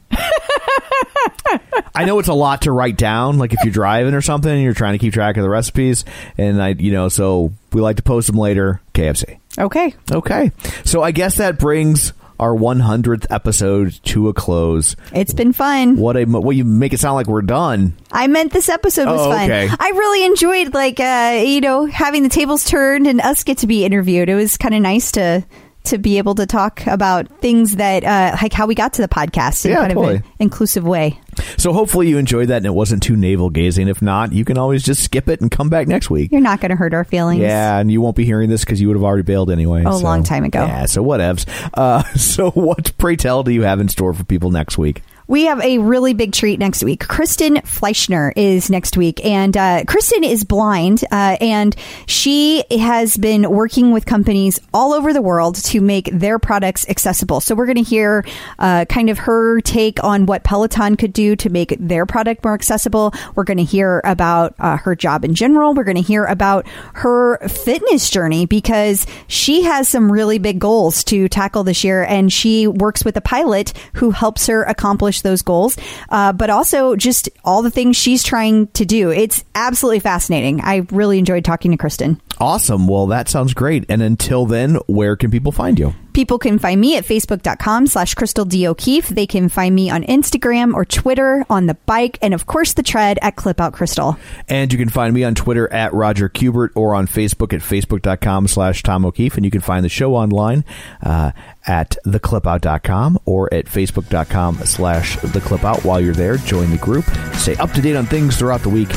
[1.99, 4.63] I know it's a lot to write down, like if you're driving or something and
[4.63, 6.05] you're trying to keep track of the recipes,
[6.37, 8.81] and I, you know, so we like to post them later.
[8.95, 9.39] KFC.
[9.59, 10.53] okay Okay,
[10.85, 14.95] so I guess that brings our 100th episode to a close.
[15.13, 17.97] it's been fun What a well, you make it sound like we're done.
[18.13, 19.51] I meant this episode was Oh, fun.
[19.51, 23.67] I really enjoyed like uh, you know having the tables turned and us get to
[23.67, 24.29] be interviewed.
[24.29, 25.45] It was kind of nice to
[25.89, 29.09] to be able to talk about things that uh, like how we got to the
[29.09, 31.21] podcast in Yeah, kind of an inclusive way.
[31.57, 33.89] So hopefully you enjoyed that and it wasn't too navel gazing.
[33.89, 36.33] If not, you can always just skip it and come back next week.
[36.33, 37.41] You're not going to hurt our feelings.
[37.41, 39.85] Yeah, and you won't be hearing this because you would have already bailed anyway.
[39.87, 40.65] Oh, a long time ago.
[40.65, 41.47] Yeah, so whatevs.
[41.75, 45.03] Uh, so what, pray tell, do you have in store for people next week?
[45.29, 47.07] We have a really big treat next week.
[47.07, 51.77] Kristen Fleischner is next week, and uh, Kristen is blind, uh, and
[52.07, 57.41] she has been working with companies all over the world to make their products accessible.
[57.41, 58.25] So we're going to hear
[58.59, 62.55] uh, kind of her take on what Peloton could do to make their product more
[62.55, 63.13] accessible.
[63.35, 65.75] We're going to hear about uh, her job in general.
[65.75, 71.05] We're going to hear about her fitness journey because she has some really big goals
[71.05, 75.43] to tackle this year, and she works with a pilot who helps her accomplish those
[75.43, 75.77] goals,
[76.09, 79.11] uh, but also just all the things she's trying to do.
[79.11, 80.61] It's absolutely fascinating.
[80.63, 82.21] I really enjoyed talking to Kristen.
[82.41, 82.87] Awesome.
[82.87, 83.85] Well, that sounds great.
[83.89, 85.95] And until then, where can people find you?
[86.13, 88.67] People can find me at facebook.com slash Crystal D.
[88.67, 89.09] O'Keefe.
[89.09, 92.83] They can find me on Instagram or Twitter on the bike and, of course, the
[92.83, 94.17] tread at Clip Out Crystal.
[94.49, 98.49] And you can find me on Twitter at Roger Kubert or on Facebook at facebook.com
[98.49, 99.37] slash Tom O'Keefe.
[99.37, 100.65] And you can find the show online
[101.03, 101.33] uh,
[101.69, 105.85] at theclipout.com or at facebook.com slash theclipout.
[105.85, 107.05] While you're there, join the group.
[107.35, 108.89] Stay up to date on things throughout the week.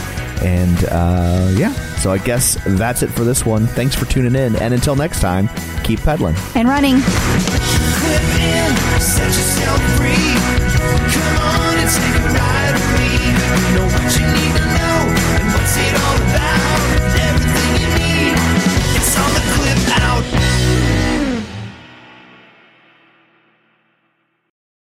[0.42, 3.68] And uh, yeah, so I guess that's it for this one.
[3.68, 4.56] Thanks for tuning in.
[4.56, 5.50] And until next time,
[5.84, 6.36] keep pedaling.
[6.56, 6.96] And running.